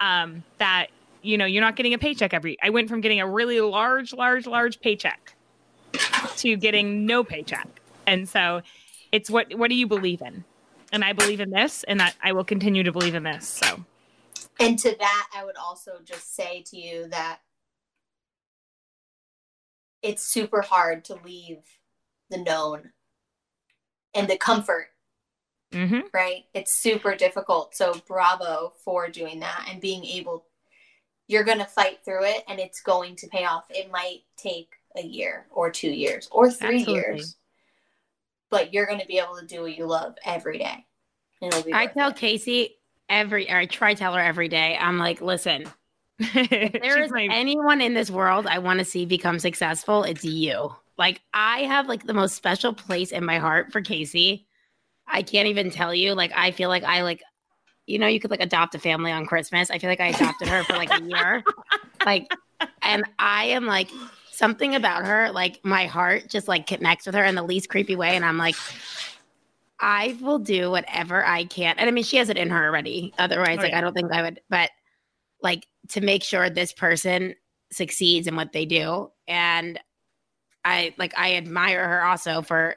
Um, 0.00 0.42
that 0.58 0.88
you 1.24 1.38
know, 1.38 1.44
you're 1.44 1.62
not 1.62 1.76
getting 1.76 1.94
a 1.94 1.98
paycheck 1.98 2.34
every. 2.34 2.56
I 2.62 2.70
went 2.70 2.88
from 2.88 3.00
getting 3.00 3.20
a 3.20 3.28
really 3.28 3.60
large, 3.60 4.12
large, 4.12 4.46
large 4.46 4.80
paycheck 4.80 5.34
to 6.36 6.56
getting 6.56 7.06
no 7.06 7.24
paycheck. 7.24 7.68
And 8.06 8.28
so 8.28 8.62
it's 9.12 9.30
what 9.30 9.54
what 9.54 9.68
do 9.70 9.74
you 9.74 9.86
believe 9.86 10.20
in? 10.20 10.44
And 10.92 11.04
I 11.04 11.12
believe 11.12 11.40
in 11.40 11.50
this 11.50 11.84
and 11.84 11.98
that 12.00 12.14
I 12.22 12.32
will 12.32 12.44
continue 12.44 12.82
to 12.82 12.92
believe 12.92 13.14
in 13.14 13.22
this. 13.22 13.48
So 13.48 13.84
And 14.60 14.78
to 14.80 14.94
that 14.98 15.28
I 15.34 15.44
would 15.44 15.56
also 15.56 15.98
just 16.04 16.36
say 16.36 16.62
to 16.66 16.76
you 16.76 17.08
that 17.08 17.40
it's 20.02 20.22
super 20.22 20.60
hard 20.60 21.04
to 21.06 21.14
leave 21.24 21.58
the 22.30 22.38
known 22.38 22.92
and 24.14 24.28
the 24.28 24.36
comfort 24.36 24.88
Mm-hmm. 25.72 26.00
right? 26.12 26.44
It's 26.54 26.72
super 26.72 27.16
difficult. 27.16 27.74
So 27.74 28.00
bravo 28.06 28.74
for 28.84 29.08
doing 29.08 29.40
that 29.40 29.66
and 29.68 29.80
being 29.80 30.04
able 30.04 30.46
you're 31.26 31.44
going 31.44 31.58
to 31.58 31.64
fight 31.64 31.98
through 32.04 32.24
it 32.24 32.44
and 32.48 32.60
it's 32.60 32.80
going 32.80 33.16
to 33.16 33.28
pay 33.28 33.44
off. 33.44 33.64
It 33.70 33.90
might 33.90 34.20
take 34.36 34.70
a 34.96 35.02
year 35.02 35.46
or 35.50 35.70
two 35.70 35.90
years 35.90 36.28
or 36.30 36.50
three 36.50 36.80
Absolutely. 36.80 36.94
years, 36.94 37.36
but 38.50 38.72
you're 38.72 38.86
going 38.86 39.00
to 39.00 39.06
be 39.06 39.18
able 39.18 39.38
to 39.38 39.46
do 39.46 39.62
what 39.62 39.76
you 39.76 39.86
love 39.86 40.14
every 40.24 40.58
day. 40.58 40.86
I 41.42 41.86
tell 41.86 42.10
it. 42.10 42.16
Casey 42.16 42.76
every, 43.08 43.50
or 43.50 43.56
I 43.58 43.66
try 43.66 43.94
to 43.94 43.98
tell 43.98 44.14
her 44.14 44.20
every 44.20 44.48
day, 44.48 44.76
I'm 44.80 44.98
like, 44.98 45.20
listen, 45.20 45.64
if 46.18 46.72
there 46.72 47.02
is 47.02 47.10
my... 47.10 47.28
anyone 47.30 47.80
in 47.80 47.94
this 47.94 48.10
world 48.10 48.46
I 48.46 48.58
want 48.58 48.78
to 48.78 48.84
see 48.84 49.04
become 49.06 49.38
successful, 49.38 50.04
it's 50.04 50.24
you. 50.24 50.74
Like, 50.96 51.20
I 51.32 51.60
have 51.60 51.88
like 51.88 52.06
the 52.06 52.14
most 52.14 52.36
special 52.36 52.72
place 52.72 53.10
in 53.10 53.24
my 53.24 53.38
heart 53.38 53.72
for 53.72 53.80
Casey. 53.80 54.46
I 55.06 55.22
can't 55.22 55.48
even 55.48 55.70
tell 55.70 55.94
you. 55.94 56.14
Like, 56.14 56.32
I 56.34 56.52
feel 56.52 56.68
like 56.68 56.84
I 56.84 57.02
like 57.02 57.22
you 57.86 57.98
know, 57.98 58.06
you 58.06 58.20
could 58.20 58.30
like 58.30 58.40
adopt 58.40 58.74
a 58.74 58.78
family 58.78 59.12
on 59.12 59.26
Christmas. 59.26 59.70
I 59.70 59.78
feel 59.78 59.90
like 59.90 60.00
I 60.00 60.08
adopted 60.08 60.48
her 60.48 60.64
for 60.64 60.74
like 60.74 60.90
a 60.90 61.02
year. 61.02 61.42
like, 62.06 62.32
and 62.82 63.04
I 63.18 63.44
am 63.46 63.66
like 63.66 63.90
something 64.30 64.74
about 64.74 65.04
her, 65.04 65.30
like 65.30 65.64
my 65.64 65.86
heart 65.86 66.28
just 66.28 66.48
like 66.48 66.66
connects 66.66 67.06
with 67.06 67.14
her 67.14 67.24
in 67.24 67.34
the 67.34 67.42
least 67.42 67.68
creepy 67.68 67.96
way. 67.96 68.16
And 68.16 68.24
I'm 68.24 68.38
like, 68.38 68.56
I 69.80 70.16
will 70.20 70.38
do 70.38 70.70
whatever 70.70 71.24
I 71.24 71.44
can. 71.44 71.74
And 71.78 71.88
I 71.88 71.92
mean, 71.92 72.04
she 72.04 72.16
has 72.16 72.30
it 72.30 72.38
in 72.38 72.50
her 72.50 72.64
already. 72.64 73.12
Otherwise, 73.18 73.58
oh, 73.58 73.62
like, 73.62 73.72
yeah. 73.72 73.78
I 73.78 73.80
don't 73.80 73.92
think 73.92 74.12
I 74.12 74.22
would, 74.22 74.40
but 74.48 74.70
like 75.42 75.66
to 75.90 76.00
make 76.00 76.22
sure 76.22 76.48
this 76.48 76.72
person 76.72 77.34
succeeds 77.70 78.26
in 78.26 78.34
what 78.34 78.52
they 78.52 78.64
do. 78.64 79.10
And 79.28 79.78
I 80.64 80.94
like, 80.96 81.12
I 81.18 81.34
admire 81.34 81.86
her 81.86 82.02
also 82.04 82.40
for 82.40 82.76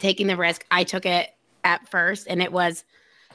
taking 0.00 0.26
the 0.26 0.36
risk. 0.36 0.66
I 0.70 0.84
took 0.84 1.06
it 1.06 1.30
at 1.64 1.88
first 1.88 2.26
and 2.28 2.42
it 2.42 2.52
was, 2.52 2.84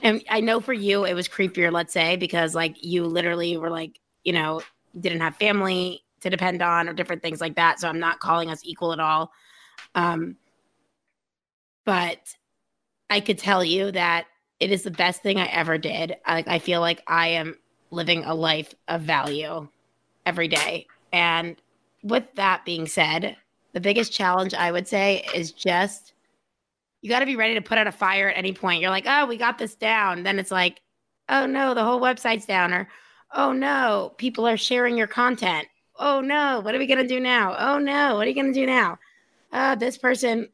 and 0.02 0.24
I 0.30 0.42
know 0.42 0.60
for 0.60 0.74
you, 0.74 1.06
it 1.06 1.14
was 1.14 1.28
creepier, 1.28 1.72
let's 1.72 1.94
say, 1.94 2.16
because 2.16 2.56
like 2.56 2.84
you 2.84 3.06
literally 3.06 3.58
were 3.58 3.70
like, 3.70 4.00
you 4.24 4.34
know, 4.34 4.62
didn't 5.00 5.22
have 5.22 5.36
family 5.36 6.04
to 6.22 6.30
depend 6.30 6.62
on 6.62 6.88
or 6.88 6.94
different 6.94 7.22
things 7.22 7.42
like 7.42 7.56
that. 7.56 7.80
So 7.80 7.88
I'm 7.88 8.00
not 8.00 8.20
calling 8.20 8.50
us 8.50 8.62
equal 8.64 8.94
at 8.94 9.00
all. 9.00 9.32
Um, 9.96 10.38
but 11.86 12.36
I 13.10 13.20
could 13.20 13.38
tell 13.38 13.64
you 13.64 13.92
that 13.92 14.28
it 14.60 14.72
is 14.72 14.84
the 14.84 14.92
best 14.92 15.24
thing 15.24 15.40
I 15.40 15.48
ever 15.48 15.78
did. 15.78 16.16
Like 16.28 16.48
I 16.48 16.60
feel 16.60 16.82
like 16.82 17.02
I 17.08 17.30
am 17.30 17.58
living 17.90 18.24
a 18.24 18.34
life 18.34 18.74
of 18.88 19.02
value 19.02 19.68
every 20.26 20.48
day. 20.48 20.88
And 21.12 21.58
with 22.04 22.24
that 22.36 22.64
being 22.64 22.88
said, 22.88 23.36
the 23.74 23.82
biggest 23.82 24.14
challenge 24.14 24.54
I 24.54 24.72
would 24.72 24.88
say 24.88 25.26
is 25.34 25.52
just 25.52 26.14
you 27.02 27.10
got 27.10 27.20
to 27.20 27.26
be 27.26 27.36
ready 27.36 27.56
to 27.56 27.62
put 27.62 27.78
out 27.78 27.88
a 27.88 27.92
fire 27.92 28.30
at 28.30 28.38
any 28.38 28.54
point. 28.54 28.82
You're 28.82 28.92
like, 28.92 29.06
oh, 29.08 29.26
we 29.26 29.38
got 29.38 29.58
this 29.58 29.76
down. 29.76 30.24
Then 30.24 30.40
it's 30.40 30.52
like, 30.52 30.82
oh 31.30 31.46
no, 31.46 31.74
the 31.74 31.84
whole 31.84 32.00
website's 32.00 32.46
down. 32.46 32.74
Or, 32.74 32.88
oh 33.34 33.52
no, 33.52 34.14
people 34.18 34.48
are 34.48 34.58
sharing 34.58 34.98
your 34.98 35.08
content. 35.08 35.68
Oh 35.98 36.22
no, 36.22 36.62
what 36.62 36.76
are 36.76 36.80
we 36.80 36.88
to 36.88 37.08
do 37.08 37.20
now? 37.20 37.56
Oh 37.58 37.80
no, 37.80 38.16
what 38.16 38.26
are 38.26 38.30
you 38.30 38.36
to 38.54 38.60
do 38.60 38.66
now? 38.66 38.98
Uh, 39.52 39.76
this 39.76 39.98
person, 39.98 40.48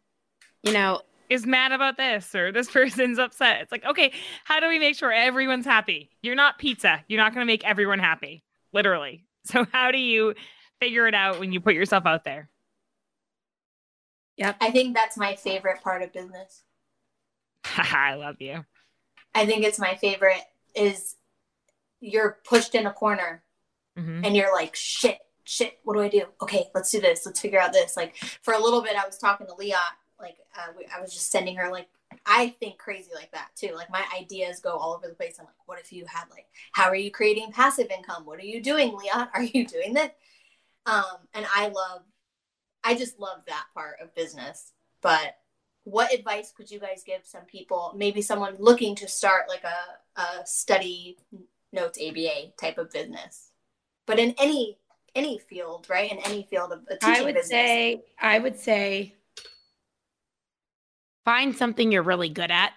you 0.63 0.73
know, 0.73 1.01
is 1.29 1.45
mad 1.45 1.71
about 1.71 1.97
this 1.97 2.33
or 2.33 2.51
this 2.51 2.69
person's 2.71 3.19
upset. 3.19 3.61
It's 3.61 3.71
like, 3.71 3.85
okay, 3.85 4.11
how 4.45 4.59
do 4.59 4.67
we 4.67 4.79
make 4.79 4.95
sure 4.95 5.11
everyone's 5.11 5.65
happy? 5.65 6.09
You're 6.21 6.35
not 6.35 6.57
pizza. 6.57 7.03
You're 7.07 7.21
not 7.21 7.33
to 7.45 7.45
make 7.45 7.65
everyone 7.65 7.99
happy, 7.99 8.43
literally. 8.73 9.23
So, 9.47 9.65
how 9.71 9.91
do 9.91 9.97
you 9.97 10.33
figure 10.81 11.07
it 11.07 11.13
out 11.13 11.39
when 11.39 11.53
you 11.53 11.61
put 11.61 11.73
yourself 11.73 12.05
out 12.05 12.25
there? 12.25 12.49
Yep. 14.37 14.57
I 14.61 14.71
think 14.71 14.95
that's 14.95 15.17
my 15.17 15.35
favorite 15.35 15.81
part 15.81 16.01
of 16.01 16.13
business. 16.13 16.63
I 17.77 18.15
love 18.15 18.39
you. 18.39 18.65
I 19.33 19.45
think 19.45 19.63
it's 19.63 19.79
my 19.79 19.95
favorite 19.95 20.41
is 20.75 21.15
you're 21.99 22.39
pushed 22.43 22.75
in 22.75 22.85
a 22.85 22.93
corner 22.93 23.43
mm-hmm. 23.97 24.23
and 24.23 24.35
you're 24.35 24.53
like, 24.53 24.75
shit, 24.75 25.17
shit, 25.43 25.79
what 25.83 25.95
do 25.95 26.01
I 26.01 26.09
do? 26.09 26.23
Okay, 26.41 26.67
let's 26.75 26.91
do 26.91 27.01
this. 27.01 27.25
Let's 27.25 27.39
figure 27.39 27.59
out 27.59 27.73
this. 27.73 27.97
Like 27.97 28.15
for 28.43 28.53
a 28.53 28.59
little 28.59 28.81
bit, 28.81 28.95
I 28.95 29.05
was 29.05 29.17
talking 29.17 29.47
to 29.47 29.53
Liat, 29.53 29.75
like 30.19 30.37
uh, 30.55 30.71
we, 30.77 30.85
I 30.95 31.01
was 31.01 31.13
just 31.13 31.31
sending 31.31 31.55
her 31.55 31.71
like, 31.71 31.87
I 32.25 32.49
think 32.59 32.77
crazy 32.77 33.11
like 33.13 33.31
that 33.31 33.49
too. 33.55 33.73
Like 33.75 33.89
my 33.89 34.03
ideas 34.17 34.59
go 34.59 34.77
all 34.77 34.93
over 34.93 35.07
the 35.07 35.15
place. 35.15 35.37
I'm 35.39 35.45
like, 35.45 35.55
what 35.65 35.79
if 35.79 35.91
you 35.91 36.05
had 36.05 36.25
like, 36.29 36.45
how 36.71 36.85
are 36.85 36.95
you 36.95 37.11
creating 37.11 37.51
passive 37.51 37.87
income? 37.89 38.25
What 38.25 38.39
are 38.39 38.45
you 38.45 38.61
doing, 38.61 38.91
Liat? 38.91 39.29
Are 39.33 39.43
you 39.43 39.65
doing 39.65 39.93
that? 39.93 40.15
Um, 40.85 41.27
and 41.33 41.45
I 41.53 41.67
love 41.67 42.03
I 42.83 42.95
just 42.95 43.19
love 43.19 43.39
that 43.47 43.65
part 43.73 43.97
of 44.01 44.15
business. 44.15 44.71
But 45.01 45.35
what 45.83 46.13
advice 46.13 46.51
could 46.55 46.69
you 46.69 46.79
guys 46.79 47.03
give 47.05 47.21
some 47.23 47.45
people, 47.45 47.93
maybe 47.95 48.21
someone 48.21 48.55
looking 48.59 48.95
to 48.95 49.07
start 49.07 49.47
like 49.47 49.63
a, 49.63 50.21
a 50.21 50.45
study 50.45 51.17
notes 51.71 51.99
ABA 52.01 52.53
type 52.59 52.77
of 52.77 52.91
business, 52.91 53.51
but 54.05 54.19
in 54.19 54.33
any 54.37 54.77
any 55.15 55.39
field, 55.39 55.87
right? 55.89 56.11
In 56.11 56.19
any 56.19 56.43
field 56.43 56.71
of 56.71 56.81
a 56.89 56.97
teaching 56.97 57.15
I 57.15 57.23
would 57.23 57.33
business. 57.35 57.49
say, 57.49 58.03
I 58.21 58.37
would 58.37 58.59
say, 58.59 59.15
find 61.25 61.55
something 61.55 61.91
you're 61.91 62.03
really 62.03 62.29
good 62.29 62.51
at 62.51 62.73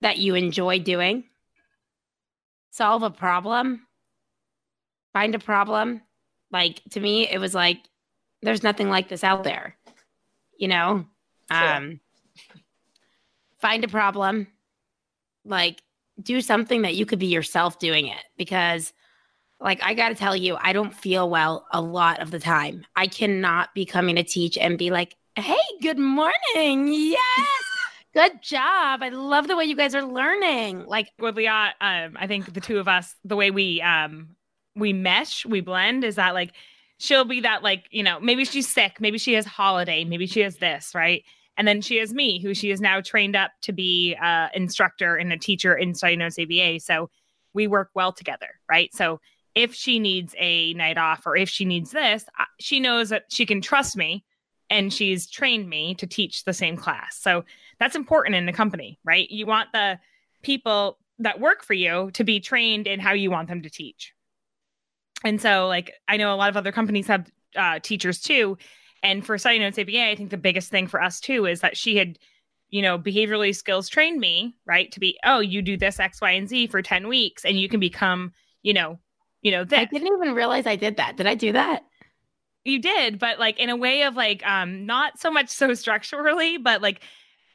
that 0.00 0.18
you 0.18 0.34
enjoy 0.34 0.80
doing, 0.80 1.24
solve 2.70 3.02
a 3.02 3.10
problem, 3.10 3.86
find 5.12 5.34
a 5.34 5.38
problem. 5.38 6.02
Like 6.50 6.82
to 6.90 7.00
me, 7.00 7.28
it 7.28 7.38
was 7.38 7.54
like, 7.54 7.78
there's 8.44 8.62
nothing 8.62 8.90
like 8.90 9.08
this 9.08 9.24
out 9.24 9.42
there, 9.44 9.76
you 10.58 10.68
know? 10.68 11.06
Sure. 11.50 11.74
Um, 11.74 12.00
find 13.58 13.84
a 13.84 13.88
problem, 13.88 14.46
like 15.44 15.82
do 16.22 16.40
something 16.40 16.82
that 16.82 16.94
you 16.94 17.06
could 17.06 17.18
be 17.18 17.26
yourself 17.26 17.78
doing 17.78 18.06
it 18.06 18.22
because 18.36 18.92
like 19.60 19.82
I 19.82 19.94
got 19.94 20.10
to 20.10 20.14
tell 20.14 20.36
you, 20.36 20.56
I 20.60 20.72
don't 20.72 20.92
feel 20.92 21.28
well 21.28 21.66
a 21.72 21.80
lot 21.80 22.20
of 22.20 22.30
the 22.30 22.38
time. 22.38 22.84
I 22.94 23.06
cannot 23.06 23.74
be 23.74 23.86
coming 23.86 24.16
to 24.16 24.22
teach 24.22 24.58
and 24.58 24.76
be 24.76 24.90
like, 24.90 25.16
"Hey, 25.36 25.56
good 25.80 25.98
morning. 25.98 26.88
Yes. 26.88 27.18
Good 28.12 28.42
job. 28.42 29.02
I 29.02 29.08
love 29.08 29.48
the 29.48 29.56
way 29.56 29.64
you 29.64 29.74
guys 29.74 29.94
are 29.94 30.04
learning." 30.04 30.84
Like 30.86 31.08
with 31.18 31.36
Liat, 31.36 31.72
um, 31.80 32.16
I 32.20 32.26
think 32.26 32.52
the 32.52 32.60
two 32.60 32.78
of 32.78 32.88
us, 32.88 33.14
the 33.24 33.36
way 33.36 33.50
we 33.50 33.80
um 33.80 34.36
we 34.76 34.92
mesh, 34.92 35.46
we 35.46 35.60
blend 35.60 36.04
is 36.04 36.16
that 36.16 36.34
like 36.34 36.52
she'll 36.98 37.24
be 37.24 37.40
that 37.40 37.62
like, 37.62 37.86
you 37.90 38.02
know, 38.02 38.20
maybe 38.20 38.44
she's 38.44 38.68
sick, 38.68 39.00
maybe 39.00 39.18
she 39.18 39.34
has 39.34 39.44
holiday, 39.44 40.04
maybe 40.04 40.26
she 40.26 40.40
has 40.40 40.56
this, 40.56 40.92
right? 40.94 41.24
And 41.56 41.68
then 41.68 41.80
she 41.80 41.98
has 41.98 42.12
me, 42.12 42.40
who 42.40 42.54
she 42.54 42.70
is 42.70 42.80
now 42.80 43.00
trained 43.00 43.36
up 43.36 43.52
to 43.62 43.72
be 43.72 44.16
uh 44.20 44.48
instructor 44.54 45.16
and 45.16 45.32
a 45.32 45.38
teacher 45.38 45.74
in 45.74 45.94
Study 45.94 46.20
ABA. 46.20 46.80
So 46.80 47.10
we 47.52 47.66
work 47.66 47.90
well 47.94 48.12
together, 48.12 48.48
right? 48.68 48.92
So 48.94 49.20
if 49.54 49.74
she 49.74 49.98
needs 49.98 50.34
a 50.38 50.74
night 50.74 50.98
off 50.98 51.26
or 51.26 51.36
if 51.36 51.48
she 51.48 51.64
needs 51.64 51.92
this, 51.92 52.24
she 52.58 52.80
knows 52.80 53.10
that 53.10 53.24
she 53.28 53.46
can 53.46 53.60
trust 53.60 53.96
me 53.96 54.24
and 54.70 54.92
she's 54.92 55.28
trained 55.28 55.68
me 55.68 55.94
to 55.96 56.06
teach 56.06 56.44
the 56.44 56.52
same 56.52 56.76
class. 56.76 57.18
So 57.20 57.44
that's 57.78 57.94
important 57.94 58.34
in 58.34 58.46
the 58.46 58.52
company, 58.52 58.98
right? 59.04 59.30
You 59.30 59.46
want 59.46 59.70
the 59.72 59.98
people 60.42 60.98
that 61.20 61.40
work 61.40 61.62
for 61.62 61.74
you 61.74 62.10
to 62.12 62.24
be 62.24 62.40
trained 62.40 62.86
in 62.86 62.98
how 62.98 63.12
you 63.12 63.30
want 63.30 63.48
them 63.48 63.62
to 63.62 63.70
teach. 63.70 64.13
And 65.24 65.40
so, 65.40 65.66
like, 65.66 65.92
I 66.06 66.18
know 66.18 66.32
a 66.32 66.36
lot 66.36 66.50
of 66.50 66.56
other 66.56 66.70
companies 66.70 67.06
have 67.06 67.30
uh, 67.56 67.78
teachers 67.80 68.20
too. 68.20 68.58
And 69.02 69.24
for 69.24 69.36
Study 69.38 69.58
Notes 69.58 69.78
ABA, 69.78 70.08
I 70.08 70.14
think 70.14 70.30
the 70.30 70.36
biggest 70.36 70.70
thing 70.70 70.86
for 70.86 71.02
us 71.02 71.20
too 71.20 71.46
is 71.46 71.60
that 71.60 71.76
she 71.76 71.96
had, 71.96 72.18
you 72.70 72.82
know, 72.82 72.98
behaviorally 72.98 73.54
skills 73.54 73.88
trained 73.88 74.20
me, 74.20 74.56
right? 74.66 74.90
To 74.92 75.00
be, 75.00 75.18
oh, 75.24 75.40
you 75.40 75.62
do 75.62 75.76
this 75.76 75.98
X, 75.98 76.20
Y, 76.20 76.30
and 76.30 76.48
Z 76.48 76.68
for 76.68 76.82
10 76.82 77.08
weeks 77.08 77.44
and 77.44 77.58
you 77.58 77.68
can 77.68 77.80
become, 77.80 78.32
you 78.62 78.72
know, 78.72 78.98
you 79.42 79.50
know, 79.50 79.64
this. 79.64 79.78
I 79.78 79.84
didn't 79.84 80.08
even 80.08 80.34
realize 80.34 80.66
I 80.66 80.76
did 80.76 80.96
that. 80.96 81.16
Did 81.16 81.26
I 81.26 81.34
do 81.34 81.52
that? 81.52 81.84
You 82.64 82.80
did, 82.80 83.18
but 83.18 83.38
like 83.38 83.58
in 83.58 83.68
a 83.68 83.76
way 83.76 84.04
of 84.04 84.16
like 84.16 84.44
um 84.46 84.86
not 84.86 85.18
so 85.18 85.30
much 85.30 85.50
so 85.50 85.74
structurally, 85.74 86.56
but 86.56 86.80
like 86.80 87.02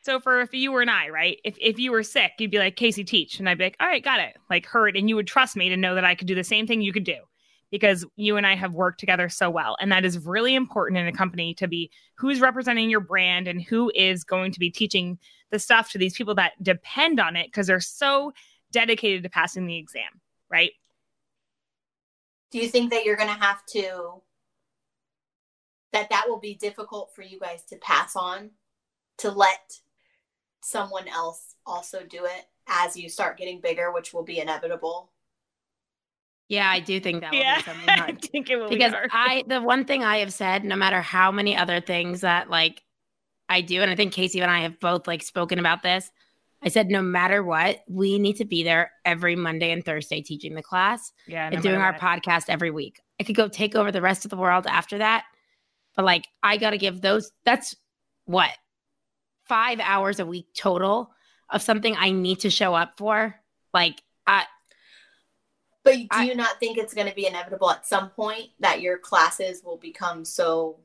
so 0.04 0.20
for 0.20 0.42
if 0.42 0.54
you 0.54 0.72
were 0.72 0.82
and 0.82 0.92
I, 0.92 1.10
right? 1.10 1.40
If 1.44 1.58
if 1.60 1.80
you 1.80 1.92
were 1.92 2.04
sick, 2.04 2.34
you'd 2.38 2.52
be 2.52 2.60
like, 2.60 2.76
Casey, 2.76 3.04
teach. 3.04 3.40
And 3.40 3.50
I'd 3.50 3.58
be 3.58 3.66
like, 3.66 3.78
all 3.80 3.88
right, 3.88 4.04
got 4.04 4.20
it. 4.20 4.38
Like 4.52 4.68
heard. 4.68 4.96
And 4.96 5.10
you 5.10 5.16
would 5.16 5.26
trust 5.26 5.56
me 5.56 5.70
to 5.70 5.78
know 5.78 5.96
that 5.96 6.06
I 6.06 6.14
could 6.14 6.28
do 6.28 6.36
the 6.36 6.44
same 6.44 6.68
thing 6.68 6.82
you 6.82 6.94
could 6.94 7.04
do 7.04 7.18
because 7.72 8.06
you 8.16 8.38
and 8.38 8.48
I 8.48 8.56
have 8.56 8.74
worked 8.74 9.00
together 9.00 9.30
so 9.30 9.50
well. 9.50 9.78
And 9.80 9.92
that 9.92 10.06
is 10.06 10.26
really 10.26 10.56
important 10.56 10.98
in 10.98 11.08
a 11.08 11.14
company 11.14 11.54
to 11.56 11.68
be 11.68 11.92
who's 12.16 12.42
representing 12.42 12.90
your 12.90 13.00
brand 13.00 13.48
and 13.48 13.62
who 13.62 13.92
is 13.96 14.24
going 14.24 14.52
to 14.52 14.60
be 14.60 14.70
teaching 14.70 15.20
the 15.52 15.60
stuff 15.60 15.92
to 15.92 15.98
these 15.98 16.16
people 16.16 16.36
that 16.36 16.54
depend 16.62 17.20
on 17.20 17.36
it 17.36 17.48
because 17.48 17.68
they're 17.68 17.80
so 17.80 18.34
dedicated 18.72 19.24
to 19.24 19.30
passing 19.30 19.66
the 19.66 19.78
exam, 19.78 20.22
right? 20.50 20.72
do 22.52 22.58
you 22.58 22.68
think 22.68 22.92
that 22.92 23.06
you're 23.06 23.16
going 23.16 23.34
to 23.34 23.42
have 23.42 23.66
to 23.66 24.22
that 25.92 26.10
that 26.10 26.26
will 26.28 26.40
be 26.40 26.54
difficult 26.56 27.12
for 27.16 27.24
you 27.24 27.40
guys 27.40 27.64
to 27.66 27.76
pass 27.78 28.16
on 28.16 28.52
to 29.18 29.32
let 29.32 29.74
someone 30.62 31.08
else 31.08 31.56
also 31.66 32.04
do 32.08 32.26
it 32.26 32.46
as 32.68 32.96
you 32.96 33.10
start 33.10 33.38
getting 33.38 33.62
bigger 33.62 33.92
which 33.92 34.14
will 34.14 34.24
be 34.24 34.40
inevitable 34.40 35.12
yeah 36.50 36.70
i 36.70 36.80
do 36.80 37.00
think 37.00 37.22
that 37.22 37.32
will 37.32 37.40
yeah, 37.40 37.58
be 37.58 37.64
something 37.64 37.88
hard 37.88 38.12
i 38.12 38.28
think 38.28 38.50
it 38.50 38.58
will 38.58 38.70
because 38.70 38.92
be 38.92 38.98
i 39.12 39.44
the 39.48 39.62
one 39.62 39.86
thing 39.86 40.04
i 40.04 40.18
have 40.18 40.34
said 40.34 40.64
no 40.66 40.76
matter 40.76 41.02
how 41.02 41.32
many 41.32 41.56
other 41.56 41.80
things 41.80 42.22
that 42.22 42.50
like 42.50 42.84
i 43.48 43.62
do 43.62 43.82
and 43.82 43.90
i 43.90 43.96
think 43.96 44.12
casey 44.12 44.42
and 44.42 44.52
i 44.52 44.62
have 44.62 44.80
both 44.80 45.08
like 45.08 45.24
spoken 45.24 45.58
about 45.60 45.82
this 45.82 46.12
I 46.62 46.70
said, 46.70 46.90
no 46.90 47.02
matter 47.02 47.42
what, 47.42 47.80
we 47.88 48.20
need 48.20 48.38
to 48.38 48.46
be 48.46 48.64
there 48.64 48.92
every 49.06 49.36
Monday 49.36 49.72
and 49.72 49.84
Thursday 49.84 50.22
teaching 50.22 50.56
the 50.56 50.64
class 50.64 51.14
yeah, 51.26 51.50
no 51.50 51.56
and 51.56 51.64
doing 51.64 51.80
our 51.80 51.94
what. 51.94 52.02
podcast 52.02 52.46
every 52.50 52.72
week. 52.72 53.00
I 53.20 53.24
could 53.24 53.36
go 53.36 53.48
take 53.48 53.76
over 53.76 53.92
the 53.92 54.02
rest 54.02 54.26
of 54.26 54.32
the 54.32 54.38
world 54.38 54.68
after 54.68 54.98
that. 54.98 55.24
But 55.96 56.06
like, 56.06 56.28
I 56.44 56.58
got 56.58 56.72
to 56.72 56.78
give 56.78 57.02
those, 57.02 57.32
that's 57.46 57.76
what, 58.26 58.52
five 59.46 59.80
hours 59.80 60.20
a 60.20 60.26
week 60.26 60.48
total 60.56 61.12
of 61.50 61.62
something 61.62 61.96
I 61.98 62.12
need 62.12 62.42
to 62.42 62.50
show 62.50 62.74
up 62.76 62.94
for. 62.98 63.36
Like, 63.74 64.02
I, 64.28 64.46
but 65.92 66.18
do 66.18 66.24
I, 66.24 66.24
you 66.26 66.36
not 66.36 66.60
think 66.60 66.78
it's 66.78 66.94
going 66.94 67.08
to 67.08 67.16
be 67.16 67.28
inevitable 67.28 67.70
at 67.72 67.86
some 67.86 68.10
point 68.10 68.50
that 68.60 68.82
your 68.82 68.98
classes 68.98 69.64
will 69.64 69.78
become 69.78 70.26
so 70.26 70.80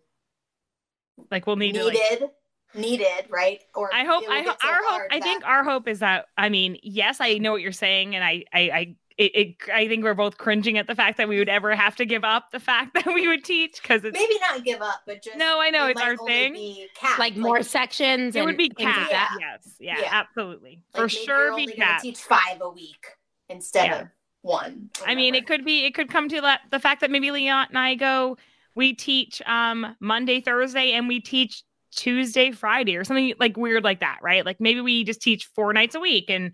like 1.30 1.46
we'll 1.46 1.56
need 1.56 1.74
needed? 1.74 2.18
To, 2.18 2.24
like, 2.24 2.34
needed, 2.74 3.26
right? 3.30 3.62
Or 3.74 3.94
I 3.94 4.04
hope 4.04 4.24
I 4.28 4.42
hope 4.42 4.56
so 4.60 4.68
our 4.68 4.80
hope 4.84 5.02
I 5.10 5.20
think 5.20 5.44
our 5.44 5.64
hope 5.64 5.88
is 5.88 6.00
that 6.00 6.26
I 6.36 6.48
mean, 6.48 6.78
yes, 6.82 7.18
I 7.20 7.38
know 7.38 7.52
what 7.52 7.62
you're 7.62 7.72
saying, 7.72 8.14
and 8.14 8.24
I 8.24 8.44
I 8.52 8.60
I 8.60 8.96
it, 9.16 9.36
it, 9.36 9.56
I 9.72 9.86
think 9.86 10.02
we're 10.02 10.14
both 10.14 10.38
cringing 10.38 10.76
at 10.76 10.88
the 10.88 10.96
fact 10.96 11.18
that 11.18 11.28
we 11.28 11.38
would 11.38 11.48
ever 11.48 11.72
have 11.76 11.94
to 11.96 12.04
give 12.04 12.24
up 12.24 12.50
the 12.50 12.58
fact 12.58 12.94
that 12.94 13.06
we 13.06 13.28
would 13.28 13.44
teach 13.44 13.80
because 13.80 14.04
it's 14.04 14.12
maybe 14.12 14.34
not 14.50 14.64
give 14.64 14.82
up, 14.82 15.02
but 15.06 15.22
just 15.22 15.36
no. 15.36 15.60
I 15.60 15.70
know 15.70 15.86
it 15.86 15.92
it's 15.92 16.00
our 16.00 16.16
thing. 16.16 16.88
Like, 17.02 17.18
like, 17.18 17.36
more 17.36 17.62
sections. 17.62 18.34
It 18.34 18.44
would 18.44 18.56
be 18.56 18.70
capped. 18.70 19.12
Yeah. 19.12 19.28
Yes, 19.38 19.76
yeah, 19.78 20.00
yeah, 20.00 20.08
absolutely, 20.10 20.82
like 20.92 21.02
for 21.02 21.08
sure. 21.08 21.54
Be 21.54 21.68
capped. 21.68 22.02
Teach 22.02 22.18
five 22.18 22.60
a 22.60 22.68
week 22.68 23.06
instead 23.48 23.86
yeah. 23.86 24.00
of 24.00 24.08
one. 24.44 24.90
I 25.06 25.14
mean, 25.14 25.34
it 25.34 25.46
could 25.46 25.64
be. 25.64 25.84
It 25.84 25.94
could 25.94 26.10
come 26.10 26.28
to 26.28 26.40
that 26.42 26.60
the 26.70 26.78
fact 26.78 27.00
that 27.00 27.10
maybe 27.10 27.30
Leon 27.30 27.66
and 27.70 27.78
I 27.78 27.94
go. 27.94 28.36
We 28.76 28.92
teach 28.92 29.40
um 29.46 29.96
Monday, 30.00 30.40
Thursday, 30.40 30.92
and 30.92 31.08
we 31.08 31.20
teach 31.20 31.62
Tuesday, 31.94 32.50
Friday, 32.50 32.96
or 32.96 33.04
something 33.04 33.34
like 33.38 33.56
weird 33.56 33.84
like 33.84 34.00
that, 34.00 34.18
right? 34.22 34.44
Like 34.44 34.60
maybe 34.60 34.80
we 34.80 35.04
just 35.04 35.22
teach 35.22 35.46
four 35.46 35.72
nights 35.72 35.94
a 35.94 36.00
week, 36.00 36.28
and 36.28 36.52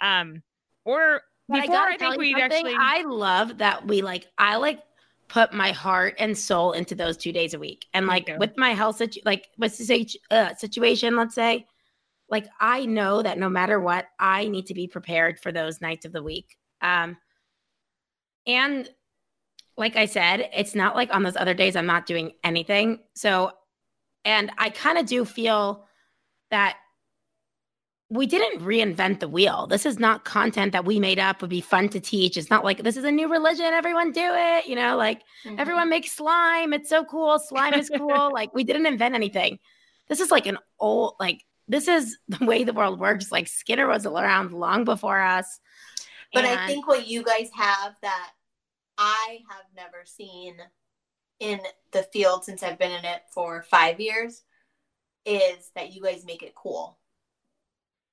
um, 0.00 0.42
or 0.84 1.22
but 1.48 1.62
before 1.62 1.76
I, 1.76 1.94
I 1.94 1.96
think 1.96 2.16
we'd 2.16 2.38
actually. 2.38 2.74
I 2.78 3.02
love 3.02 3.58
that 3.58 3.86
we 3.86 4.02
like. 4.02 4.26
I 4.38 4.56
like 4.56 4.80
put 5.28 5.52
my 5.52 5.72
heart 5.72 6.16
and 6.18 6.36
soul 6.36 6.72
into 6.72 6.94
those 6.94 7.16
two 7.16 7.32
days 7.32 7.54
a 7.54 7.58
week, 7.58 7.86
and 7.94 8.06
like 8.06 8.30
with 8.38 8.56
my 8.56 8.70
health, 8.70 8.96
situ- 8.96 9.22
like 9.24 9.48
what's 9.56 9.78
the 9.78 10.18
uh, 10.30 10.54
situation? 10.54 11.16
Let's 11.16 11.34
say, 11.34 11.66
like 12.28 12.46
I 12.60 12.86
know 12.86 13.22
that 13.22 13.38
no 13.38 13.48
matter 13.48 13.80
what, 13.80 14.06
I 14.18 14.48
need 14.48 14.66
to 14.66 14.74
be 14.74 14.86
prepared 14.86 15.40
for 15.40 15.52
those 15.52 15.80
nights 15.80 16.04
of 16.04 16.12
the 16.12 16.22
week. 16.22 16.56
Um, 16.80 17.16
and 18.46 18.88
like 19.76 19.96
I 19.96 20.06
said, 20.06 20.50
it's 20.54 20.74
not 20.74 20.96
like 20.96 21.14
on 21.14 21.22
those 21.22 21.36
other 21.36 21.54
days 21.54 21.76
I'm 21.76 21.86
not 21.86 22.06
doing 22.06 22.32
anything. 22.44 23.00
So 23.14 23.52
and 24.24 24.50
I 24.58 24.70
kind 24.70 24.98
of 24.98 25.06
do 25.06 25.24
feel 25.24 25.86
that 26.50 26.76
we 28.12 28.26
didn't 28.26 28.62
reinvent 28.62 29.20
the 29.20 29.28
wheel. 29.28 29.66
This 29.66 29.86
is 29.86 29.98
not 29.98 30.24
content 30.24 30.72
that 30.72 30.84
we 30.84 31.00
made 31.00 31.18
up 31.18 31.40
would 31.40 31.48
be 31.48 31.62
fun 31.62 31.88
to 31.88 32.00
teach. 32.00 32.36
It's 32.36 32.50
not 32.50 32.62
like 32.62 32.82
this 32.82 32.98
is 32.98 33.04
a 33.04 33.10
new 33.10 33.26
religion, 33.26 33.64
everyone 33.64 34.12
do 34.12 34.20
it, 34.22 34.66
you 34.66 34.76
know, 34.76 34.98
like 34.98 35.22
mm-hmm. 35.46 35.58
everyone 35.58 35.88
makes 35.88 36.12
slime. 36.12 36.74
It's 36.74 36.90
so 36.90 37.04
cool. 37.04 37.38
Slime 37.38 37.72
is 37.72 37.90
cool. 37.96 38.30
like 38.32 38.54
we 38.54 38.64
didn't 38.64 38.84
invent 38.84 39.14
anything. 39.14 39.58
This 40.08 40.20
is 40.20 40.30
like 40.30 40.46
an 40.46 40.58
old 40.78 41.14
like 41.18 41.42
this 41.68 41.88
is 41.88 42.18
the 42.28 42.44
way 42.44 42.64
the 42.64 42.74
world 42.74 43.00
works. 43.00 43.32
Like 43.32 43.48
Skinner 43.48 43.86
was 43.86 44.04
around 44.04 44.52
long 44.52 44.84
before 44.84 45.20
us. 45.20 45.58
But 46.32 46.44
and- 46.44 46.60
I 46.60 46.66
think 46.66 46.86
what 46.86 47.06
you 47.06 47.22
guys 47.22 47.50
have 47.54 47.96
that 48.02 48.30
I 48.98 49.40
have 49.50 49.64
never 49.74 50.04
seen 50.04 50.56
in 51.40 51.60
the 51.90 52.04
field 52.04 52.44
since 52.44 52.62
I've 52.62 52.78
been 52.78 52.92
in 52.92 53.04
it 53.04 53.22
for 53.32 53.62
five 53.62 54.00
years 54.00 54.42
is 55.24 55.70
that 55.74 55.92
you 55.92 56.02
guys 56.02 56.24
make 56.24 56.42
it 56.42 56.54
cool. 56.54 56.98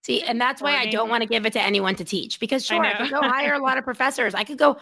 See, 0.04 0.24
and 0.24 0.40
that's 0.40 0.62
why 0.62 0.78
I 0.78 0.88
don't 0.88 1.10
want 1.10 1.22
to 1.22 1.30
give 1.30 1.46
it 1.46 1.54
to 1.54 1.62
anyone 1.62 1.96
to 1.96 2.06
teach 2.06 2.40
because 2.40 2.66
sure, 2.66 2.84
I, 2.84 2.94
I 2.94 2.98
could 2.98 3.12
go 3.12 3.22
hire 3.22 3.54
a 3.54 3.60
lot 3.60 3.78
of 3.78 3.84
professors. 3.84 4.34
I 4.34 4.44
could 4.44 4.58
go 4.58 4.78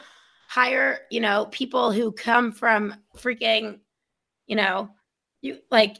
hire, 0.47 1.01
you 1.09 1.19
know, 1.19 1.47
people 1.51 1.91
who 1.91 2.11
come 2.11 2.51
from 2.51 2.95
freaking, 3.17 3.79
you 4.45 4.55
know, 4.55 4.89
you 5.41 5.57
like 5.71 5.97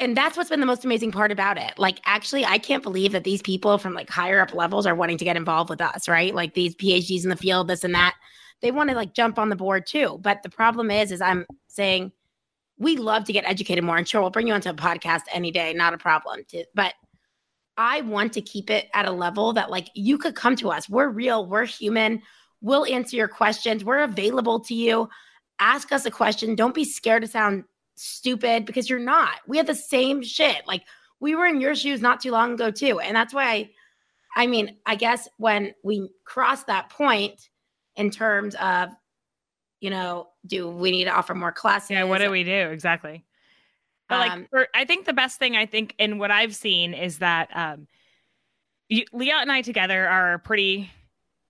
and 0.00 0.16
that's 0.16 0.36
what's 0.36 0.48
been 0.48 0.60
the 0.60 0.66
most 0.66 0.84
amazing 0.84 1.12
part 1.12 1.30
about 1.30 1.58
it. 1.58 1.78
Like, 1.78 2.00
actually, 2.06 2.44
I 2.44 2.58
can't 2.58 2.82
believe 2.82 3.12
that 3.12 3.24
these 3.24 3.42
people 3.42 3.76
from 3.76 3.92
like 3.92 4.08
higher 4.08 4.40
up 4.40 4.54
levels 4.54 4.86
are 4.86 4.94
wanting 4.94 5.18
to 5.18 5.24
get 5.24 5.36
involved 5.36 5.68
with 5.68 5.82
us, 5.82 6.08
right? 6.08 6.34
Like 6.34 6.54
these 6.54 6.74
PhDs 6.74 7.22
in 7.22 7.28
the 7.30 7.36
field, 7.36 7.68
this 7.68 7.84
and 7.84 7.94
that 7.94 8.14
they 8.62 8.70
want 8.70 8.90
to 8.90 8.96
like 8.96 9.14
jump 9.14 9.38
on 9.38 9.50
the 9.50 9.56
board 9.56 9.86
too. 9.86 10.18
But 10.22 10.42
the 10.42 10.48
problem 10.48 10.90
is, 10.90 11.12
is 11.12 11.20
I'm 11.20 11.46
saying 11.68 12.12
we 12.78 12.96
love 12.96 13.24
to 13.24 13.32
get 13.32 13.44
educated 13.44 13.84
more. 13.84 13.98
And 13.98 14.08
sure, 14.08 14.22
we'll 14.22 14.30
bring 14.30 14.48
you 14.48 14.54
onto 14.54 14.70
a 14.70 14.74
podcast 14.74 15.22
any 15.32 15.50
day, 15.50 15.74
not 15.74 15.94
a 15.94 15.98
problem. 15.98 16.44
To, 16.48 16.64
but 16.74 16.94
I 17.76 18.00
want 18.00 18.32
to 18.34 18.40
keep 18.40 18.70
it 18.70 18.88
at 18.94 19.06
a 19.06 19.12
level 19.12 19.52
that 19.52 19.70
like 19.70 19.88
you 19.94 20.16
could 20.16 20.34
come 20.34 20.56
to 20.56 20.70
us. 20.70 20.88
We're 20.88 21.10
real, 21.10 21.46
we're 21.46 21.66
human. 21.66 22.22
We'll 22.62 22.86
answer 22.86 23.16
your 23.16 23.28
questions. 23.28 23.84
We're 23.84 24.00
available 24.00 24.60
to 24.60 24.74
you. 24.74 25.08
Ask 25.58 25.92
us 25.92 26.06
a 26.06 26.10
question. 26.10 26.54
Don't 26.54 26.74
be 26.74 26.84
scared 26.84 27.22
to 27.22 27.28
sound 27.28 27.64
stupid 28.00 28.64
because 28.64 28.88
you're 28.88 28.98
not. 28.98 29.36
We 29.46 29.58
have 29.58 29.66
the 29.66 29.74
same 29.74 30.22
shit. 30.22 30.66
Like 30.66 30.84
we 31.20 31.34
were 31.34 31.46
in 31.46 31.60
your 31.60 31.74
shoes 31.74 32.00
not 32.00 32.20
too 32.20 32.30
long 32.30 32.54
ago 32.54 32.70
too. 32.70 32.98
And 33.00 33.14
that's 33.14 33.34
why 33.34 33.44
I 33.44 33.70
I 34.34 34.46
mean, 34.46 34.76
I 34.86 34.94
guess 34.94 35.28
when 35.38 35.74
we 35.82 36.08
cross 36.24 36.64
that 36.64 36.88
point 36.88 37.48
in 37.96 38.10
terms 38.10 38.54
of, 38.54 38.90
you 39.80 39.90
know, 39.90 40.28
do 40.46 40.68
we 40.68 40.92
need 40.92 41.04
to 41.04 41.10
offer 41.10 41.34
more 41.34 41.52
classes? 41.52 41.90
Yeah, 41.90 42.04
what 42.04 42.18
do 42.18 42.30
we 42.30 42.44
do 42.44 42.70
exactly? 42.70 43.24
But 44.08 44.18
like, 44.20 44.30
Um, 44.32 44.46
for, 44.48 44.68
I 44.74 44.84
think 44.84 45.04
the 45.04 45.12
best 45.12 45.38
thing 45.38 45.56
I 45.56 45.66
think, 45.66 45.94
in 45.98 46.18
what 46.18 46.30
I've 46.30 46.54
seen 46.54 46.94
is 46.94 47.18
that 47.18 47.48
um, 47.54 47.88
you, 48.88 49.04
Liat 49.12 49.42
and 49.42 49.52
I 49.52 49.62
together 49.62 50.08
are 50.08 50.38
pretty, 50.38 50.90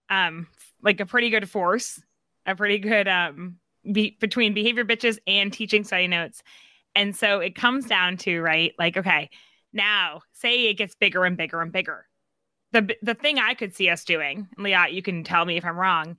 um, 0.09 0.47
like 0.83 1.01
a 1.01 1.07
pretty 1.07 1.31
good 1.31 1.49
force, 1.49 2.03
a 2.47 2.57
pretty 2.57 2.79
good 2.79 3.09
um, 3.09 3.60
be, 3.91 4.17
between 4.21 4.55
behavior 4.55 4.85
bitches 4.85 5.19
and 5.27 5.53
teaching 5.53 5.85
study 5.85 6.07
notes, 6.07 6.43
and 6.95 7.15
so 7.15 7.41
it 7.41 7.55
comes 7.55 7.87
down 7.87 8.17
to 8.19 8.41
right, 8.41 8.73
like, 8.79 8.97
okay, 8.97 9.31
now 9.73 10.21
say 10.33 10.67
it 10.67 10.75
gets 10.75 10.95
bigger 10.95 11.25
and 11.25 11.37
bigger 11.37 11.61
and 11.61 11.73
bigger. 11.73 12.07
The 12.73 12.95
the 13.03 13.15
thing 13.15 13.39
I 13.39 13.55
could 13.55 13.75
see 13.75 13.89
us 13.89 14.05
doing, 14.05 14.49
Liat, 14.59 14.93
you 14.93 15.03
can 15.03 15.25
tell 15.25 15.45
me 15.45 15.57
if 15.57 15.65
I'm 15.65 15.77
wrong, 15.77 16.17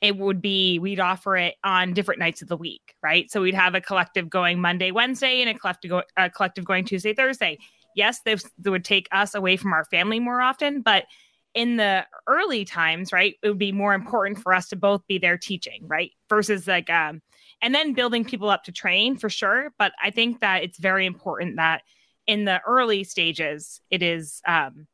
it 0.00 0.16
would 0.16 0.40
be 0.40 0.78
we'd 0.78 1.00
offer 1.00 1.36
it 1.36 1.56
on 1.62 1.92
different 1.92 2.20
nights 2.20 2.42
of 2.42 2.48
the 2.48 2.56
week, 2.56 2.94
right? 3.02 3.30
So 3.30 3.42
we'd 3.42 3.54
have 3.54 3.74
a 3.74 3.80
collective 3.80 4.30
going 4.30 4.60
Monday, 4.60 4.90
Wednesday, 4.90 5.42
and 5.42 5.50
a 5.50 5.58
collective 5.58 5.90
go, 5.90 6.02
a 6.16 6.30
collective 6.30 6.64
going 6.64 6.84
Tuesday, 6.84 7.12
Thursday. 7.12 7.58
Yes, 7.94 8.20
this 8.24 8.44
would 8.64 8.84
take 8.84 9.08
us 9.12 9.34
away 9.34 9.56
from 9.56 9.72
our 9.72 9.84
family 9.86 10.20
more 10.20 10.40
often, 10.40 10.80
but 10.80 11.04
in 11.54 11.76
the 11.76 12.06
early 12.26 12.64
times, 12.64 13.12
right, 13.12 13.36
it 13.42 13.48
would 13.48 13.58
be 13.58 13.72
more 13.72 13.94
important 13.94 14.38
for 14.38 14.54
us 14.54 14.68
to 14.68 14.76
both 14.76 15.06
be 15.06 15.18
there 15.18 15.38
teaching, 15.38 15.84
right, 15.86 16.12
versus 16.28 16.66
like 16.66 16.90
um, 16.90 17.22
and 17.62 17.74
then 17.74 17.92
building 17.92 18.24
people 18.24 18.48
up 18.48 18.64
to 18.64 18.72
train 18.72 19.16
for 19.16 19.28
sure. 19.28 19.72
But 19.78 19.92
I 20.02 20.10
think 20.10 20.40
that 20.40 20.62
it's 20.62 20.78
very 20.78 21.06
important 21.06 21.56
that 21.56 21.82
in 22.26 22.44
the 22.44 22.60
early 22.66 23.04
stages, 23.04 23.80
it 23.90 24.02
is 24.02 24.40
um, 24.46 24.86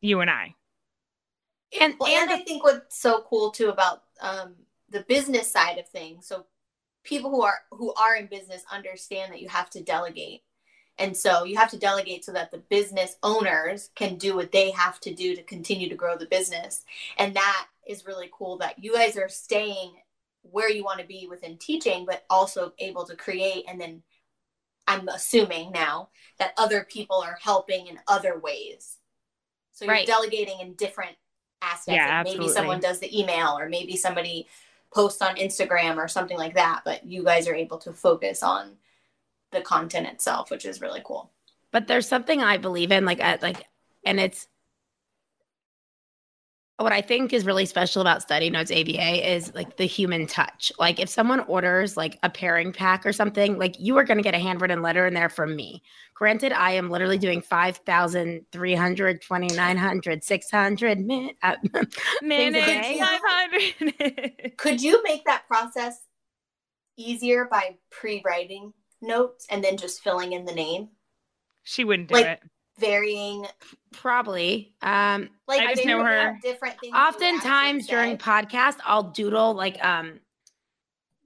you 0.00 0.20
and 0.20 0.30
I. 0.30 0.54
and 1.80 1.94
Well, 1.98 2.08
and 2.08 2.30
and 2.30 2.40
I 2.40 2.44
think 2.44 2.62
what's 2.62 2.98
so 2.98 3.24
cool 3.28 3.50
too 3.50 3.68
about 3.68 4.02
um, 4.20 4.54
the 4.90 5.00
business 5.00 5.50
side 5.50 5.78
of 5.78 5.88
things. 5.88 6.26
So 6.26 6.46
people 7.02 7.30
who 7.30 7.42
are 7.42 7.58
who 7.70 7.92
are 7.94 8.16
in 8.16 8.26
business 8.26 8.62
understand 8.70 9.32
that 9.32 9.40
you 9.40 9.48
have 9.48 9.70
to 9.70 9.82
delegate, 9.82 10.42
and 10.98 11.16
so 11.16 11.44
you 11.44 11.56
have 11.56 11.70
to 11.70 11.78
delegate 11.78 12.24
so 12.24 12.32
that 12.32 12.50
the 12.50 12.58
business 12.58 13.16
owners 13.22 13.90
can 13.94 14.16
do 14.16 14.36
what 14.36 14.52
they 14.52 14.70
have 14.70 15.00
to 15.00 15.14
do 15.14 15.34
to 15.34 15.42
continue 15.42 15.88
to 15.88 15.96
grow 15.96 16.16
the 16.16 16.26
business. 16.26 16.84
And 17.18 17.34
that 17.34 17.66
is 17.86 18.06
really 18.06 18.30
cool 18.32 18.58
that 18.58 18.82
you 18.82 18.94
guys 18.94 19.16
are 19.16 19.28
staying 19.28 19.92
where 20.42 20.70
you 20.70 20.84
want 20.84 21.00
to 21.00 21.06
be 21.06 21.26
within 21.28 21.56
teaching, 21.56 22.04
but 22.04 22.24
also 22.30 22.72
able 22.78 23.04
to 23.06 23.16
create. 23.16 23.64
And 23.66 23.80
then 23.80 24.02
I'm 24.86 25.08
assuming 25.08 25.72
now 25.72 26.10
that 26.38 26.52
other 26.56 26.84
people 26.84 27.20
are 27.20 27.38
helping 27.40 27.86
in 27.86 27.98
other 28.06 28.38
ways. 28.38 28.98
So 29.72 29.84
you're 29.84 29.94
Right. 29.94 30.06
delegating 30.06 30.60
in 30.60 30.74
different 30.74 31.16
aspects. 31.60 31.88
Yeah, 31.88 32.18
Like 32.18 32.24
maybe 32.24 32.48
someone 32.48 32.80
does 32.80 33.00
the 33.00 33.18
email 33.18 33.58
or 33.58 33.68
maybe 33.68 33.96
somebody 33.96 34.46
posts 34.92 35.22
on 35.22 35.36
Instagram 35.36 35.96
or 35.96 36.06
something 36.06 36.36
like 36.36 36.54
that, 36.54 36.82
but 36.84 37.04
you 37.04 37.24
guys 37.24 37.48
are 37.48 37.54
able 37.54 37.78
to 37.78 37.92
focus 37.92 38.42
on 38.42 38.76
the 39.54 39.62
content 39.62 40.06
itself, 40.06 40.50
which 40.50 40.64
is 40.66 40.80
really 40.82 41.00
cool. 41.04 41.30
but 41.72 41.86
there's 41.88 42.06
something 42.06 42.42
I 42.42 42.58
believe 42.58 42.92
in, 42.92 43.04
like, 43.06 43.20
at, 43.20 43.40
like, 43.42 43.64
and 44.04 44.20
it's 44.20 44.46
what 46.78 46.92
I 46.92 47.02
think 47.02 47.32
is 47.32 47.46
really 47.46 47.66
special 47.66 48.02
about 48.02 48.20
Study 48.20 48.50
Notes 48.50 48.72
ABA 48.72 49.32
is 49.32 49.54
like 49.54 49.76
the 49.76 49.86
human 49.86 50.26
touch. 50.26 50.72
Like, 50.76 50.98
if 50.98 51.08
someone 51.08 51.40
orders 51.40 51.96
like 51.96 52.18
a 52.24 52.28
pairing 52.30 52.72
pack 52.72 53.06
or 53.06 53.12
something, 53.12 53.58
like 53.58 53.76
you 53.78 53.96
are 53.96 54.02
going 54.02 54.16
to 54.18 54.24
get 54.24 54.34
a 54.34 54.40
handwritten 54.40 54.82
letter 54.82 55.06
in 55.06 55.14
there 55.14 55.28
from 55.28 55.54
me. 55.54 55.82
Granted, 56.14 56.50
I 56.52 56.72
am 56.72 56.90
literally 56.90 57.18
doing 57.18 57.40
5,300, 57.42 59.22
2,900, 59.22 60.24
600 60.24 61.00
min- 61.00 61.30
uh, 61.42 61.56
Minute 62.22 62.64
day. 62.64 62.98
500. 63.00 64.56
Could 64.56 64.82
you 64.82 65.00
make 65.04 65.24
that 65.26 65.46
process 65.46 66.00
easier 66.96 67.46
by 67.48 67.76
pre-writing 67.90 68.72
notes 69.04 69.46
and 69.50 69.62
then 69.62 69.76
just 69.76 70.02
filling 70.02 70.32
in 70.32 70.44
the 70.44 70.54
name? 70.54 70.88
she 71.66 71.82
wouldn't 71.84 72.08
do 72.10 72.14
Like, 72.16 72.26
it. 72.26 72.40
Varying 72.78 73.46
probably. 73.92 74.74
Um, 74.82 75.30
like 75.48 75.62
I 75.62 75.74
just 75.74 75.86
know 75.86 76.02
her- 76.04 76.38
different 76.42 76.78
things. 76.80 76.94
oftentimes 76.94 77.86
during 77.86 78.12
say. 78.12 78.16
podcast, 78.18 78.76
I'll 78.84 79.04
doodle 79.12 79.54
like, 79.54 79.82
um, 79.82 80.20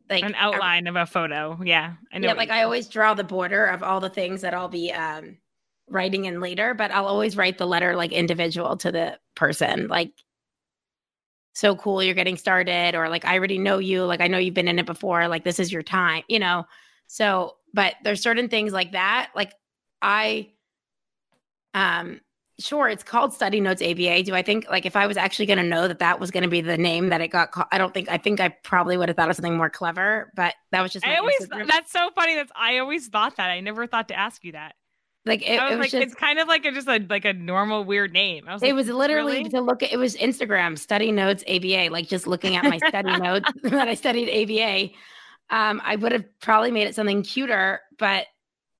like 0.08 0.22
An 0.22 0.34
a- 0.34 0.38
outline 0.38 0.86
of 0.86 0.94
a 0.96 1.06
photo. 1.06 1.58
Yeah. 1.64 1.94
I 2.12 2.18
know. 2.18 2.28
yeah, 2.28 2.34
like 2.34 2.50
I 2.50 2.62
always 2.62 2.86
draw 2.88 3.14
the 3.14 3.24
border 3.24 3.64
of 3.66 3.82
all 3.82 3.98
the 4.00 4.08
things 4.10 4.42
that 4.42 4.54
I'll 4.54 4.68
be 4.68 4.92
um 4.92 5.38
writing 5.90 6.26
in 6.26 6.38
later, 6.40 6.72
but 6.74 6.90
I'll 6.92 7.06
always 7.06 7.36
write 7.36 7.58
the 7.58 7.66
letter 7.66 7.96
like 7.96 8.12
individual 8.12 8.76
to 8.78 8.92
the 8.92 9.18
person. 9.34 9.88
Like 9.88 10.12
so 11.54 11.74
cool 11.76 12.02
you're 12.02 12.14
getting 12.14 12.36
started 12.36 12.94
or 12.94 13.08
like 13.08 13.24
I 13.24 13.36
already 13.36 13.58
know 13.58 13.78
you, 13.78 14.04
like 14.04 14.20
I 14.20 14.28
know 14.28 14.38
you've 14.38 14.54
been 14.54 14.68
in 14.68 14.78
it 14.78 14.86
before, 14.86 15.26
like 15.28 15.44
this 15.44 15.58
is 15.58 15.72
your 15.72 15.82
time, 15.82 16.22
you 16.28 16.38
know. 16.38 16.64
So, 17.06 17.56
but 17.78 17.94
there's 18.02 18.20
certain 18.20 18.48
things 18.48 18.72
like 18.72 18.90
that. 18.90 19.30
Like 19.36 19.52
I 20.02 20.48
um 21.74 22.20
sure 22.58 22.88
it's 22.88 23.04
called 23.04 23.32
study 23.32 23.60
notes 23.60 23.80
aba 23.80 24.20
do 24.24 24.34
i 24.34 24.42
think 24.42 24.66
like 24.68 24.84
if 24.84 24.96
i 24.96 25.06
was 25.06 25.16
actually 25.16 25.46
going 25.46 25.58
to 25.58 25.62
know 25.62 25.86
that 25.86 26.00
that 26.00 26.18
was 26.18 26.32
going 26.32 26.42
to 26.42 26.48
be 26.48 26.60
the 26.60 26.76
name 26.76 27.10
that 27.10 27.20
it 27.20 27.28
got 27.28 27.52
called 27.52 27.68
i 27.70 27.78
don't 27.78 27.94
think 27.94 28.10
i 28.10 28.18
think 28.18 28.40
i 28.40 28.48
probably 28.64 28.96
would 28.96 29.08
have 29.08 29.14
thought 29.16 29.30
of 29.30 29.36
something 29.36 29.56
more 29.56 29.70
clever 29.70 30.32
but 30.34 30.54
that 30.72 30.80
was 30.80 30.92
just 30.92 31.06
I 31.06 31.18
always 31.18 31.38
Instagram. 31.40 31.68
that's 31.68 31.92
so 31.92 32.10
funny. 32.16 32.34
That's 32.34 32.50
I 32.56 32.78
always 32.78 33.06
thought 33.06 33.36
that. 33.36 33.48
I 33.48 33.60
never 33.60 33.86
thought 33.86 34.08
to 34.08 34.18
ask 34.18 34.42
you 34.42 34.52
that. 34.52 34.74
like 35.24 35.48
it, 35.48 35.60
I 35.60 35.66
was, 35.66 35.72
it 35.72 35.76
was 35.76 35.84
like, 35.84 35.90
just 35.92 36.02
it's 36.02 36.14
kind 36.14 36.40
of 36.40 36.48
like 36.48 36.64
a 36.64 36.72
just 36.72 36.88
a 36.88 37.04
like 37.08 37.26
a 37.26 37.32
normal 37.32 37.84
weird 37.84 38.12
name. 38.12 38.48
I 38.48 38.54
was 38.54 38.62
it 38.62 38.66
like, 38.66 38.74
was 38.74 38.88
literally 38.88 39.38
really? 39.38 39.50
to 39.50 39.60
look 39.60 39.84
at 39.84 39.92
it 39.92 39.98
was 39.98 40.16
instagram 40.16 40.76
study 40.76 41.12
notes 41.12 41.44
aba 41.46 41.90
like 41.92 42.08
just 42.08 42.26
looking 42.26 42.56
at 42.56 42.64
my 42.64 42.78
study 42.78 43.16
notes 43.20 43.48
that 43.62 43.86
i 43.86 43.94
studied 43.94 44.28
aba 44.28 44.90
um 45.50 45.80
i 45.84 45.96
would 45.96 46.12
have 46.12 46.24
probably 46.40 46.70
made 46.70 46.86
it 46.86 46.94
something 46.94 47.22
cuter 47.22 47.80
but 47.98 48.26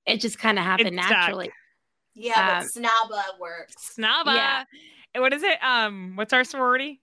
it 0.07 0.21
just 0.21 0.39
kind 0.39 0.59
of 0.59 0.65
happened 0.65 0.99
stuck. 0.99 1.11
naturally 1.11 1.51
Yeah, 2.15 2.61
Um, 2.61 2.65
but 2.65 2.83
Snaba 2.83 3.39
works. 3.41 3.95
Snaba. 3.97 4.35
Yeah. 4.35 4.65
And 5.15 5.23
What 5.23 5.33
is 5.33 5.43
it? 5.43 5.63
Um, 5.63 6.13
what's 6.17 6.33
our 6.33 6.45
sorority? 6.45 7.01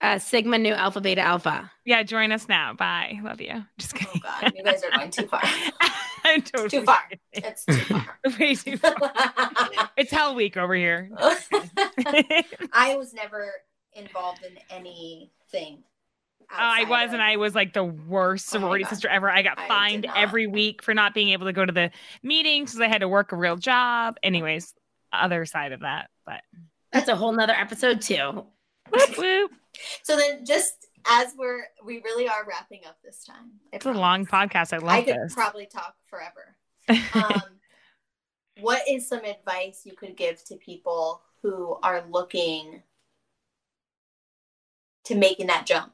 uh 0.00 0.18
sigma 0.18 0.56
nu 0.58 0.72
alpha 0.72 1.00
beta 1.00 1.20
alpha 1.20 1.70
Yeah, 1.84 2.02
join 2.04 2.30
us 2.32 2.48
now. 2.48 2.72
Bye. 2.72 3.18
Love 3.22 3.40
you. 3.40 3.64
Just 3.78 3.94
Oh 3.94 3.98
kidding. 3.98 4.20
god, 4.22 4.52
you 4.56 4.62
guys 4.64 4.82
are 4.84 4.90
going 4.90 5.10
too 5.10 5.26
far. 5.26 5.42
I'm 6.24 6.42
totally 6.42 6.68
Too 6.70 6.84
far. 6.84 7.00
kidding. 7.08 7.50
It's 7.50 7.64
too 7.64 7.74
far. 7.84 8.18
Way 8.38 8.54
too 8.54 8.76
far. 8.76 8.94
It's 9.96 10.10
hell 10.12 10.34
week 10.34 10.56
over 10.56 10.74
here. 10.74 11.10
I 12.72 12.94
was 12.96 13.12
never 13.14 13.50
involved 13.94 14.44
in 14.44 14.56
anything. 14.70 15.82
Oh, 16.50 16.56
I 16.56 16.84
was, 16.84 17.12
and 17.12 17.20
I 17.20 17.36
was 17.36 17.54
like 17.54 17.74
the 17.74 17.84
worst 17.84 18.48
Oh 18.54 18.58
sorority 18.58 18.84
God. 18.84 18.90
sister 18.90 19.08
ever. 19.08 19.30
I 19.30 19.42
got 19.42 19.58
I 19.58 19.68
fined 19.68 20.06
every 20.16 20.46
week 20.46 20.82
for 20.82 20.94
not 20.94 21.12
being 21.12 21.28
able 21.30 21.46
to 21.46 21.52
go 21.52 21.64
to 21.64 21.72
the 21.72 21.90
meetings 22.22 22.70
because 22.70 22.80
I 22.80 22.88
had 22.88 23.00
to 23.02 23.08
work 23.08 23.32
a 23.32 23.36
real 23.36 23.56
job. 23.56 24.16
Anyways, 24.22 24.74
other 25.12 25.44
side 25.44 25.72
of 25.72 25.80
that, 25.80 26.08
but 26.24 26.40
that's 26.92 27.08
a 27.08 27.16
whole 27.16 27.32
nother 27.32 27.52
episode 27.52 28.00
too 28.00 28.46
whoop, 28.90 29.10
whoop. 29.18 29.50
So 30.02 30.16
then, 30.16 30.44
just 30.44 30.86
as 31.06 31.34
we're 31.36 31.64
we 31.84 31.98
really 32.04 32.28
are 32.28 32.44
wrapping 32.48 32.82
up 32.86 32.96
this 33.04 33.24
time. 33.24 33.52
I 33.72 33.76
it's 33.76 33.86
a 33.86 33.92
long 33.92 34.26
podcast. 34.26 34.72
I 34.72 34.78
love. 34.78 34.88
I 34.90 35.02
could 35.02 35.16
this. 35.16 35.34
probably 35.34 35.66
talk 35.66 35.94
forever. 36.06 36.56
Um, 37.14 37.42
what 38.60 38.82
is 38.88 39.06
some 39.08 39.24
advice 39.24 39.82
you 39.84 39.92
could 39.94 40.16
give 40.16 40.42
to 40.46 40.56
people 40.56 41.20
who 41.42 41.76
are 41.82 42.02
looking 42.10 42.82
to 45.04 45.14
making 45.14 45.46
that 45.48 45.66
jump 45.66 45.92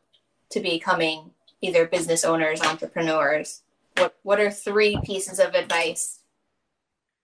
to 0.54 0.60
becoming 0.60 1.30
either 1.60 1.86
business 1.86 2.24
owners, 2.24 2.60
entrepreneurs? 2.62 3.62
What 3.96 4.16
What 4.22 4.40
are 4.40 4.50
three 4.50 4.98
pieces 5.04 5.38
of 5.38 5.54
advice 5.54 6.20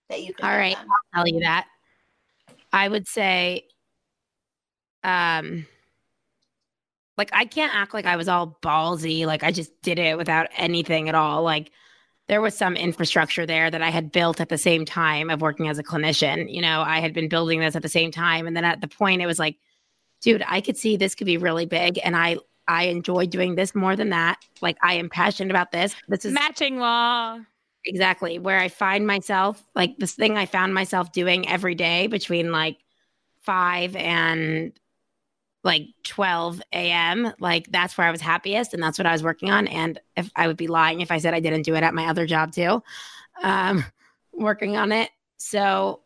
that 0.08 0.22
you 0.22 0.34
can 0.34 0.46
All 0.46 0.56
right, 0.56 0.76
them? 0.76 0.86
tell 1.14 1.26
you 1.26 1.40
that. 1.40 1.66
I 2.72 2.88
would 2.88 3.08
say, 3.08 3.66
um, 5.02 5.66
like 7.16 7.30
I 7.32 7.44
can't 7.44 7.74
act 7.74 7.94
like 7.94 8.06
I 8.06 8.16
was 8.16 8.28
all 8.28 8.58
ballsy, 8.62 9.26
like 9.26 9.42
I 9.42 9.50
just 9.50 9.72
did 9.82 9.98
it 9.98 10.16
without 10.16 10.48
anything 10.56 11.08
at 11.08 11.14
all. 11.14 11.42
Like 11.42 11.70
there 12.28 12.40
was 12.40 12.56
some 12.56 12.76
infrastructure 12.76 13.44
there 13.44 13.70
that 13.70 13.82
I 13.82 13.90
had 13.90 14.12
built 14.12 14.40
at 14.40 14.48
the 14.48 14.58
same 14.58 14.84
time 14.84 15.30
of 15.30 15.40
working 15.40 15.68
as 15.68 15.78
a 15.78 15.82
clinician. 15.82 16.52
You 16.52 16.62
know, 16.62 16.82
I 16.82 17.00
had 17.00 17.12
been 17.12 17.28
building 17.28 17.60
this 17.60 17.76
at 17.76 17.82
the 17.82 17.88
same 17.88 18.12
time, 18.12 18.46
and 18.46 18.56
then 18.56 18.64
at 18.64 18.80
the 18.80 18.88
point, 18.88 19.22
it 19.22 19.26
was 19.26 19.38
like, 19.38 19.56
dude, 20.20 20.44
I 20.46 20.60
could 20.60 20.76
see 20.76 20.96
this 20.96 21.14
could 21.14 21.26
be 21.26 21.36
really 21.36 21.66
big, 21.66 21.98
and 22.02 22.16
I 22.16 22.38
I 22.70 22.84
enjoy 22.84 23.26
doing 23.26 23.56
this 23.56 23.74
more 23.74 23.96
than 23.96 24.10
that. 24.10 24.38
Like 24.60 24.78
I 24.80 24.94
am 24.94 25.10
passionate 25.10 25.50
about 25.50 25.72
this. 25.72 25.96
This 26.06 26.24
is 26.24 26.32
Matching 26.32 26.78
law. 26.78 27.40
exactly 27.84 28.38
where 28.38 28.60
I 28.60 28.68
find 28.68 29.08
myself, 29.08 29.64
like 29.74 29.98
this 29.98 30.12
thing 30.12 30.38
I 30.38 30.46
found 30.46 30.72
myself 30.72 31.10
doing 31.10 31.48
every 31.48 31.74
day 31.74 32.06
between 32.06 32.52
like 32.52 32.78
five 33.40 33.96
and 33.96 34.72
like 35.64 35.86
12 36.04 36.62
a.m. 36.72 37.32
Like 37.40 37.72
that's 37.72 37.98
where 37.98 38.06
I 38.06 38.12
was 38.12 38.20
happiest 38.20 38.72
and 38.72 38.80
that's 38.80 38.98
what 38.98 39.06
I 39.06 39.12
was 39.12 39.24
working 39.24 39.50
on. 39.50 39.66
And 39.66 40.00
if 40.16 40.30
I 40.36 40.46
would 40.46 40.56
be 40.56 40.68
lying 40.68 41.00
if 41.00 41.10
I 41.10 41.18
said 41.18 41.34
I 41.34 41.40
didn't 41.40 41.62
do 41.62 41.74
it 41.74 41.82
at 41.82 41.92
my 41.92 42.06
other 42.06 42.24
job 42.24 42.52
too, 42.52 42.84
um, 43.42 43.84
working 44.32 44.76
on 44.76 44.92
it. 44.92 45.10
So 45.38 46.02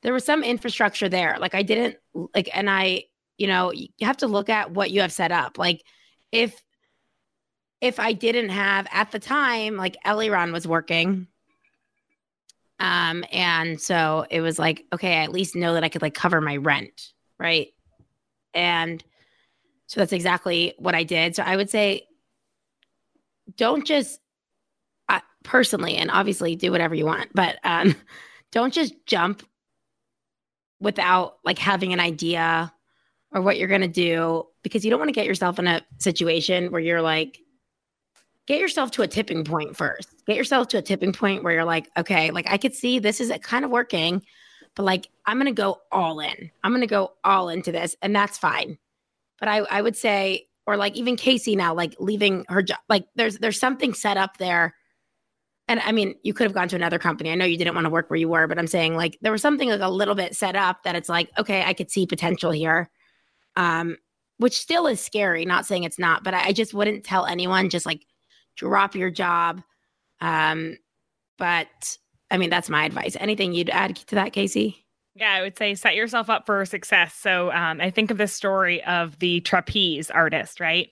there 0.00 0.14
was 0.14 0.24
some 0.24 0.42
infrastructure 0.42 1.10
there. 1.10 1.36
Like 1.38 1.54
I 1.54 1.62
didn't 1.62 1.98
like, 2.34 2.48
and 2.54 2.70
I, 2.70 3.04
you 3.40 3.46
know, 3.46 3.72
you 3.72 3.88
have 4.02 4.18
to 4.18 4.26
look 4.26 4.50
at 4.50 4.72
what 4.72 4.90
you 4.90 5.00
have 5.00 5.12
set 5.12 5.32
up. 5.32 5.56
Like 5.56 5.82
if 6.30 6.62
if 7.80 7.98
I 7.98 8.12
didn't 8.12 8.50
have 8.50 8.86
at 8.92 9.12
the 9.12 9.18
time, 9.18 9.78
like 9.78 9.96
Eliron 10.04 10.52
was 10.52 10.68
working. 10.68 11.26
Um, 12.78 13.24
and 13.32 13.80
so 13.80 14.26
it 14.28 14.42
was 14.42 14.58
like, 14.58 14.84
okay, 14.92 15.16
I 15.16 15.22
at 15.22 15.32
least 15.32 15.56
know 15.56 15.72
that 15.72 15.82
I 15.82 15.88
could 15.88 16.02
like 16.02 16.12
cover 16.12 16.42
my 16.42 16.58
rent, 16.58 17.12
right? 17.38 17.68
And 18.52 19.02
so 19.86 20.00
that's 20.00 20.12
exactly 20.12 20.74
what 20.78 20.94
I 20.94 21.02
did. 21.02 21.34
So 21.34 21.42
I 21.42 21.56
would 21.56 21.70
say 21.70 22.06
don't 23.56 23.86
just 23.86 24.20
uh, 25.08 25.20
personally 25.44 25.96
and 25.96 26.10
obviously 26.10 26.56
do 26.56 26.70
whatever 26.70 26.94
you 26.94 27.06
want, 27.06 27.30
but 27.32 27.56
um 27.64 27.96
don't 28.52 28.74
just 28.74 28.92
jump 29.06 29.42
without 30.78 31.38
like 31.42 31.58
having 31.58 31.94
an 31.94 32.00
idea 32.00 32.70
or 33.32 33.40
what 33.40 33.58
you're 33.58 33.68
going 33.68 33.80
to 33.80 33.88
do 33.88 34.46
because 34.62 34.84
you 34.84 34.90
don't 34.90 34.98
want 34.98 35.08
to 35.08 35.14
get 35.14 35.26
yourself 35.26 35.58
in 35.58 35.66
a 35.66 35.82
situation 35.98 36.70
where 36.70 36.80
you're 36.80 37.02
like 37.02 37.38
get 38.46 38.58
yourself 38.58 38.90
to 38.90 39.02
a 39.02 39.06
tipping 39.06 39.44
point 39.44 39.76
first 39.76 40.08
get 40.26 40.36
yourself 40.36 40.68
to 40.68 40.78
a 40.78 40.82
tipping 40.82 41.12
point 41.12 41.44
where 41.44 41.52
you're 41.52 41.64
like 41.64 41.88
okay 41.96 42.30
like 42.30 42.46
i 42.48 42.56
could 42.56 42.74
see 42.74 42.98
this 42.98 43.20
is 43.20 43.32
kind 43.42 43.64
of 43.64 43.70
working 43.70 44.22
but 44.74 44.82
like 44.82 45.08
i'm 45.26 45.36
going 45.36 45.46
to 45.46 45.52
go 45.52 45.78
all 45.92 46.20
in 46.20 46.50
i'm 46.64 46.72
going 46.72 46.80
to 46.80 46.86
go 46.86 47.12
all 47.24 47.48
into 47.48 47.70
this 47.70 47.96
and 48.02 48.14
that's 48.14 48.38
fine 48.38 48.78
but 49.38 49.48
i 49.48 49.58
i 49.58 49.80
would 49.80 49.96
say 49.96 50.46
or 50.66 50.76
like 50.76 50.96
even 50.96 51.16
casey 51.16 51.54
now 51.54 51.74
like 51.74 51.94
leaving 51.98 52.44
her 52.48 52.62
job 52.62 52.78
like 52.88 53.06
there's 53.14 53.38
there's 53.38 53.60
something 53.60 53.94
set 53.94 54.16
up 54.16 54.36
there 54.38 54.74
and 55.70 55.78
I 55.78 55.92
mean, 55.92 56.16
you 56.24 56.34
could 56.34 56.46
have 56.46 56.52
gone 56.52 56.66
to 56.70 56.74
another 56.74 56.98
company. 56.98 57.30
I 57.30 57.36
know 57.36 57.44
you 57.44 57.56
didn't 57.56 57.76
want 57.76 57.84
to 57.84 57.90
work 57.90 58.10
where 58.10 58.18
you 58.18 58.28
were, 58.28 58.48
but 58.48 58.58
I'm 58.58 58.66
saying 58.66 58.96
like 58.96 59.16
there 59.20 59.30
was 59.30 59.40
something 59.40 59.68
like 59.68 59.80
a 59.80 59.88
little 59.88 60.16
bit 60.16 60.34
set 60.34 60.56
up 60.56 60.82
that 60.82 60.96
it's 60.96 61.08
like, 61.08 61.30
okay, 61.38 61.62
I 61.62 61.74
could 61.74 61.92
see 61.92 62.06
potential 62.06 62.50
here. 62.50 62.90
Um, 63.56 63.96
which 64.38 64.58
still 64.58 64.86
is 64.86 65.00
scary, 65.00 65.44
not 65.44 65.66
saying 65.66 65.84
it's 65.84 65.98
not, 65.98 66.24
but 66.24 66.32
I, 66.32 66.46
I 66.46 66.52
just 66.52 66.72
wouldn't 66.72 67.04
tell 67.04 67.26
anyone 67.26 67.68
just 67.68 67.84
like 67.84 68.06
drop 68.56 68.94
your 68.94 69.10
job. 69.10 69.62
Um, 70.20 70.78
but 71.38 71.98
I 72.30 72.38
mean, 72.38 72.48
that's 72.48 72.70
my 72.70 72.84
advice. 72.84 73.16
Anything 73.20 73.52
you'd 73.52 73.70
add 73.70 73.96
to 73.96 74.14
that, 74.14 74.32
Casey? 74.32 74.86
Yeah, 75.14 75.32
I 75.32 75.42
would 75.42 75.58
say 75.58 75.74
set 75.74 75.94
yourself 75.94 76.30
up 76.30 76.46
for 76.46 76.64
success. 76.64 77.14
So 77.14 77.52
um, 77.52 77.80
I 77.80 77.90
think 77.90 78.10
of 78.10 78.16
this 78.16 78.32
story 78.32 78.82
of 78.84 79.18
the 79.18 79.40
trapeze 79.40 80.10
artist, 80.10 80.60
right? 80.60 80.90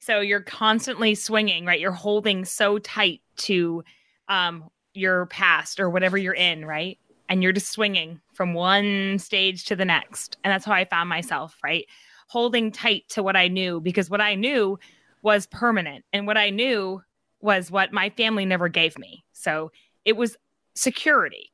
So 0.00 0.20
you're 0.20 0.40
constantly 0.40 1.14
swinging, 1.14 1.64
right? 1.64 1.80
You're 1.80 1.92
holding 1.92 2.44
so 2.44 2.78
tight 2.78 3.20
to 3.38 3.84
um, 4.28 4.68
your 4.92 5.26
past 5.26 5.78
or 5.78 5.88
whatever 5.88 6.18
you're 6.18 6.34
in, 6.34 6.64
right? 6.64 6.98
And 7.30 7.42
you're 7.42 7.52
just 7.52 7.72
swinging 7.72 8.20
from 8.34 8.52
one 8.52 9.18
stage 9.18 9.64
to 9.66 9.76
the 9.76 9.84
next. 9.84 10.36
And 10.44 10.52
that's 10.52 10.64
how 10.64 10.72
I 10.72 10.84
found 10.84 11.08
myself, 11.08 11.56
right? 11.64 11.86
Holding 12.28 12.72
tight 12.72 13.04
to 13.10 13.22
what 13.22 13.36
I 13.36 13.48
knew 13.48 13.80
because 13.80 14.10
what 14.10 14.20
I 14.20 14.34
knew 14.34 14.78
was 15.22 15.46
permanent 15.46 16.04
and 16.12 16.26
what 16.26 16.36
I 16.36 16.50
knew 16.50 17.02
was 17.40 17.70
what 17.70 17.92
my 17.92 18.10
family 18.10 18.44
never 18.44 18.68
gave 18.68 18.98
me. 18.98 19.24
So 19.32 19.72
it 20.04 20.16
was 20.16 20.36
security, 20.74 21.52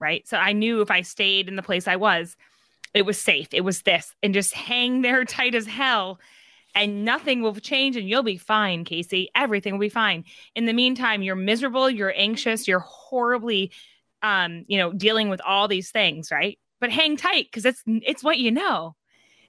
right? 0.00 0.26
So 0.28 0.36
I 0.36 0.52
knew 0.52 0.80
if 0.80 0.90
I 0.90 1.02
stayed 1.02 1.48
in 1.48 1.56
the 1.56 1.62
place 1.62 1.88
I 1.88 1.96
was, 1.96 2.36
it 2.92 3.02
was 3.02 3.18
safe. 3.18 3.48
It 3.52 3.62
was 3.62 3.82
this 3.82 4.14
and 4.22 4.34
just 4.34 4.52
hang 4.54 5.02
there 5.02 5.24
tight 5.24 5.54
as 5.54 5.66
hell 5.66 6.18
and 6.74 7.04
nothing 7.04 7.42
will 7.42 7.54
change 7.54 7.96
and 7.96 8.08
you'll 8.08 8.22
be 8.22 8.36
fine, 8.36 8.84
Casey. 8.84 9.30
Everything 9.34 9.74
will 9.74 9.80
be 9.80 9.88
fine. 9.88 10.24
In 10.54 10.66
the 10.66 10.72
meantime, 10.72 11.22
you're 11.22 11.34
miserable, 11.34 11.88
you're 11.88 12.14
anxious, 12.16 12.68
you're 12.68 12.78
horribly 12.80 13.72
um, 14.22 14.64
you 14.66 14.78
know, 14.78 14.92
dealing 14.92 15.28
with 15.28 15.40
all 15.46 15.68
these 15.68 15.90
things, 15.90 16.30
right? 16.30 16.58
But 16.80 16.90
hang 16.90 17.16
tight 17.16 17.46
because 17.50 17.64
it's 17.64 17.82
it's 17.86 18.22
what 18.22 18.38
you 18.38 18.50
know. 18.50 18.94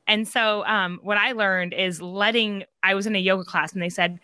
And 0.07 0.27
so 0.27 0.65
um 0.65 0.99
what 1.03 1.17
I 1.17 1.33
learned 1.33 1.73
is 1.73 2.01
letting 2.01 2.63
I 2.81 2.95
was 2.95 3.05
in 3.05 3.15
a 3.15 3.19
yoga 3.19 3.43
class 3.43 3.73
and 3.73 3.81
they 3.81 3.89
said 3.89 4.19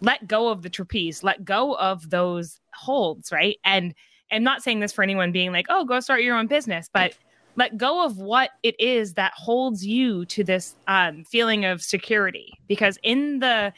let 0.00 0.26
go 0.26 0.48
of 0.48 0.62
the 0.62 0.70
trapeze, 0.70 1.24
let 1.24 1.44
go 1.44 1.74
of 1.76 2.10
those 2.10 2.60
holds, 2.72 3.32
right? 3.32 3.58
And 3.64 3.94
I'm 4.30 4.44
not 4.44 4.62
saying 4.62 4.80
this 4.80 4.92
for 4.92 5.02
anyone 5.02 5.32
being 5.32 5.52
like, 5.52 5.66
"Oh, 5.68 5.84
go 5.84 6.00
start 6.00 6.22
your 6.22 6.36
own 6.36 6.46
business," 6.46 6.88
but 6.92 7.14
let 7.56 7.76
go 7.76 8.04
of 8.04 8.18
what 8.18 8.50
it 8.62 8.78
is 8.78 9.14
that 9.14 9.32
holds 9.34 9.84
you 9.84 10.24
to 10.26 10.44
this 10.44 10.76
um, 10.86 11.24
feeling 11.24 11.64
of 11.64 11.82
security. 11.82 12.52
Because 12.68 12.98
in 13.02 13.40
the 13.40 13.72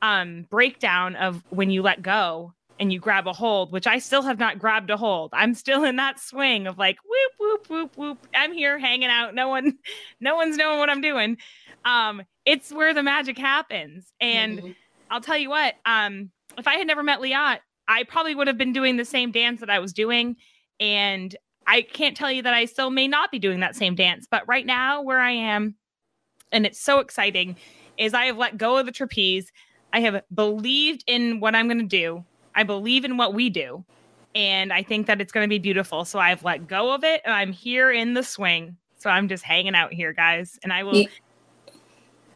um, 0.00 0.46
breakdown 0.48 1.16
of 1.16 1.42
when 1.50 1.70
you 1.70 1.82
let 1.82 2.00
go 2.02 2.54
and 2.78 2.92
you 2.92 3.00
grab 3.00 3.26
a 3.26 3.32
hold, 3.32 3.72
which 3.72 3.86
I 3.86 3.98
still 3.98 4.22
have 4.22 4.38
not 4.38 4.58
grabbed 4.58 4.90
a 4.90 4.96
hold, 4.96 5.30
I'm 5.32 5.54
still 5.54 5.84
in 5.84 5.96
that 5.96 6.20
swing 6.20 6.66
of 6.66 6.78
like 6.78 6.98
whoop 7.08 7.32
whoop 7.38 7.70
whoop 7.70 7.96
whoop. 7.96 8.26
I'm 8.34 8.52
here 8.52 8.78
hanging 8.78 9.08
out. 9.08 9.34
No 9.34 9.48
one, 9.48 9.78
no 10.20 10.36
one's 10.36 10.56
knowing 10.56 10.78
what 10.78 10.90
I'm 10.90 11.00
doing. 11.00 11.38
Um, 11.84 12.22
it's 12.44 12.72
where 12.72 12.92
the 12.92 13.02
magic 13.02 13.38
happens. 13.38 14.12
And 14.20 14.58
mm-hmm. 14.58 14.70
I'll 15.10 15.20
tell 15.20 15.38
you 15.38 15.50
what. 15.50 15.74
Um, 15.84 16.30
if 16.58 16.66
I 16.66 16.74
had 16.74 16.86
never 16.86 17.02
met 17.02 17.20
Liat, 17.20 17.58
I 17.88 18.04
probably 18.04 18.34
would 18.34 18.46
have 18.46 18.58
been 18.58 18.72
doing 18.72 18.96
the 18.96 19.04
same 19.04 19.30
dance 19.30 19.60
that 19.60 19.70
I 19.70 19.78
was 19.78 19.92
doing. 19.92 20.36
And 20.80 21.34
I 21.66 21.82
can't 21.82 22.16
tell 22.16 22.30
you 22.30 22.42
that 22.42 22.54
I 22.54 22.64
still 22.66 22.90
may 22.90 23.08
not 23.08 23.30
be 23.30 23.38
doing 23.38 23.60
that 23.60 23.76
same 23.76 23.94
dance, 23.94 24.26
but 24.30 24.46
right 24.46 24.64
now 24.64 25.02
where 25.02 25.20
I 25.20 25.32
am, 25.32 25.74
and 26.52 26.64
it's 26.64 26.80
so 26.80 27.00
exciting, 27.00 27.56
is 27.98 28.14
I 28.14 28.26
have 28.26 28.36
let 28.36 28.56
go 28.56 28.76
of 28.76 28.86
the 28.86 28.92
trapeze. 28.92 29.50
I 29.92 30.00
have 30.00 30.22
believed 30.32 31.02
in 31.06 31.40
what 31.40 31.54
I'm 31.54 31.66
going 31.66 31.78
to 31.78 31.84
do. 31.84 32.24
I 32.56 32.64
believe 32.64 33.04
in 33.04 33.16
what 33.16 33.34
we 33.34 33.50
do. 33.50 33.84
And 34.34 34.72
I 34.72 34.82
think 34.82 35.06
that 35.06 35.20
it's 35.20 35.32
going 35.32 35.44
to 35.44 35.48
be 35.48 35.58
beautiful. 35.58 36.04
So 36.04 36.18
I've 36.18 36.42
let 36.42 36.66
go 36.66 36.92
of 36.92 37.04
it 37.04 37.22
and 37.24 37.32
I'm 37.32 37.52
here 37.52 37.92
in 37.92 38.14
the 38.14 38.22
swing. 38.22 38.76
So 38.98 39.08
I'm 39.08 39.28
just 39.28 39.44
hanging 39.44 39.74
out 39.74 39.92
here, 39.92 40.12
guys. 40.12 40.58
And 40.64 40.72
I 40.72 40.82
will. 40.82 40.96
You, 40.96 41.08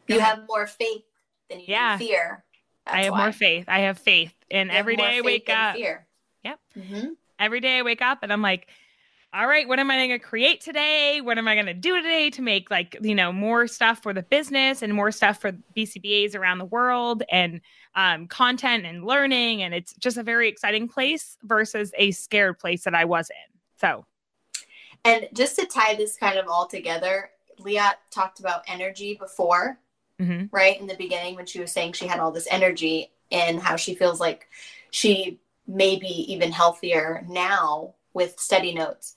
you 0.06 0.20
have 0.20 0.46
more 0.46 0.66
faith 0.66 1.02
than 1.48 1.58
you 1.60 1.66
yeah. 1.68 1.98
fear. 1.98 2.44
That's 2.86 2.96
I 2.96 3.02
have 3.04 3.12
why. 3.12 3.22
more 3.24 3.32
faith. 3.32 3.64
I 3.68 3.80
have 3.80 3.98
faith. 3.98 4.34
And 4.50 4.70
every 4.70 4.96
day 4.96 5.18
I 5.18 5.20
wake 5.22 5.50
up. 5.50 5.76
Fear. 5.76 6.06
Yep. 6.44 6.60
Mm-hmm. 6.78 7.06
Every 7.38 7.60
day 7.60 7.78
I 7.78 7.82
wake 7.82 8.02
up 8.02 8.18
and 8.22 8.32
I'm 8.32 8.42
like, 8.42 8.68
all 9.32 9.46
right, 9.46 9.68
what 9.68 9.78
am 9.78 9.90
I 9.90 9.96
going 9.96 10.10
to 10.10 10.18
create 10.18 10.60
today? 10.60 11.20
What 11.20 11.38
am 11.38 11.46
I 11.46 11.54
going 11.54 11.66
to 11.66 11.74
do 11.74 11.94
today 11.96 12.30
to 12.30 12.42
make 12.42 12.68
like, 12.68 12.96
you 13.00 13.14
know, 13.14 13.32
more 13.32 13.68
stuff 13.68 14.02
for 14.02 14.12
the 14.12 14.22
business 14.22 14.82
and 14.82 14.92
more 14.92 15.12
stuff 15.12 15.40
for 15.40 15.52
BCBAs 15.76 16.34
around 16.34 16.58
the 16.58 16.64
world 16.64 17.22
and 17.30 17.60
um, 17.94 18.26
content 18.26 18.84
and 18.84 19.04
learning. 19.04 19.62
And 19.62 19.72
it's 19.72 19.94
just 19.94 20.16
a 20.16 20.24
very 20.24 20.48
exciting 20.48 20.88
place 20.88 21.36
versus 21.44 21.92
a 21.96 22.10
scared 22.10 22.58
place 22.58 22.82
that 22.84 22.94
I 22.94 23.04
was 23.04 23.30
in. 23.30 23.58
So, 23.80 24.04
and 25.04 25.28
just 25.32 25.56
to 25.60 25.66
tie 25.66 25.94
this 25.94 26.16
kind 26.16 26.36
of 26.36 26.48
all 26.48 26.66
together, 26.66 27.30
Liat 27.60 27.94
talked 28.10 28.40
about 28.40 28.64
energy 28.66 29.14
before, 29.14 29.78
mm-hmm. 30.20 30.46
right? 30.50 30.80
In 30.80 30.88
the 30.88 30.96
beginning, 30.96 31.36
when 31.36 31.46
she 31.46 31.60
was 31.60 31.70
saying 31.70 31.92
she 31.92 32.08
had 32.08 32.18
all 32.18 32.32
this 32.32 32.48
energy 32.50 33.12
and 33.30 33.60
how 33.60 33.76
she 33.76 33.94
feels 33.94 34.18
like 34.18 34.48
she 34.90 35.38
may 35.68 35.96
be 35.96 36.32
even 36.32 36.50
healthier 36.50 37.24
now 37.28 37.94
with 38.12 38.38
study 38.40 38.74
notes 38.74 39.14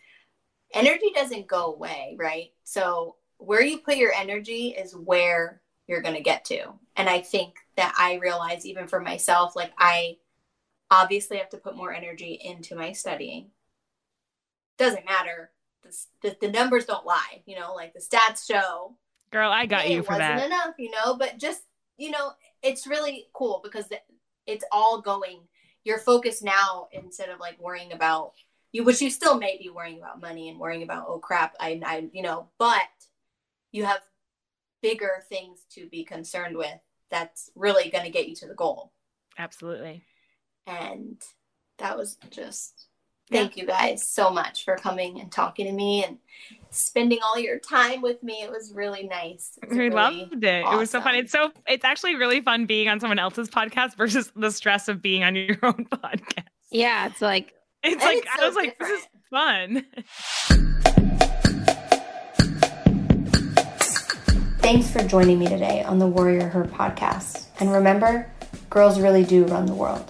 energy 0.74 1.12
doesn't 1.14 1.48
go 1.48 1.74
away, 1.74 2.16
right? 2.20 2.52
So 2.64 3.16
where 3.38 3.62
you 3.62 3.80
put 3.80 3.98
your 3.98 4.14
energy 4.14 4.70
is 4.70 4.96
where 4.96 5.62
you're 5.88 6.02
going 6.02 6.16
to 6.16 6.22
get 6.22 6.46
to. 6.46 6.74
And 6.96 7.10
I 7.10 7.22
think 7.22 7.56
that 7.76 7.94
I 7.98 8.16
realize 8.16 8.66
even 8.66 8.88
for 8.88 9.00
myself, 9.00 9.56
like 9.56 9.72
I 9.78 10.18
obviously 10.90 11.38
have 11.38 11.50
to 11.50 11.58
put 11.58 11.76
more 11.76 11.94
energy 11.94 12.40
into 12.44 12.76
my 12.76 12.92
studying. 12.92 13.48
Doesn't 14.78 15.06
matter. 15.06 15.52
The, 16.22 16.36
the, 16.40 16.50
numbers 16.50 16.86
don't 16.86 17.06
lie, 17.06 17.44
you 17.46 17.60
know, 17.60 17.74
like 17.74 17.94
the 17.94 18.00
stats 18.00 18.48
show. 18.50 18.96
Girl, 19.32 19.52
I 19.52 19.66
got 19.66 19.90
you 19.90 20.02
for 20.02 20.16
that. 20.18 20.32
It 20.32 20.34
wasn't 20.36 20.54
enough, 20.54 20.76
you 20.80 20.92
know, 20.92 21.18
but 21.18 21.38
just, 21.38 21.64
you 21.98 22.10
know, 22.10 22.32
it's 22.62 22.88
really 22.88 23.28
cool 23.34 23.60
because 23.64 23.90
it's 24.48 24.64
all 24.72 25.02
going, 25.02 25.42
you're 25.84 26.00
focused 26.00 26.44
now 26.44 26.88
instead 26.94 27.30
of 27.30 27.40
like 27.40 27.60
worrying 27.60 27.92
about 27.92 28.32
you 28.74 28.84
which 28.84 29.02
you 29.02 29.10
still 29.10 29.38
may 29.38 29.58
be 29.58 29.70
worrying 29.70 30.00
about 30.00 30.20
money 30.20 30.50
and 30.50 30.60
worrying 30.60 30.84
about 30.84 31.06
oh 31.08 31.20
crap 31.20 31.56
I, 31.60 31.80
I 31.86 32.10
you 32.12 32.22
know 32.22 32.50
but 32.60 32.82
you 33.72 33.86
have 33.86 34.02
bigger 34.84 35.24
things 35.30 35.66
to 35.72 35.88
be 35.88 36.04
concerned 36.04 36.56
with 36.56 36.80
that's 37.10 37.50
really 37.56 37.90
going 37.90 38.04
to 38.04 38.12
get 38.12 38.28
you 38.28 38.36
to 38.36 38.48
the 38.48 38.54
goal. 38.54 38.92
Absolutely. 39.38 40.04
And 40.68 41.22
that 41.80 41.98
was 41.98 42.18
just 42.30 42.88
thank 43.32 43.56
yeah. 43.56 43.62
you 43.62 43.68
guys 43.68 44.08
so 44.08 44.30
much 44.30 44.66
for 44.66 44.76
coming 44.76 45.20
and 45.20 45.32
talking 45.32 45.66
to 45.66 45.72
me 45.72 46.04
and 46.04 46.18
spending 46.70 47.20
all 47.24 47.40
your 47.40 47.58
time 47.58 48.02
with 48.02 48.22
me. 48.22 48.44
It 48.44 48.52
was 48.52 48.74
really 48.76 49.08
nice. 49.08 49.58
We 49.70 49.78
really 49.78 49.90
loved 49.96 50.44
it. 50.44 50.64
Awesome. 50.66 50.76
it 50.76 50.80
was 50.80 50.90
so 50.92 51.02
fun. 51.02 51.16
it's 51.16 51.32
so 51.32 51.52
it's 51.68 51.86
actually 51.86 52.16
really 52.16 52.42
fun 52.42 52.66
being 52.66 52.90
on 52.90 53.00
someone 53.00 53.20
else's 53.20 53.50
podcast 53.50 53.96
versus 53.98 54.32
the 54.36 54.52
stress 54.52 54.88
of 54.88 55.02
being 55.02 55.24
on 55.24 55.36
your 55.36 55.58
own 55.64 55.86
podcast. 55.92 56.46
Yeah 56.72 57.08
it's 57.08 57.22
like 57.22 57.54
it's 57.84 58.02
and 58.02 58.02
like 58.02 58.18
it's 58.20 58.34
so 58.38 58.42
I 58.42 58.48
was 58.48 58.56
different. 58.56 58.80
like, 58.80 58.88
this 58.88 59.02
is 59.02 59.08
fun. 59.30 59.86
Thanks 64.62 64.90
for 64.90 65.04
joining 65.06 65.38
me 65.38 65.48
today 65.48 65.84
on 65.84 66.00
the 66.00 66.08
Warrior 66.08 66.48
Her 66.48 66.64
podcast. 66.64 67.48
And 67.60 67.74
remember, 67.74 68.32
girls 68.70 69.02
really 69.02 69.26
do 69.26 69.44
run 69.48 69.66
the 69.66 69.74
world. 69.74 70.10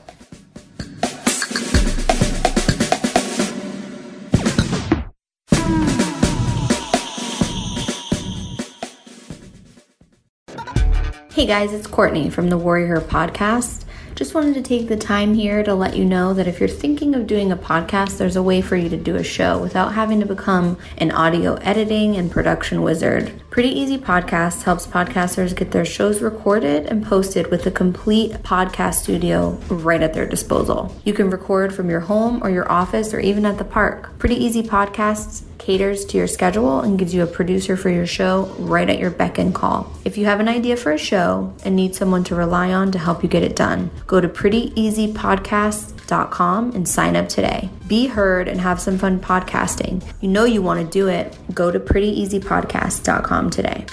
Hey 11.31 11.47
guys, 11.47 11.73
it's 11.73 11.87
Courtney 11.87 12.29
from 12.29 12.49
the 12.49 12.57
Warrior 12.59 12.85
Her 12.87 13.01
podcast. 13.01 13.82
Just 14.15 14.35
wanted 14.35 14.53
to 14.53 14.61
take 14.61 14.87
the 14.87 14.95
time 14.95 15.33
here 15.33 15.63
to 15.63 15.73
let 15.73 15.95
you 15.95 16.05
know 16.05 16.35
that 16.35 16.47
if 16.47 16.59
you're 16.59 16.69
thinking 16.69 17.15
of 17.15 17.25
doing 17.25 17.51
a 17.51 17.57
podcast, 17.57 18.17
there's 18.17 18.35
a 18.35 18.43
way 18.43 18.61
for 18.61 18.75
you 18.75 18.87
to 18.89 18.97
do 18.97 19.15
a 19.15 19.23
show 19.23 19.57
without 19.57 19.93
having 19.93 20.19
to 20.19 20.25
become 20.27 20.77
an 20.99 21.09
audio 21.09 21.55
editing 21.55 22.15
and 22.15 22.29
production 22.29 22.83
wizard. 22.83 23.42
Pretty 23.53 23.69
Easy 23.69 23.97
Podcasts 23.99 24.63
helps 24.63 24.87
podcasters 24.87 25.55
get 25.55 25.69
their 25.69 25.85
shows 25.85 26.23
recorded 26.23 26.87
and 26.87 27.05
posted 27.05 27.51
with 27.51 27.67
a 27.67 27.71
complete 27.71 28.31
podcast 28.41 28.95
studio 28.95 29.51
right 29.69 30.01
at 30.01 30.15
their 30.15 30.25
disposal. 30.25 30.91
You 31.05 31.13
can 31.13 31.29
record 31.29 31.71
from 31.71 31.87
your 31.87 31.99
home 31.99 32.41
or 32.41 32.49
your 32.49 32.71
office 32.71 33.13
or 33.13 33.19
even 33.19 33.45
at 33.45 33.59
the 33.59 33.63
park. 33.63 34.17
Pretty 34.17 34.43
Easy 34.43 34.63
Podcasts 34.63 35.43
caters 35.59 36.03
to 36.05 36.17
your 36.17 36.25
schedule 36.25 36.81
and 36.81 36.97
gives 36.97 37.13
you 37.13 37.21
a 37.21 37.27
producer 37.27 37.77
for 37.77 37.91
your 37.91 38.07
show 38.07 38.45
right 38.57 38.89
at 38.89 38.97
your 38.97 39.11
beck 39.11 39.37
and 39.37 39.53
call. 39.53 39.93
If 40.03 40.17
you 40.17 40.25
have 40.25 40.39
an 40.39 40.47
idea 40.47 40.75
for 40.75 40.91
a 40.91 40.97
show 40.97 41.53
and 41.63 41.75
need 41.75 41.93
someone 41.93 42.23
to 42.23 42.33
rely 42.33 42.73
on 42.73 42.91
to 42.93 42.97
help 42.97 43.21
you 43.21 43.29
get 43.29 43.43
it 43.43 43.55
done, 43.55 43.91
go 44.07 44.19
to 44.19 44.27
prettyeasypodcasts.com 44.27 46.71
and 46.71 46.89
sign 46.89 47.15
up 47.15 47.29
today. 47.29 47.69
Be 47.93 48.07
heard 48.07 48.47
and 48.47 48.59
have 48.59 48.81
some 48.81 48.97
fun 48.97 49.19
podcasting. 49.19 50.03
You 50.19 50.27
know 50.27 50.45
you 50.45 50.63
want 50.63 50.79
to 50.83 50.91
do 50.91 51.09
it. 51.09 51.37
Go 51.53 51.69
to 51.69 51.79
prettyeasypodcast.com 51.79 53.51
today. 53.51 53.85